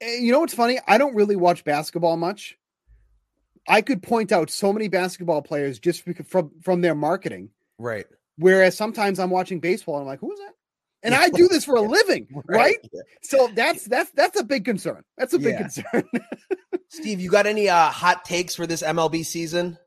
Eh, 0.00 0.16
You 0.20 0.32
know 0.32 0.40
what's 0.40 0.54
funny? 0.54 0.78
I 0.86 0.98
don't 0.98 1.14
really 1.14 1.36
watch 1.36 1.64
basketball 1.64 2.16
much. 2.16 2.56
I 3.68 3.82
could 3.82 4.02
point 4.02 4.32
out 4.32 4.50
so 4.50 4.72
many 4.72 4.88
basketball 4.88 5.42
players 5.42 5.78
just 5.78 6.04
because 6.04 6.26
from 6.26 6.50
from 6.62 6.80
their 6.80 6.94
marketing. 6.94 7.50
Right. 7.78 8.06
Whereas 8.36 8.76
sometimes 8.76 9.18
I'm 9.18 9.30
watching 9.30 9.60
baseball 9.60 9.96
and 9.96 10.02
I'm 10.02 10.06
like, 10.08 10.20
who 10.20 10.32
is 10.32 10.38
that? 10.38 10.54
And 11.02 11.14
I 11.14 11.28
do 11.30 11.46
this 11.48 11.64
for 11.64 11.76
a 11.76 11.80
living, 11.96 12.26
right? 12.46 12.76
Yeah. 12.92 13.00
So 13.22 13.48
that's 13.54 13.84
that's 13.84 14.10
that's 14.12 14.38
a 14.40 14.44
big 14.44 14.64
concern. 14.64 15.02
That's 15.18 15.34
a 15.34 15.38
big 15.38 15.52
Yeah. 15.54 15.58
concern. 15.62 16.04
Steve, 16.88 17.20
you 17.20 17.30
got 17.30 17.46
any 17.46 17.68
uh, 17.68 17.90
hot 17.90 18.24
takes 18.24 18.54
for 18.54 18.66
this 18.66 18.82
MLB 18.82 19.24
season? 19.24 19.78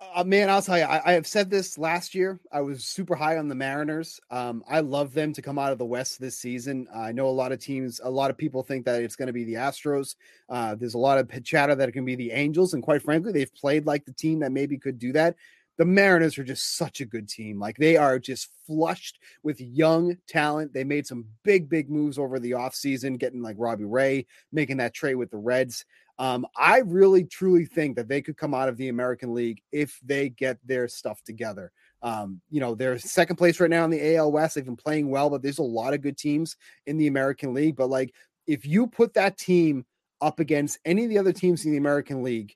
Uh, 0.00 0.22
man, 0.22 0.48
I'll 0.48 0.62
tell 0.62 0.78
you, 0.78 0.84
I, 0.84 1.10
I 1.10 1.12
have 1.14 1.26
said 1.26 1.50
this 1.50 1.76
last 1.76 2.14
year. 2.14 2.38
I 2.52 2.60
was 2.60 2.84
super 2.84 3.16
high 3.16 3.36
on 3.36 3.48
the 3.48 3.56
Mariners. 3.56 4.20
Um, 4.30 4.62
I 4.68 4.78
love 4.78 5.12
them 5.12 5.32
to 5.32 5.42
come 5.42 5.58
out 5.58 5.72
of 5.72 5.78
the 5.78 5.84
West 5.84 6.20
this 6.20 6.38
season. 6.38 6.86
I 6.94 7.10
know 7.10 7.26
a 7.26 7.30
lot 7.30 7.50
of 7.50 7.58
teams, 7.58 8.00
a 8.04 8.10
lot 8.10 8.30
of 8.30 8.38
people 8.38 8.62
think 8.62 8.84
that 8.84 9.02
it's 9.02 9.16
going 9.16 9.26
to 9.26 9.32
be 9.32 9.42
the 9.42 9.54
Astros. 9.54 10.14
Uh, 10.48 10.76
there's 10.76 10.94
a 10.94 10.98
lot 10.98 11.18
of 11.18 11.42
chatter 11.42 11.74
that 11.74 11.88
it 11.88 11.92
can 11.92 12.04
be 12.04 12.14
the 12.14 12.30
Angels, 12.30 12.74
and 12.74 12.82
quite 12.82 13.02
frankly, 13.02 13.32
they've 13.32 13.54
played 13.54 13.86
like 13.86 14.04
the 14.04 14.12
team 14.12 14.38
that 14.38 14.52
maybe 14.52 14.78
could 14.78 15.00
do 15.00 15.12
that. 15.12 15.34
The 15.78 15.84
Mariners 15.84 16.38
are 16.38 16.44
just 16.44 16.76
such 16.76 17.00
a 17.00 17.06
good 17.06 17.28
team. 17.28 17.58
Like 17.58 17.76
they 17.76 17.96
are 17.96 18.20
just 18.20 18.50
flushed 18.66 19.18
with 19.42 19.60
young 19.60 20.16
talent. 20.28 20.74
They 20.74 20.84
made 20.84 21.06
some 21.08 21.24
big, 21.44 21.68
big 21.68 21.90
moves 21.90 22.18
over 22.18 22.38
the 22.38 22.52
offseason, 22.52 23.18
getting 23.18 23.42
like 23.42 23.56
Robbie 23.58 23.84
Ray, 23.84 24.26
making 24.52 24.76
that 24.78 24.94
trade 24.94 25.14
with 25.16 25.30
the 25.30 25.38
Reds. 25.38 25.84
Um, 26.18 26.46
I 26.56 26.78
really 26.78 27.24
truly 27.24 27.64
think 27.64 27.96
that 27.96 28.08
they 28.08 28.20
could 28.20 28.36
come 28.36 28.52
out 28.52 28.68
of 28.68 28.76
the 28.76 28.88
American 28.88 29.34
League 29.34 29.62
if 29.70 30.00
they 30.02 30.30
get 30.30 30.58
their 30.66 30.88
stuff 30.88 31.22
together. 31.22 31.70
Um, 32.02 32.40
you 32.50 32.60
know, 32.60 32.74
they're 32.74 32.98
second 32.98 33.36
place 33.36 33.60
right 33.60 33.70
now 33.70 33.84
in 33.84 33.90
the 33.90 34.16
AL 34.16 34.32
West. 34.32 34.54
They've 34.54 34.64
been 34.64 34.76
playing 34.76 35.10
well, 35.10 35.30
but 35.30 35.42
there's 35.42 35.58
a 35.58 35.62
lot 35.62 35.94
of 35.94 36.00
good 36.00 36.16
teams 36.16 36.56
in 36.86 36.98
the 36.98 37.06
American 37.06 37.54
League. 37.54 37.76
But 37.76 37.90
like, 37.90 38.14
if 38.46 38.66
you 38.66 38.86
put 38.86 39.14
that 39.14 39.38
team 39.38 39.84
up 40.20 40.40
against 40.40 40.78
any 40.84 41.04
of 41.04 41.10
the 41.10 41.18
other 41.18 41.32
teams 41.32 41.64
in 41.64 41.70
the 41.70 41.78
American 41.78 42.22
League, 42.24 42.54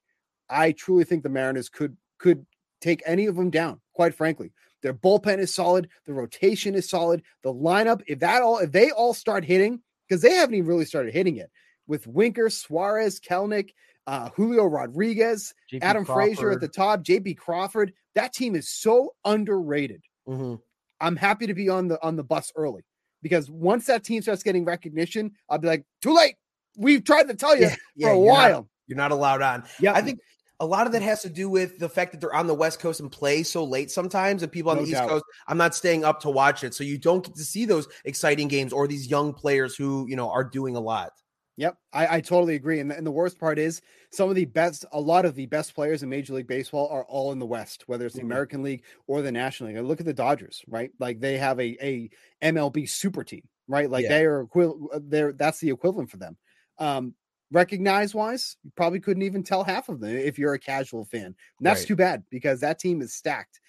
I 0.48 0.72
truly 0.72 1.05
think 1.05 1.22
the 1.22 1.29
Mariners 1.29 1.68
could 1.68 1.96
could 2.18 2.44
take 2.81 3.03
any 3.07 3.27
of 3.27 3.37
them 3.37 3.51
down. 3.51 3.81
Quite 3.94 4.14
frankly, 4.14 4.53
their 4.83 4.94
bullpen 4.94 5.38
is 5.38 5.55
solid, 5.55 5.88
the 6.05 6.12
rotation 6.12 6.75
is 6.75 6.90
solid, 6.90 7.22
the 7.42 7.53
lineup. 7.53 8.03
If 8.09 8.18
that 8.20 8.42
all, 8.42 8.59
if 8.59 8.72
they 8.72 8.90
all 8.90 9.14
start 9.14 9.44
hitting, 9.44 9.81
because 10.09 10.22
they 10.22 10.35
haven't 10.35 10.57
even 10.57 10.68
really 10.68 10.85
started 10.85 11.14
hitting 11.14 11.37
yet 11.37 11.51
with 11.87 12.07
Winker, 12.07 12.49
Suarez, 12.51 13.21
Kelenic, 13.21 13.71
uh, 14.07 14.31
Julio 14.31 14.64
Rodriguez, 14.64 15.53
JP 15.73 15.79
Adam 15.83 16.05
Frazier 16.05 16.51
at 16.53 16.61
the 16.61 16.68
top, 16.68 17.03
JP 17.03 17.37
Crawford. 17.37 17.92
That 18.14 18.33
team 18.33 18.55
is 18.57 18.68
so 18.68 19.14
underrated. 19.25 20.03
Mhm. 20.29 20.61
I'm 21.01 21.16
happy 21.16 21.47
to 21.47 21.55
be 21.55 21.68
on 21.68 21.88
the 21.88 22.03
on 22.05 22.16
the 22.16 22.25
bus 22.25 22.53
early 22.57 22.83
because 23.23 23.51
once 23.51 23.87
that 23.87 24.05
team 24.05 24.23
starts 24.23 24.42
getting 24.42 24.64
recognition, 24.64 25.33
I'll 25.49 25.59
be 25.59 25.68
like, 25.68 25.85
too 26.01 26.14
late. 26.14 26.37
We've 26.77 27.03
tried 27.05 27.29
to 27.29 27.35
tell 27.35 27.55
you 27.57 27.62
Yeah, 27.62 27.75
for 27.75 27.77
yeah, 27.97 28.12
a 28.12 28.16
you're 28.16 28.27
not- 28.27 28.33
while. 28.33 28.68
You're 28.88 28.97
not 28.97 29.12
allowed 29.12 29.42
on. 29.42 29.64
yeah, 29.81 29.92
I 29.95 30.03
think 30.03 30.18
a 30.61 30.66
lot 30.66 30.87
of 30.87 30.92
that 30.92 31.03
has 31.03 31.23
to 31.23 31.29
do 31.31 31.49
with 31.49 31.79
the 31.79 31.88
fact 31.88 32.12
that 32.12 32.21
they're 32.21 32.35
on 32.35 32.47
the 32.47 32.55
West 32.55 32.79
Coast 32.81 33.01
and 33.01 33.11
play 33.11 33.42
so 33.42 33.64
late 33.64 33.90
sometimes, 33.90 34.42
and 34.42 34.51
people 34.53 34.71
on 34.71 34.79
No 34.79 34.85
the 34.85 34.90
East. 34.92 35.01
Coast, 35.09 35.25
I'm 35.49 35.57
not 35.59 35.75
staying 35.75 36.05
up 36.05 36.21
to 36.21 36.31
watch 36.31 36.62
it. 36.64 36.75
So 36.75 36.85
you 36.85 36.99
don't 36.99 37.25
get 37.25 37.35
to 37.37 37.45
see 37.45 37.64
those 37.64 37.88
exciting 38.05 38.49
games 38.49 38.73
or 38.73 38.87
these 38.87 39.07
young 39.09 39.33
players 39.33 39.75
who, 39.77 40.07
you 40.09 40.16
know, 40.16 40.31
are 40.31 40.45
doing 40.45 40.77
a 40.77 40.81
lot. 40.81 41.12
Yep, 41.59 41.77
I, 41.93 42.17
I 42.17 42.21
totally 42.23 42.55
agree. 42.55 42.81
And 42.81 42.91
the, 42.91 42.97
and 42.97 43.07
the 43.07 43.11
worst 43.11 43.38
part 43.38 43.59
is 43.59 43.83
some 44.11 44.31
of 44.31 44.35
the 44.37 44.47
best, 44.47 44.87
a 44.93 45.01
lot 45.01 45.27
of 45.27 45.35
the 45.35 45.47
best 45.47 45.75
players 45.75 46.03
in 46.03 46.09
Major 46.09 46.33
League 46.33 46.47
Baseball 46.47 46.88
are 46.88 47.05
all 47.05 47.31
in 47.33 47.38
the 47.38 47.47
West, 47.47 47.85
whether 47.88 48.07
it's 48.07 48.15
the 48.15 48.23
Mhm. 48.23 48.27
American 48.27 48.62
League 48.62 48.85
or 49.07 49.21
the 49.21 49.31
National 49.33 49.69
League. 49.71 49.85
Look 49.85 50.01
at 50.01 50.07
the 50.07 50.15
Dodgers, 50.15 50.62
right? 50.67 50.91
Like 50.99 51.21
they 51.21 51.37
have 51.37 51.61
a, 51.61 51.77
a 51.87 52.11
MLB 52.41 52.87
super 52.87 53.23
team, 53.23 53.43
right? 53.69 53.91
Like 53.91 54.05
Yeah. 54.05 54.09
they 54.09 54.25
are 54.25 54.43
equi- 54.45 54.88
they're 55.03 55.33
that's 55.35 55.61
the 55.61 55.71
equivalent 55.71 56.11
for 56.11 56.17
them. 56.17 56.38
Um, 56.79 57.15
recognize 57.51 58.15
wise, 58.15 58.57
you 58.65 58.73
probably 58.75 59.01
couldn't 59.01 59.23
even 59.23 59.43
tell 59.43 59.62
half 59.62 59.91
of 59.91 60.01
them 60.01 60.17
if 60.17 60.38
you're 60.38 60.55
a 60.55 60.59
casual 60.59 61.05
fan. 61.05 61.27
And 61.27 61.37
that's 61.61 61.81
Right. 61.83 61.88
too 61.88 61.97
bad 61.97 62.25
because 62.31 62.61
that 62.61 62.79
team 62.79 63.03
is 63.03 63.12
stacked. 63.12 63.61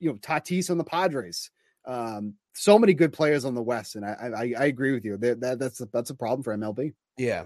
You 0.00 0.10
know, 0.10 0.16
Tatis 0.18 0.70
on 0.70 0.78
the 0.78 0.84
Padres. 0.84 1.50
Um, 1.84 2.34
so 2.54 2.78
many 2.78 2.92
good 2.94 3.12
players 3.12 3.44
on 3.46 3.54
the 3.54 3.62
West, 3.62 3.96
and 3.96 4.04
I 4.04 4.12
I, 4.36 4.54
I 4.58 4.64
agree 4.66 4.92
with 4.92 5.04
you. 5.04 5.16
That, 5.16 5.40
that 5.40 5.58
that's 5.58 5.80
a, 5.80 5.86
that's 5.86 6.10
a 6.10 6.14
problem 6.14 6.42
for 6.42 6.52
MLB. 6.52 6.92
Yeah. 7.16 7.44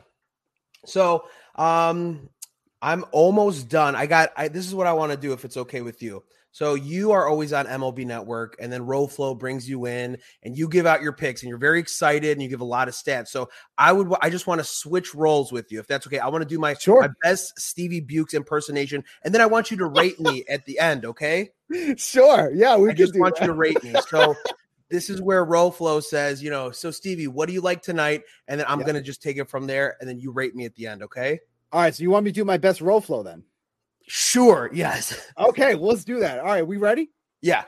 So, 0.85 1.25
um, 1.57 2.29
I'm 2.83 3.05
almost 3.11 3.69
done. 3.69 3.97
I 3.97 4.07
got. 4.07 4.31
I, 4.37 4.49
this 4.49 4.67
is 4.67 4.75
what 4.75 4.87
I 4.87 4.93
want 4.93 5.13
to 5.13 5.19
do 5.19 5.33
if 5.33 5.45
it's 5.45 5.57
okay 5.57 5.81
with 5.81 6.03
you. 6.03 6.23
So 6.57 6.73
you 6.75 7.13
are 7.13 7.29
always 7.29 7.53
on 7.53 7.67
MLB 7.67 8.07
Network, 8.07 8.57
and 8.59 8.73
then 8.73 8.81
Roflo 8.81 9.39
brings 9.39 9.69
you 9.69 9.87
in, 9.87 10.17
and 10.43 10.57
you 10.57 10.69
give 10.69 10.87
out 10.87 11.03
your 11.03 11.13
picks, 11.13 11.43
and 11.43 11.51
you're 11.51 11.59
very 11.59 11.79
excited, 11.79 12.33
and 12.33 12.43
you 12.43 12.49
give 12.49 12.63
a 12.63 12.65
lot 12.65 12.89
of 12.89 12.95
stats. 12.95 13.29
So 13.29 13.51
I 13.77 13.93
would, 13.93 14.11
I 14.23 14.31
just 14.31 14.47
want 14.47 14.61
to 14.61 14.65
switch 14.65 15.15
roles 15.15 15.53
with 15.53 15.71
you, 15.71 15.81
if 15.81 15.87
that's 15.87 16.07
okay. 16.07 16.19
I 16.19 16.29
want 16.29 16.41
to 16.41 16.49
do 16.49 16.59
my 16.59 16.73
sure. 16.73 17.03
my 17.03 17.11
best 17.23 17.59
Stevie 17.59 18.01
Bukes 18.01 18.33
impersonation, 18.33 19.05
and 19.23 19.35
then 19.35 19.43
I 19.43 19.47
want 19.47 19.71
you 19.71 19.77
to 19.77 19.87
rate 19.87 20.19
me 20.19 20.45
at 20.49 20.65
the 20.65 20.79
end. 20.79 21.05
Okay? 21.05 21.51
Sure. 21.97 22.51
Yeah, 22.55 22.77
we 22.77 22.91
I 22.91 22.95
just 22.95 23.19
want 23.19 23.35
that. 23.35 23.43
you 23.43 23.47
to 23.49 23.53
rate 23.53 23.83
me. 23.85 23.95
So. 24.09 24.35
this 24.91 25.11
is 25.11 25.21
where 25.21 25.45
Roflo 25.45 26.03
says, 26.03 26.43
you 26.43 26.51
know, 26.51 26.71
so 26.71 26.91
Stevie, 26.91 27.27
what 27.27 27.47
do 27.47 27.53
you 27.53 27.61
like 27.61 27.83
tonight? 27.83 28.23
And 28.49 28.61
then 28.61 28.67
I'm 28.69 28.81
gonna 28.81 29.03
just 29.03 29.23
take 29.23 29.37
it 29.37 29.49
from 29.49 29.67
there, 29.67 29.97
and 30.01 30.09
then 30.09 30.19
you 30.19 30.31
rate 30.31 30.55
me 30.55 30.65
at 30.65 30.75
the 30.75 30.87
end, 30.87 31.03
okay? 31.03 31.41
All 31.73 31.81
right. 31.81 31.95
So 31.95 32.03
you 32.03 32.11
want 32.11 32.25
me 32.25 32.31
to 32.31 32.35
do 32.35 32.45
my 32.45 32.57
best 32.57 32.81
Roflo 32.81 33.25
then? 33.25 33.43
Sure. 34.07 34.71
Yes. 34.73 35.21
Okay. 35.39 35.75
Well, 35.75 35.91
let's 35.91 36.05
do 36.05 36.21
that. 36.21 36.39
All 36.39 36.47
right. 36.47 36.67
We 36.67 36.79
ready? 36.79 37.11
Yeah. 37.43 37.65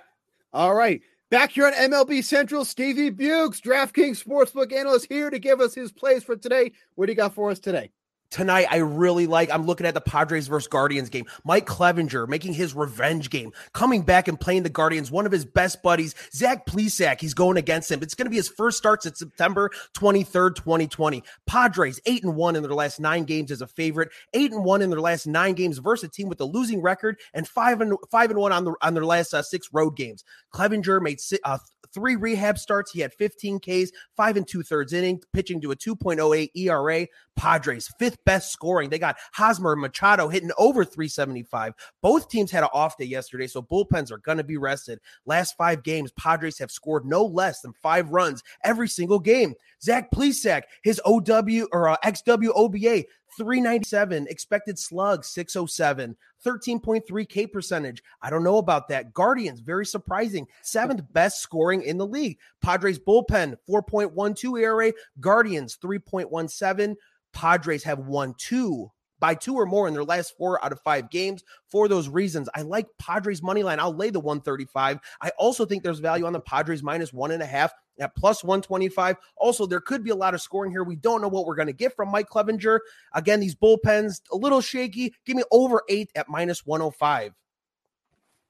All 0.55 0.75
right. 0.75 1.03
Back 1.31 1.51
here 1.51 1.67
on 1.67 1.75
MLB 1.75 2.25
Central, 2.25 2.65
Stevie 2.65 3.11
Bukes, 3.11 3.61
DraftKings 3.61 4.25
Sportsbook 4.25 4.73
analyst, 4.73 5.07
here 5.11 5.29
to 5.29 5.39
give 5.39 5.61
us 5.61 5.75
his 5.75 5.93
plays 5.93 6.25
for 6.25 6.37
today. 6.37 6.73
What 6.95 7.07
do 7.07 7.13
you 7.13 7.17
got 7.17 7.35
for 7.35 7.51
us 7.51 7.59
today? 7.59 7.91
Tonight 8.31 8.67
I 8.71 8.77
really 8.79 9.27
like. 9.27 9.51
I'm 9.51 9.67
looking 9.67 9.87
at 9.87 9.95
the 9.95 10.01
Padres 10.01 10.49
versus 10.49 10.69
Guardians 10.69 11.09
game. 11.09 11.27
Mike 11.45 11.67
Clevinger 11.67 12.29
making 12.29 12.55
his 12.55 12.75
revenge 12.75 13.31
game, 13.31 13.53
coming 13.73 14.03
back 14.03 14.29
and 14.29 14.39
playing 14.39 14.63
the 14.63 14.69
Guardians. 14.69 15.11
One 15.11 15.27
of 15.27 15.33
his 15.33 15.45
best 15.45 15.83
buddies, 15.83 16.15
Zach 16.33 16.67
Plesac, 16.67 17.21
he's 17.21 17.35
going 17.35 17.57
against 17.57 17.91
him. 17.91 18.03
It's 18.03 18.15
going 18.15 18.27
to 18.27 18.31
be 18.31 18.37
his 18.37 18.49
first 18.49 18.79
starts 18.79 19.07
at 19.07 19.17
September 19.17 19.71
23rd, 19.97 20.57
2020. 20.57 21.23
Padres 21.47 22.01
eight 22.07 22.23
and 22.25 22.37
one 22.37 22.57
in 22.57 22.63
their 22.63 22.73
last 22.73 23.01
nine 23.01 23.25
games 23.25 23.51
as 23.51 23.61
a 23.61 23.67
favorite, 23.67 24.11
eight 24.35 24.53
and 24.53 24.65
one 24.65 24.83
in 24.83 24.91
their 24.91 25.01
last 25.01 25.27
nine 25.27 25.55
games 25.55 25.79
versus 25.79 26.09
a 26.09 26.11
team 26.11 26.29
with 26.29 26.41
a 26.41 26.45
losing 26.45 26.83
record, 26.83 27.19
and 27.35 27.49
five 27.49 27.81
and 27.81 27.97
five 28.11 28.31
and 28.31 28.39
one 28.39 28.53
on 28.53 28.65
the 28.65 28.75
on 28.83 28.95
their 28.95 29.05
last 29.05 29.35
uh, 29.35 29.43
six 29.43 29.69
road 29.73 29.97
games. 29.97 30.25
Clevinger 30.53 31.01
made 31.01 31.19
uh, 31.45 31.59
three 31.93 32.17
rehab 32.17 32.59
starts. 32.59 32.91
He 32.91 33.01
had 33.01 33.13
15 33.13 33.61
Ks, 33.61 33.91
five 34.17 34.37
and 34.37 34.47
two 34.47 34.63
thirds 34.63 34.93
inning, 34.93 35.21
pitching 35.33 35.61
to 35.61 35.73
a 35.73 35.77
2.08 35.77 36.51
ERA. 36.55 37.07
Padres 37.37 37.89
fifth 38.01 38.19
best 38.25 38.53
scoring. 38.53 38.91
They 38.91 38.99
got 38.99 39.17
Hosmer 39.33 39.73
and 39.73 39.81
Machado 39.81 40.29
hitting 40.29 40.51
over 40.59 40.85
375. 40.85 41.73
Both 42.03 42.29
teams 42.29 42.51
had 42.51 42.65
an 42.65 42.71
off 42.73 42.99
day 42.99 43.05
yesterday, 43.05 43.47
so 43.47 43.63
bullpens 43.63 44.11
are 44.11 44.19
going 44.19 44.39
to 44.39 44.45
be 44.45 44.57
rested. 44.57 44.99
Last 45.25 45.57
five 45.57 45.85
games, 45.85 46.11
Padres 46.13 46.59
have 46.59 46.73
scored 46.73 47.07
no 47.07 47.25
less 47.25 47.61
than 47.61 47.73
five 47.75 48.11
runs 48.11 48.43
every 48.65 48.89
single 48.89 49.21
game. 49.21 49.55
Zach 49.81 50.11
Plesac, 50.11 50.63
his 50.83 51.01
OW 51.07 51.69
or 51.73 51.89
uh, 51.89 51.97
XW 52.05 52.51
OBA 52.57 53.05
397, 53.39 54.27
expected 54.29 54.79
slug 54.79 55.25
607, 55.25 56.17
13.3 56.45 57.29
K 57.29 57.47
percentage. 57.47 58.03
I 58.21 58.29
don't 58.29 58.45
know 58.45 58.59
about 58.59 58.89
that. 58.89 59.15
Guardians, 59.15 59.61
very 59.61 59.87
surprising. 59.87 60.47
Seventh 60.63 61.03
best 61.13 61.41
scoring 61.41 61.83
in 61.83 61.97
the 61.97 62.07
league. 62.07 62.39
Padres 62.61 62.99
bullpen 62.99 63.57
4.12 63.69 64.61
ERA, 64.61 64.93
Guardians 65.21 65.79
3.17. 65.83 66.97
Padres 67.33 67.85
have 67.85 68.01
won 68.01 68.35
two 68.37 68.91
by 69.21 69.35
two 69.35 69.55
or 69.55 69.67
more 69.67 69.89
in 69.89 69.95
their 69.95 70.05
last 70.05 70.37
four 70.37 70.63
out 70.65 70.73
of 70.73 70.81
five 70.81 71.11
games. 71.11 71.45
For 71.67 71.89
those 71.89 72.09
reasons, 72.09 72.49
I 72.55 72.63
like 72.63 72.87
Padres 72.99 73.43
money 73.43 73.63
line. 73.63 73.81
I'll 73.81 73.95
lay 73.95 74.11
the 74.11 74.21
135. 74.21 74.99
I 75.21 75.31
also 75.39 75.65
think 75.65 75.83
there's 75.83 75.99
value 75.99 76.27
on 76.27 76.33
the 76.33 76.41
Padres 76.41 76.83
minus 76.83 77.13
one 77.13 77.31
and 77.31 77.43
a 77.43 77.47
half 77.47 77.73
at 78.01 78.15
plus 78.15 78.45
125. 78.45 79.17
Also, 79.37 79.67
there 79.67 79.81
could 79.81 80.05
be 80.05 80.11
a 80.11 80.17
lot 80.17 80.35
of 80.35 80.41
scoring 80.41 80.71
here. 80.71 80.85
We 80.85 80.97
don't 80.97 81.21
know 81.21 81.29
what 81.29 81.47
we're 81.47 81.57
going 81.57 81.67
to 81.67 81.73
get 81.73 81.95
from 81.95 82.11
Mike 82.11 82.29
Clevinger. 82.29 82.81
Again, 83.15 83.41
these 83.41 83.55
bullpens 83.55 84.21
a 84.33 84.37
little 84.37 84.61
shaky. 84.61 85.15
Give 85.25 85.37
me 85.37 85.43
over 85.51 85.83
eight 85.89 86.11
at 86.15 86.29
minus 86.29 86.65
105. 86.67 87.35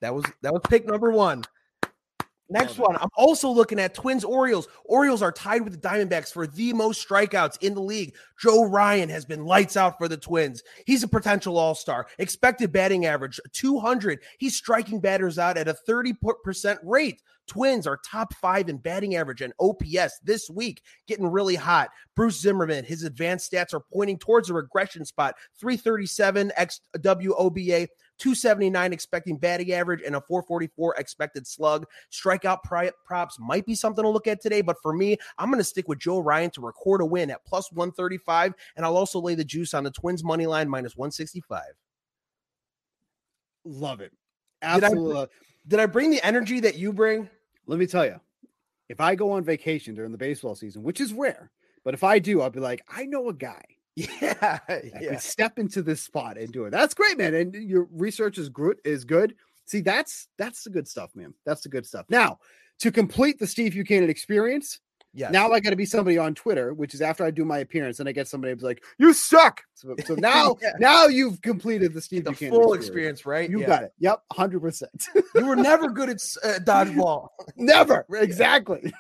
That 0.01 0.15
was 0.15 0.25
that 0.43 0.53
was 0.53 0.63
pick 0.69 0.87
number 0.87 1.11
one. 1.11 1.43
Next 2.51 2.79
one, 2.79 2.97
I'm 2.97 3.11
also 3.15 3.51
looking 3.51 3.79
at 3.79 3.95
Twins 3.95 4.25
Orioles. 4.25 4.69
Orioles 4.87 5.21
are 5.21 5.33
tied 5.33 5.63
with 5.63 5.73
the 5.73 5.89
Diamondbacks 5.89 6.33
for 6.33 6.47
the 6.47 6.73
most 6.73 7.07
strikeouts 7.07 7.63
in 7.63 7.75
the 7.75 7.83
league. 7.83 8.15
Joe 8.41 8.65
Ryan 8.65 9.11
has 9.11 9.27
been 9.27 9.45
lights 9.45 9.77
out 9.77 9.99
for 9.99 10.09
the 10.09 10.17
Twins. 10.17 10.63
He's 10.87 11.03
a 11.03 11.09
potential 11.09 11.59
all 11.59 11.75
star. 11.75 12.07
Expected 12.19 12.73
batting 12.73 13.05
average 13.05 13.39
200. 13.53 14.21
He's 14.39 14.57
striking 14.57 14.99
batters 14.99 15.39
out 15.39 15.59
at 15.59 15.69
a 15.69 15.77
30% 15.87 16.79
rate. 16.83 17.21
Twins 17.49 17.87
are 17.87 17.99
top 18.05 18.35
five 18.35 18.69
in 18.69 18.77
batting 18.77 19.17
average 19.17 19.41
and 19.41 19.55
OPS 19.59 20.21
this 20.23 20.49
week, 20.49 20.83
getting 21.07 21.27
really 21.27 21.55
hot. 21.55 21.89
Bruce 22.15 22.41
Zimmermann, 22.41 22.85
his 22.85 23.03
advanced 23.03 23.51
stats 23.51 23.75
are 23.75 23.83
pointing 23.93 24.19
towards 24.19 24.51
a 24.51 24.55
regression 24.55 25.05
spot 25.05 25.35
337 25.59 26.53
XWOBA. 26.59 27.89
279 28.19 28.93
expecting 28.93 29.37
batting 29.37 29.73
average 29.73 30.03
and 30.05 30.17
a 30.17 30.21
444 30.21 30.95
expected 30.97 31.47
slug. 31.47 31.87
Strikeout 32.13 32.63
props 33.05 33.39
might 33.39 33.67
be 33.67 33.75
something 33.75 34.03
to 34.03 34.09
look 34.09 34.27
at 34.27 34.41
today, 34.41 34.61
but 34.61 34.77
for 34.83 34.93
me, 34.93 35.17
I'm 35.39 35.49
going 35.49 35.59
to 35.59 35.65
stick 35.65 35.89
with 35.89 35.99
Joe 35.99 36.21
Ryan 36.21 36.51
to 36.51 36.61
record 36.61 37.01
a 37.01 37.07
win 37.07 37.31
at 37.31 37.45
plus 37.45 37.71
135, 37.73 38.55
and 38.77 38.85
I'll 38.85 38.97
also 38.97 39.21
lay 39.21 39.35
the 39.35 39.45
juice 39.45 39.75
on 39.75 39.85
the 39.85 39.91
Twins 39.91 40.25
money 40.25 40.47
line 40.47 40.69
minus 40.69 40.97
165. 40.97 41.63
Love 43.65 44.01
it. 44.01 44.13
Absolutely. 44.63 45.09
Did 45.09 45.17
I, 45.17 45.21
uh, 45.21 45.27
did 45.69 45.81
I 45.81 45.87
bring 45.87 46.11
the 46.11 46.25
energy 46.25 46.61
that 46.61 46.77
you 46.77 46.93
bring? 46.93 47.29
Let 47.67 47.79
me 47.79 47.87
tell 47.87 48.05
you, 48.05 48.21
if 48.89 49.01
I 49.01 49.15
go 49.15 49.33
on 49.33 49.45
vacation 49.45 49.95
during 49.95 50.13
the 50.13 50.19
baseball 50.19 50.55
season, 50.55 50.83
which 50.83 51.01
is 51.01 51.13
rare, 51.13 51.51
but 51.85 51.95
if 51.95 52.03
I 52.03 52.19
do, 52.19 52.41
I'll 52.41 52.51
be 52.51 52.61
like, 52.61 52.83
I 52.89 53.05
know 53.05 53.29
a 53.29 53.35
guy 53.35 53.63
yeah, 53.99 54.59
yeah. 55.01 55.17
step 55.19 55.59
into 55.59 55.83
this 55.83 56.03
spot 56.03 56.39
and 56.39 56.53
do 56.53 56.65
it. 56.65 56.71
That's 56.71 56.95
great, 56.95 57.19
man. 57.19 57.35
And 57.35 57.55
your 57.55 57.89
research 57.93 58.39
is 58.39 58.49
good. 58.49 58.79
Is 58.85 59.05
good. 59.05 59.35
See, 59.67 59.81
that's 59.81 60.29
that's 60.39 60.63
the 60.65 60.71
good 60.71 60.87
stuff, 60.87 61.11
man. 61.15 61.35
That's 61.45 61.63
the 61.63 61.69
good 61.69 61.87
stuff. 61.87 62.07
Now, 62.09 62.39
to 62.81 62.93
complete 62.93 63.39
the 63.39 63.47
Steve 63.47 63.73
Buchanan 63.73 64.09
experience, 64.09 64.81
yeah. 65.15 65.31
Now 65.31 65.51
I 65.51 65.61
got 65.61 65.71
to 65.71 65.77
be 65.77 65.87
somebody 65.87 66.19
on 66.19 66.35
Twitter, 66.35 66.75
which 66.75 66.93
is 66.95 67.01
after 67.01 67.25
I 67.25 67.31
do 67.31 67.45
my 67.45 67.59
appearance, 67.59 67.99
and 67.99 68.09
I 68.09 68.13
get 68.13 68.29
somebody 68.29 68.53
who's 68.53 68.63
like, 68.63 68.85
"You 68.99 69.13
suck." 69.13 69.63
So, 69.75 69.95
so 70.05 70.15
now, 70.19 70.57
yeah. 70.61 70.73
now 70.79 71.07
you've 71.07 71.41
completed 71.41 71.95
the 71.95 72.01
Steve 72.01 72.25
the 72.25 72.31
Buchanan 72.31 72.53
full 72.53 72.75
experience, 72.75 73.21
experience 73.21 73.27
right? 73.27 73.51
You 73.51 73.61
yeah. 73.61 73.67
got 73.67 73.83
it. 73.85 73.93
Yep, 73.99 74.23
hundred 74.33 74.61
percent. 74.61 75.09
You 75.35 75.47
were 75.47 75.57
never 75.57 75.89
good 75.89 76.11
at 76.11 76.17
uh, 76.45 76.59
dodgeball. 76.61 77.29
never. 77.57 78.07
Exactly. 78.13 78.93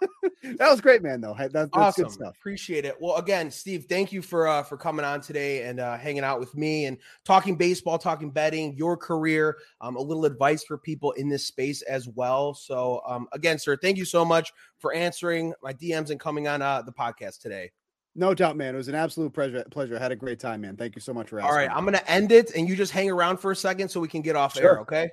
that 0.42 0.70
was 0.70 0.80
great, 0.80 1.02
man. 1.02 1.20
Though 1.20 1.34
that, 1.34 1.52
that's 1.52 1.70
awesome. 1.72 2.04
good 2.04 2.12
stuff. 2.12 2.36
Appreciate 2.36 2.84
it. 2.84 2.96
Well, 3.00 3.16
again, 3.16 3.50
Steve, 3.50 3.86
thank 3.88 4.12
you 4.12 4.22
for 4.22 4.46
uh, 4.46 4.62
for 4.62 4.76
coming 4.76 5.04
on 5.04 5.20
today 5.20 5.64
and 5.64 5.80
uh, 5.80 5.96
hanging 5.96 6.24
out 6.24 6.40
with 6.40 6.54
me 6.56 6.86
and 6.86 6.98
talking 7.24 7.56
baseball, 7.56 7.98
talking 7.98 8.30
betting, 8.30 8.74
your 8.76 8.96
career, 8.96 9.58
um, 9.80 9.96
a 9.96 10.00
little 10.00 10.24
advice 10.24 10.64
for 10.64 10.78
people 10.78 11.12
in 11.12 11.28
this 11.28 11.46
space 11.46 11.82
as 11.82 12.08
well. 12.08 12.54
So, 12.54 13.02
um, 13.06 13.28
again, 13.32 13.58
sir, 13.58 13.76
thank 13.76 13.96
you 13.96 14.04
so 14.04 14.24
much 14.24 14.52
for 14.78 14.92
answering 14.92 15.52
my 15.62 15.72
DMs 15.72 16.10
and 16.10 16.20
coming 16.20 16.48
on 16.48 16.62
uh, 16.62 16.82
the 16.82 16.92
podcast 16.92 17.40
today. 17.40 17.70
No 18.14 18.32
doubt, 18.32 18.56
man. 18.56 18.74
It 18.74 18.78
was 18.78 18.88
an 18.88 18.94
absolute 18.94 19.32
pleasure. 19.32 19.62
Pleasure. 19.70 19.96
I 19.96 19.98
had 19.98 20.12
a 20.12 20.16
great 20.16 20.40
time, 20.40 20.62
man. 20.62 20.76
Thank 20.76 20.94
you 20.94 21.02
so 21.02 21.12
much 21.12 21.28
for 21.28 21.38
asking. 21.38 21.50
All 21.50 21.56
right, 21.56 21.70
I'm 21.70 21.84
gonna 21.84 22.02
end 22.06 22.32
it, 22.32 22.52
and 22.56 22.66
you 22.68 22.74
just 22.74 22.92
hang 22.92 23.10
around 23.10 23.38
for 23.38 23.50
a 23.50 23.56
second 23.56 23.90
so 23.90 24.00
we 24.00 24.08
can 24.08 24.22
get 24.22 24.36
off 24.36 24.54
sure. 24.54 24.62
air. 24.62 24.80
Okay. 24.80 25.10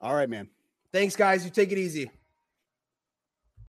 All 0.00 0.14
right, 0.14 0.28
man. 0.28 0.48
Thanks, 0.92 1.16
guys. 1.16 1.44
You 1.44 1.50
take 1.50 1.72
it 1.72 1.78
easy. 1.78 2.10